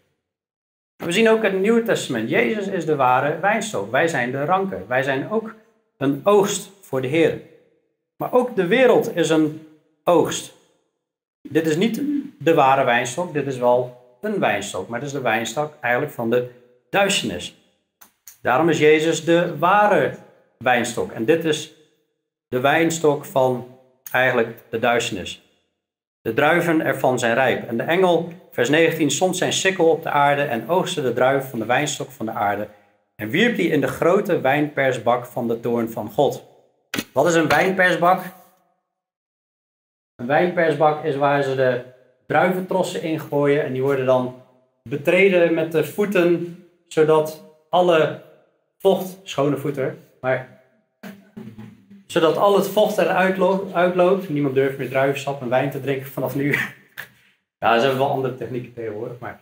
We 0.96 1.12
zien 1.12 1.30
ook 1.30 1.44
in 1.44 1.52
het 1.52 1.62
Nieuwe 1.62 1.84
Testament, 1.84 2.30
Jezus 2.30 2.68
is 2.68 2.86
de 2.86 2.96
ware 2.96 3.40
wijnstok. 3.40 3.92
Wij 3.92 4.08
zijn 4.08 4.32
de 4.32 4.46
ranken. 4.46 4.88
Wij 4.88 5.04
zijn 5.04 5.30
ook 5.30 5.56
een 5.98 6.22
oogst 6.24 6.70
voor 6.82 7.02
de 7.02 7.08
Heer. 7.08 7.42
Maar 8.16 8.34
ook 8.34 8.56
de 8.56 8.68
wereld 8.68 9.16
is 9.16 9.30
een 9.30 9.67
oogst. 10.08 10.54
Dit 11.42 11.68
is 11.68 11.76
niet 11.76 12.02
de 12.40 12.54
ware 12.54 12.84
wijnstok, 12.84 13.34
dit 13.34 13.48
is 13.48 13.58
wel 13.58 14.06
een 14.22 14.40
wijnstok, 14.40 14.88
maar 14.88 15.00
het 15.00 15.08
is 15.08 15.14
de 15.14 15.22
wijnstok 15.22 15.74
eigenlijk 15.82 16.14
van 16.14 16.30
de 16.30 16.50
duisternis. 16.90 17.56
Daarom 18.42 18.70
is 18.70 18.80
Jezus 18.80 19.26
de 19.26 19.58
ware 19.58 20.14
wijnstok. 20.58 21.12
En 21.12 21.26
dit 21.26 21.46
is 21.46 21.74
de 22.48 22.60
wijnstok 22.60 23.26
van 23.26 23.68
eigenlijk 24.12 24.64
de 24.70 24.80
duisternis. 24.80 25.42
De 26.22 26.34
druiven 26.34 26.82
ervan 26.82 27.20
zijn 27.20 27.34
rijp. 27.34 27.68
En 27.68 27.78
de 27.78 27.84
engel, 27.84 28.30
vers 28.52 28.70
19, 28.70 29.12
stond 29.12 29.38
zijn 29.38 29.54
sikkel 29.54 29.90
op 29.90 30.04
de 30.04 30.10
aarde 30.10 30.42
en 30.42 30.70
oogste 30.70 31.02
de 31.02 31.14
druiven 31.14 31.50
van 31.50 31.60
de 31.60 31.66
wijnstok 31.66 32.12
van 32.12 32.26
de 32.26 32.32
aarde. 32.32 32.68
En 33.16 33.30
wierp 33.30 33.56
die 33.56 33.70
in 33.70 33.82
de 33.82 33.88
grote 33.88 34.42
wijnpersbak 34.42 35.26
van 35.26 35.48
de 35.48 35.60
toorn 35.60 35.92
van 35.92 36.12
God. 36.12 36.44
Wat 37.14 37.26
is 37.26 37.36
een 37.36 37.48
wijnpersbak? 37.48 38.22
Een 40.18 40.28
wijnpersbak 40.28 41.04
is 41.04 41.16
waar 41.16 41.44
ze 41.44 41.56
de 41.56 41.84
druiventrossen 42.28 43.02
in 43.02 43.20
gooien 43.20 43.64
en 43.64 43.74
die 43.74 43.82
worden 43.82 44.06
dan 44.06 44.42
betreden 44.84 45.54
met 45.54 45.72
de 45.72 45.84
voeten, 45.84 46.58
zodat 46.88 47.44
alle 47.70 48.22
vocht, 48.78 49.18
schone 49.24 49.58
voeten, 49.58 50.00
maar 50.22 50.62
zodat 52.08 52.38
al 52.38 52.56
het 52.56 52.68
vocht 52.68 52.98
eruit 52.98 53.74
uitloopt. 53.74 54.30
Niemand 54.30 54.56
durft 54.56 54.78
meer 54.78 54.90
druivensap 54.90 55.42
en 55.42 55.50
wijn 55.50 55.70
te 55.70 55.82
drinken 55.82 56.08
vanaf 56.08 56.36
nu. 56.36 56.52
ja, 57.60 57.76
ze 57.76 57.86
hebben 57.86 57.98
wel 57.98 58.10
andere 58.10 58.36
technieken 58.36 58.74
tegenwoordig, 58.74 59.20
maar 59.20 59.42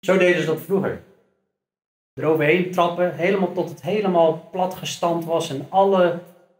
zo 0.00 0.18
deden 0.18 0.40
ze 0.40 0.46
dat 0.46 0.60
vroeger. 0.60 1.02
Eroverheen 2.14 2.70
trappen, 2.70 3.14
helemaal 3.14 3.52
tot 3.52 3.68
het 3.68 3.82
helemaal 3.82 4.48
plat 4.52 4.74
gestand 4.74 5.24
was 5.24 5.50
en 5.50 5.66
alle 5.68 6.18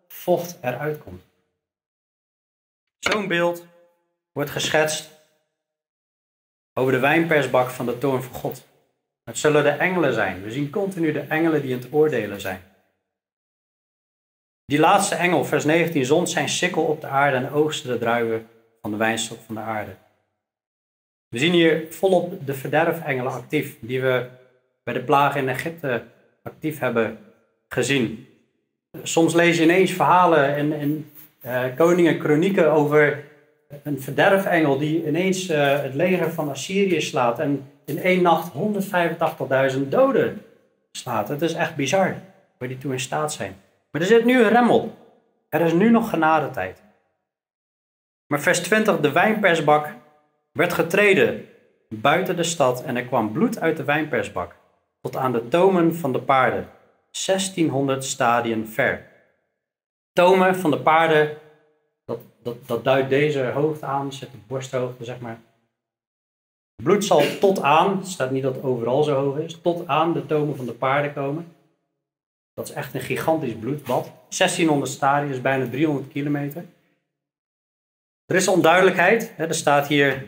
vocht 0.08 0.58
eruit 0.60 0.98
komt. 0.98 1.23
Zo'n 3.10 3.28
beeld 3.28 3.66
wordt 4.32 4.50
geschetst 4.50 5.10
over 6.74 6.92
de 6.92 6.98
wijnpersbak 6.98 7.70
van 7.70 7.86
de 7.86 7.98
toorn 7.98 8.22
van 8.22 8.34
God. 8.34 8.66
Het 9.24 9.38
zullen 9.38 9.62
de 9.62 9.68
engelen 9.68 10.12
zijn. 10.12 10.42
We 10.42 10.50
zien 10.50 10.70
continu 10.70 11.12
de 11.12 11.20
engelen 11.20 11.62
die 11.62 11.70
in 11.70 11.78
het 11.78 11.92
oordelen 11.92 12.40
zijn. 12.40 12.62
Die 14.64 14.78
laatste 14.78 15.14
engel, 15.14 15.44
vers 15.44 15.64
19, 15.64 16.04
zond 16.04 16.30
zijn 16.30 16.48
sikkel 16.48 16.84
op 16.84 17.00
de 17.00 17.06
aarde 17.06 17.36
en 17.36 17.50
oogste 17.50 17.88
de 17.88 17.98
druiven 17.98 18.48
van 18.80 18.90
de 18.90 18.96
wijnstok 18.96 19.38
van 19.46 19.54
de 19.54 19.60
aarde. 19.60 19.96
We 21.28 21.38
zien 21.38 21.52
hier 21.52 21.86
volop 21.90 22.46
de 22.46 22.54
verderfengelen 22.54 23.32
actief, 23.32 23.76
die 23.80 24.00
we 24.00 24.28
bij 24.82 24.94
de 24.94 25.02
plagen 25.02 25.40
in 25.40 25.48
Egypte 25.48 26.04
actief 26.42 26.78
hebben 26.78 27.18
gezien. 27.68 28.28
Soms 29.02 29.34
lees 29.34 29.56
je 29.56 29.62
ineens 29.62 29.92
verhalen 29.92 30.56
in, 30.56 30.72
uh, 30.72 31.04
koningen 31.76 32.18
kronieken 32.18 32.72
over 32.72 33.24
een 33.82 34.00
verderfengel 34.00 34.78
die 34.78 35.06
ineens 35.06 35.50
uh, 35.50 35.82
het 35.82 35.94
leger 35.94 36.32
van 36.32 36.48
Assyrië 36.48 37.00
slaat 37.00 37.38
en 37.38 37.70
in 37.84 37.98
één 37.98 38.22
nacht 38.22 38.52
185.000 39.74 39.88
doden 39.88 40.42
slaat. 40.92 41.28
Het 41.28 41.42
is 41.42 41.52
echt 41.52 41.76
bizar 41.76 42.16
waar 42.58 42.68
die 42.68 42.78
toe 42.78 42.92
in 42.92 43.00
staat 43.00 43.32
zijn. 43.32 43.56
Maar 43.90 44.00
er 44.00 44.06
zit 44.06 44.24
nu 44.24 44.42
een 44.42 44.48
remmel. 44.48 44.94
Er 45.48 45.60
is 45.60 45.72
nu 45.72 45.90
nog 45.90 46.10
genadetijd. 46.10 46.82
Maar 48.26 48.40
vers 48.40 48.60
20, 48.60 49.00
de 49.00 49.12
wijnpersbak 49.12 49.88
werd 50.52 50.72
getreden 50.72 51.46
buiten 51.88 52.36
de 52.36 52.42
stad 52.42 52.84
en 52.84 52.96
er 52.96 53.04
kwam 53.04 53.32
bloed 53.32 53.60
uit 53.60 53.76
de 53.76 53.84
wijnpersbak 53.84 54.54
tot 55.00 55.16
aan 55.16 55.32
de 55.32 55.48
tomen 55.48 55.94
van 55.94 56.12
de 56.12 56.20
paarden, 56.20 56.68
1600 57.26 58.04
stadien 58.04 58.68
ver. 58.68 59.06
Tomen 60.14 60.56
van 60.56 60.70
de 60.70 60.78
paarden, 60.78 61.36
dat, 62.04 62.18
dat, 62.42 62.56
dat 62.66 62.84
duidt 62.84 63.08
deze 63.08 63.44
hoogte 63.44 63.86
aan, 63.86 64.12
zet 64.12 64.32
de 64.32 64.38
borsthoogte 64.46 65.04
zeg 65.04 65.18
maar. 65.18 65.40
Bloed 66.82 67.04
zal 67.04 67.22
tot 67.40 67.62
aan, 67.62 67.98
het 67.98 68.08
staat 68.08 68.30
niet 68.30 68.42
dat 68.42 68.54
het 68.54 68.64
overal 68.64 69.02
zo 69.02 69.14
hoog 69.14 69.38
is, 69.38 69.60
tot 69.60 69.86
aan 69.86 70.12
de 70.12 70.26
tomen 70.26 70.56
van 70.56 70.66
de 70.66 70.72
paarden 70.72 71.12
komen. 71.12 71.54
Dat 72.54 72.68
is 72.68 72.74
echt 72.74 72.94
een 72.94 73.00
gigantisch 73.00 73.54
bloedbad. 73.54 74.04
1600 74.04 74.90
stadien 74.90 75.30
is 75.30 75.40
bijna 75.40 75.68
300 75.68 76.08
kilometer. 76.08 76.64
Er 78.26 78.36
is 78.36 78.48
onduidelijkheid. 78.48 79.34
Er 79.38 79.54
staat 79.54 79.86
hier, 79.86 80.26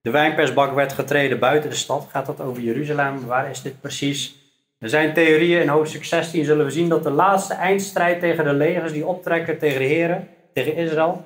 de 0.00 0.10
wijnpersbak 0.10 0.74
werd 0.74 0.92
getreden 0.92 1.38
buiten 1.38 1.70
de 1.70 1.76
stad. 1.76 2.06
Gaat 2.10 2.26
dat 2.26 2.40
over 2.40 2.62
Jeruzalem? 2.62 3.26
Waar 3.26 3.50
is 3.50 3.62
dit 3.62 3.80
precies? 3.80 4.45
Er 4.78 4.88
zijn 4.88 5.14
theorieën. 5.14 5.60
In 5.60 5.68
hoofdstuk 5.68 6.04
16 6.04 6.44
zullen 6.44 6.64
we 6.64 6.70
zien 6.70 6.88
dat 6.88 7.02
de 7.02 7.10
laatste 7.10 7.54
eindstrijd 7.54 8.20
tegen 8.20 8.44
de 8.44 8.52
legers 8.52 8.92
die 8.92 9.06
optrekken 9.06 9.58
tegen 9.58 9.78
de 9.78 9.86
heren, 9.86 10.28
tegen 10.52 10.74
Israël. 10.74 11.24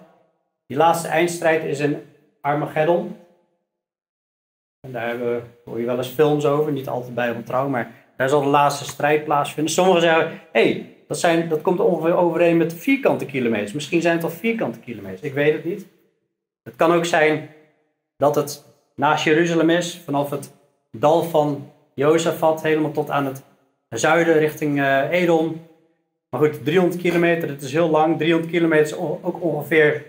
Die 0.66 0.76
laatste 0.76 1.08
eindstrijd 1.08 1.64
is 1.64 1.78
in 1.78 2.02
Armageddon. 2.40 3.16
En 4.80 4.92
daar 4.92 5.08
hebben 5.08 5.34
we, 5.34 5.42
hoor 5.64 5.80
je 5.80 5.86
wel 5.86 5.96
eens 5.96 6.08
films 6.08 6.44
over, 6.44 6.72
niet 6.72 6.88
altijd 6.88 7.14
bij 7.14 7.42
trouw, 7.44 7.68
maar 7.68 7.92
daar 8.16 8.28
zal 8.28 8.42
de 8.42 8.48
laatste 8.48 8.84
strijd 8.84 9.24
plaatsvinden. 9.24 9.72
Sommigen 9.72 10.00
zeggen, 10.00 10.40
hey, 10.52 10.96
dat, 11.06 11.48
dat 11.48 11.62
komt 11.62 11.80
ongeveer 11.80 12.16
overeen 12.16 12.56
met 12.56 12.74
vierkante 12.74 13.26
kilometers. 13.26 13.72
Misschien 13.72 14.02
zijn 14.02 14.14
het 14.14 14.24
al 14.24 14.30
vierkante 14.30 14.78
kilometers, 14.78 15.20
ik 15.20 15.34
weet 15.34 15.52
het 15.52 15.64
niet. 15.64 15.86
Het 16.62 16.76
kan 16.76 16.92
ook 16.92 17.04
zijn 17.04 17.50
dat 18.16 18.34
het 18.34 18.64
naast 18.94 19.24
Jeruzalem 19.24 19.70
is, 19.70 20.00
vanaf 20.04 20.30
het 20.30 20.52
dal 20.90 21.22
van 21.22 21.72
Jozefat 21.94 22.62
helemaal 22.62 22.90
tot 22.90 23.10
aan 23.10 23.26
het 23.26 23.42
zuiden 23.88 24.38
richting 24.38 24.78
uh, 24.78 25.10
Edom. 25.10 25.66
Maar 26.30 26.40
goed, 26.40 26.64
300 26.64 27.00
kilometer, 27.00 27.48
dat 27.48 27.60
is 27.60 27.72
heel 27.72 27.90
lang. 27.90 28.18
300 28.18 28.52
kilometer 28.52 28.86
is 28.86 28.96
ook 28.96 29.42
ongeveer 29.42 30.04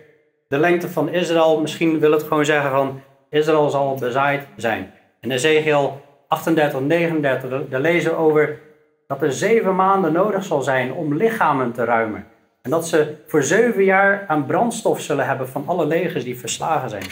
de 0.47 0.57
lengte 0.57 0.89
van 0.89 1.09
Israël. 1.09 1.61
Misschien 1.61 1.99
wil 1.99 2.11
het 2.11 2.23
gewoon 2.23 2.45
zeggen 2.45 2.71
van 2.71 3.01
Israël 3.29 3.69
zal 3.69 3.95
bezaaid 3.95 4.47
zijn. 4.55 4.93
En 5.19 5.31
Ezekiel 5.31 6.01
38, 6.27 6.79
39, 6.79 7.69
daar 7.69 7.81
lezen 7.81 8.11
we 8.11 8.17
over 8.17 8.59
dat 9.07 9.21
er 9.21 9.33
zeven 9.33 9.75
maanden 9.75 10.13
nodig 10.13 10.43
zal 10.43 10.61
zijn 10.61 10.93
om 10.93 11.15
lichamen 11.15 11.71
te 11.71 11.83
ruimen. 11.83 12.25
En 12.61 12.71
dat 12.71 12.87
ze 12.87 13.15
voor 13.27 13.43
zeven 13.43 13.83
jaar 13.83 14.25
aan 14.27 14.45
brandstof 14.45 15.01
zullen 15.01 15.27
hebben 15.27 15.49
van 15.49 15.63
alle 15.67 15.85
legers 15.85 16.23
die 16.23 16.39
verslagen 16.39 16.89
zijn. 16.89 17.05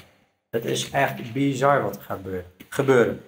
Het 0.49 0.65
is 0.65 0.91
echt 0.91 1.33
bizar 1.33 1.81
wat 1.81 1.95
er 1.95 2.01
gaat 2.01 2.19
gebeuren. 2.69 3.21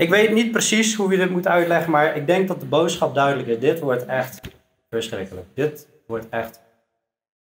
Ik 0.00 0.08
weet 0.08 0.32
niet 0.32 0.52
precies 0.52 0.94
hoe 0.94 1.10
je 1.10 1.16
dit 1.16 1.30
moet 1.30 1.46
uitleggen, 1.46 1.90
maar 1.90 2.16
ik 2.16 2.26
denk 2.26 2.48
dat 2.48 2.60
de 2.60 2.66
boodschap 2.66 3.14
duidelijk 3.14 3.48
is. 3.48 3.58
Dit 3.58 3.80
wordt 3.80 4.06
echt 4.06 4.40
verschrikkelijk. 4.90 5.46
Dit 5.54 5.88
wordt 6.06 6.28
echt 6.28 6.60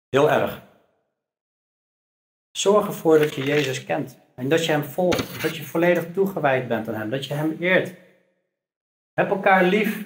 heel 0.10 0.32
erg. 0.32 0.62
Zorg 2.52 2.88
ervoor 2.88 3.20
dat 3.20 3.36
je 3.36 3.44
Jezus 3.44 3.86
kent 3.86 4.20
en 4.36 4.50
dat 4.50 4.66
je 4.66 4.72
Hem 4.72 4.84
volgt, 4.84 5.42
dat 5.42 5.58
je 5.58 5.64
volledig 5.64 6.06
toegewijd 6.14 6.68
bent 6.68 6.88
aan 6.88 6.96
Hem, 6.96 7.10
dat 7.10 7.26
je 7.26 7.34
Hem 7.34 7.58
eert. 7.60 7.94
Heb 9.14 9.30
elkaar 9.30 9.64
lief 9.64 10.04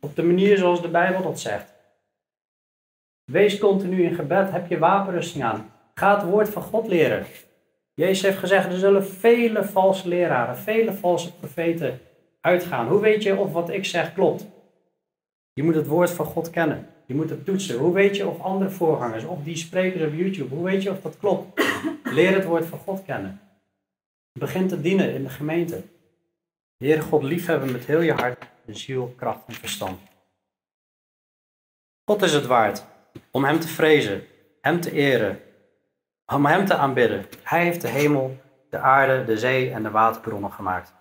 op 0.00 0.16
de 0.16 0.22
manier 0.22 0.58
zoals 0.58 0.82
de 0.82 0.88
Bijbel 0.88 1.22
dat 1.22 1.40
zegt. 1.40 1.72
Wees 3.24 3.58
continu 3.58 4.02
in 4.02 4.14
gebed, 4.14 4.50
heb 4.50 4.68
je 4.68 4.78
wapenrusting 4.78 5.44
aan. 5.44 5.72
Ga 5.94 6.14
het 6.14 6.30
woord 6.30 6.48
van 6.48 6.62
God 6.62 6.86
leren. 6.86 7.26
Jezus 7.98 8.22
heeft 8.22 8.38
gezegd, 8.38 8.72
er 8.72 8.78
zullen 8.78 9.06
vele 9.06 9.64
valse 9.64 10.08
leraren, 10.08 10.56
vele 10.56 10.92
valse 10.92 11.34
profeten 11.34 12.00
uitgaan. 12.40 12.88
Hoe 12.88 13.00
weet 13.00 13.22
je 13.22 13.36
of 13.36 13.52
wat 13.52 13.70
ik 13.70 13.84
zeg 13.84 14.14
klopt? 14.14 14.46
Je 15.52 15.62
moet 15.62 15.74
het 15.74 15.86
woord 15.86 16.10
van 16.10 16.26
God 16.26 16.50
kennen. 16.50 16.88
Je 17.06 17.14
moet 17.14 17.30
het 17.30 17.44
toetsen. 17.44 17.78
Hoe 17.78 17.92
weet 17.92 18.16
je 18.16 18.28
of 18.28 18.40
andere 18.40 18.70
voorgangers, 18.70 19.24
of 19.24 19.42
die 19.42 19.56
sprekers 19.56 20.02
op 20.02 20.14
YouTube, 20.14 20.54
hoe 20.54 20.64
weet 20.64 20.82
je 20.82 20.90
of 20.90 21.00
dat 21.00 21.18
klopt? 21.18 21.62
Leer 22.04 22.34
het 22.34 22.44
woord 22.44 22.66
van 22.66 22.78
God 22.78 23.02
kennen. 23.04 23.40
Begin 24.32 24.68
te 24.68 24.80
dienen 24.80 25.14
in 25.14 25.22
de 25.22 25.28
gemeente. 25.28 25.82
Heer 26.76 27.02
God 27.02 27.22
liefhebben 27.22 27.72
met 27.72 27.86
heel 27.86 28.00
je 28.00 28.12
hart, 28.12 28.44
ziel, 28.66 29.14
kracht 29.16 29.46
en 29.46 29.54
verstand. 29.54 30.00
God 32.04 32.22
is 32.22 32.32
het 32.32 32.46
waard 32.46 32.84
om 33.30 33.44
Hem 33.44 33.60
te 33.60 33.68
vrezen, 33.68 34.22
Hem 34.60 34.80
te 34.80 34.92
eren, 34.92 35.40
om 36.32 36.46
Hem 36.46 36.66
te 36.66 36.76
aanbidden. 36.76 37.26
Hij 37.42 37.64
heeft 37.64 37.80
de 37.80 37.88
hemel, 37.88 38.40
de 38.70 38.78
aarde, 38.78 39.24
de 39.24 39.38
zee 39.38 39.72
en 39.72 39.82
de 39.82 39.90
waterbronnen 39.90 40.52
gemaakt. 40.52 40.94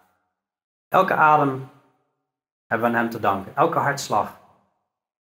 Elke 0.87 1.13
adem 1.13 1.69
hebben 2.65 2.91
we 2.91 2.97
aan 2.97 3.01
Hem 3.01 3.11
te 3.11 3.19
danken. 3.19 3.55
Elke 3.55 3.79
hartslag, 3.79 4.39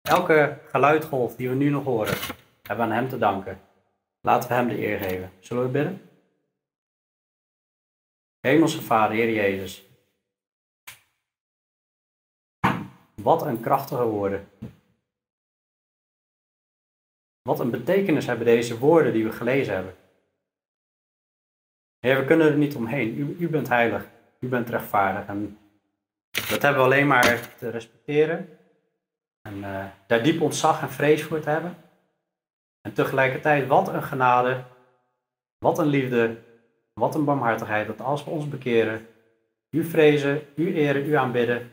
elke 0.03 0.59
geluidgolf 0.67 1.37
die 1.37 1.49
we 1.49 1.55
nu 1.55 1.71
nog 1.71 1.85
horen, 1.85 2.17
hebben 2.63 2.87
we 2.87 2.93
aan 2.93 2.99
Hem 2.99 3.09
te 3.09 3.19
danken. 3.19 3.61
Laten 4.21 4.49
we 4.49 4.55
Hem 4.55 4.69
de 4.69 4.87
eer 4.87 4.99
geven. 4.99 5.33
Zullen 5.41 5.63
we 5.63 5.69
bidden? 5.69 6.11
Hemelse 8.41 8.83
Vader, 8.83 9.17
Heer 9.17 9.33
Jezus. 9.33 9.85
Wat 13.15 13.47
een 13.47 13.61
krachtige 13.61 14.05
woorden. 14.05 14.49
Wat 17.47 17.61
een 17.61 17.71
betekenis 17.71 18.27
hebben 18.27 18.47
deze 18.47 18.79
woorden 18.79 19.13
die 19.13 19.25
we 19.25 19.33
gelezen 19.33 19.75
hebben. 19.75 19.95
Heer, 21.99 22.19
we 22.19 22.25
kunnen 22.25 22.47
er 22.47 22.57
niet 22.57 22.77
omheen. 22.77 23.19
U, 23.19 23.37
u 23.39 23.49
bent 23.49 23.69
heilig. 23.69 24.07
U 24.41 24.49
bent 24.49 24.69
rechtvaardig. 24.69 25.27
En 25.27 25.59
dat 26.31 26.63
hebben 26.63 26.81
we 26.81 26.87
alleen 26.87 27.07
maar 27.07 27.57
te 27.59 27.71
respecteren. 27.71 28.49
En 29.43 29.57
uh, 29.57 29.85
daar 30.07 30.23
diep 30.23 30.41
ontzag 30.41 30.83
en 30.83 30.91
vrees 30.91 31.23
voor 31.23 31.41
te 31.41 31.51
hebben. 31.51 31.77
En 32.81 32.93
tegelijkertijd, 32.93 33.67
wat 33.67 33.89
een 33.89 34.03
genade. 34.03 34.65
Wat 35.59 35.79
een 35.79 35.87
liefde. 35.87 36.37
Wat 36.93 37.15
een 37.15 37.25
barmhartigheid. 37.25 37.87
Dat 37.87 38.01
als 38.01 38.25
we 38.25 38.31
ons 38.31 38.49
bekeren, 38.49 39.07
u 39.71 39.85
vrezen, 39.85 40.43
u 40.55 40.75
eren, 40.75 41.07
u 41.07 41.15
aanbidden. 41.15 41.73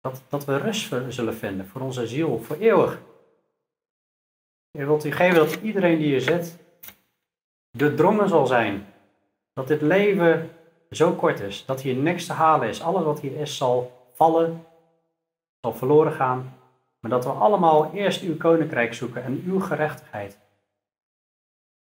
Dat, 0.00 0.22
dat 0.28 0.44
we 0.44 0.56
rust 0.56 0.94
zullen 1.08 1.34
vinden 1.34 1.66
voor 1.66 1.80
onze 1.80 2.06
ziel, 2.06 2.38
voor 2.38 2.56
eeuwig. 2.56 3.00
Je 4.76 4.86
wilt 4.86 5.04
u 5.04 5.12
geven 5.12 5.34
dat 5.34 5.54
iedereen 5.54 5.98
die 5.98 6.06
hier 6.06 6.20
zit, 6.20 6.58
doordrongen 7.70 8.28
zal 8.28 8.46
zijn. 8.46 8.86
Dat 9.52 9.68
dit 9.68 9.80
leven 9.80 10.50
zo 10.90 11.12
kort 11.12 11.40
is, 11.40 11.64
dat 11.64 11.80
hier 11.80 11.96
niks 11.96 12.26
te 12.26 12.32
halen 12.32 12.68
is. 12.68 12.82
Alles 12.82 13.04
wat 13.04 13.20
hier 13.20 13.40
is 13.40 13.56
zal 13.56 14.08
vallen, 14.12 14.66
zal 15.60 15.74
verloren 15.74 16.12
gaan. 16.12 16.58
Maar 17.00 17.10
dat 17.10 17.24
we 17.24 17.30
allemaal 17.30 17.92
eerst 17.92 18.22
uw 18.22 18.36
koninkrijk 18.36 18.94
zoeken 18.94 19.24
en 19.24 19.42
uw 19.46 19.60
gerechtigheid. 19.60 20.38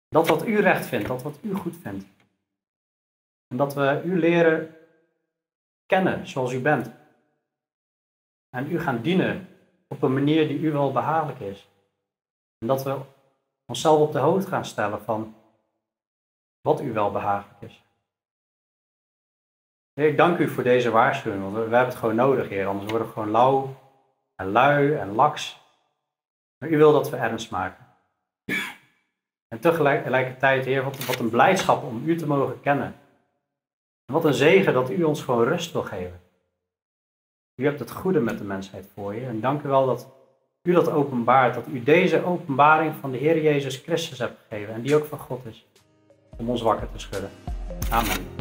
Dat 0.10 0.28
wat 0.28 0.48
u 0.48 0.60
recht 0.60 0.86
vindt, 0.86 1.08
dat 1.08 1.22
wat 1.22 1.40
u 1.42 1.54
goed 1.54 1.78
vindt. 1.82 2.06
En 3.48 3.58
dat 3.58 3.74
we 3.74 4.02
u 4.06 4.20
leren 4.20 4.76
kennen 5.86 6.28
zoals 6.28 6.54
u 6.54 6.60
bent. 6.60 6.92
En 8.50 8.72
u 8.72 8.80
gaan 8.80 9.02
dienen 9.02 9.48
op 9.88 10.02
een 10.02 10.14
manier 10.14 10.48
die 10.48 10.60
u 10.60 10.72
wel 10.72 10.92
behagelijk 10.92 11.40
is. 11.40 11.68
En 12.64 12.70
dat 12.70 12.84
we 12.84 12.98
onszelf 13.66 14.00
op 14.00 14.12
de 14.12 14.20
hoogte 14.20 14.48
gaan 14.48 14.66
stellen 14.66 15.02
van 15.02 15.36
wat 16.62 16.82
u 16.82 16.94
wel 16.94 17.12
behagelijk 17.12 17.62
is. 17.62 17.84
Ik 19.94 20.18
dank 20.18 20.38
u 20.38 20.50
voor 20.50 20.64
deze 20.64 20.90
waarschuwing, 20.90 21.44
want 21.44 21.54
we 21.54 21.60
hebben 21.60 21.86
het 21.86 21.96
gewoon 21.96 22.16
nodig, 22.16 22.50
Heer. 22.50 22.68
Anders 22.68 22.90
worden 22.90 23.08
we 23.08 23.14
gewoon 23.14 23.32
lauw 23.32 23.76
en 24.36 24.52
lui 24.52 24.94
en 24.94 25.12
laks. 25.12 25.60
Maar 26.58 26.70
u 26.70 26.78
wil 26.78 26.92
dat 26.92 27.10
we 27.10 27.18
ernst 27.18 27.52
maken. 27.52 27.86
En 29.48 29.60
tegelijkertijd, 29.60 30.66
Heer, 30.66 30.84
wat, 30.84 31.20
een 31.20 31.30
blijdschap 31.30 31.84
om 31.84 32.04
u 32.06 32.18
te 32.18 32.28
mogen 32.28 32.62
kennen. 32.62 32.96
En 34.06 34.14
wat 34.14 34.26
een 34.26 34.34
zegen 34.34 34.74
dat 34.74 34.90
u 34.90 35.04
ons 35.04 35.24
gewoon 35.24 35.44
rust 35.44 35.72
wil 35.72 35.84
geven. 35.84 36.22
U 37.56 37.66
hebt 37.66 37.80
het 37.80 37.92
goede 37.92 38.20
met 38.20 38.38
de 38.38 38.44
mensheid 38.44 38.88
voor 38.94 39.14
je. 39.16 39.26
En 39.26 39.40
dank 39.40 39.64
u 39.64 39.68
wel 39.68 39.86
dat 39.86 40.23
u 40.64 40.72
dat 40.72 40.90
openbaart, 40.90 41.54
dat 41.54 41.68
u 41.72 41.84
deze 41.84 42.26
openbaring 42.26 42.94
van 43.00 43.12
de 43.12 43.18
Heer 43.18 43.42
Jezus 43.42 43.78
Christus 43.78 44.20
hebt 44.20 44.38
gegeven 44.48 44.74
en 44.74 44.82
die 44.82 44.96
ook 44.96 45.06
van 45.06 45.20
God 45.20 45.46
is, 45.46 45.66
om 46.38 46.50
ons 46.50 46.62
wakker 46.62 46.88
te 46.92 47.00
schudden. 47.00 47.30
Amen. 47.90 48.33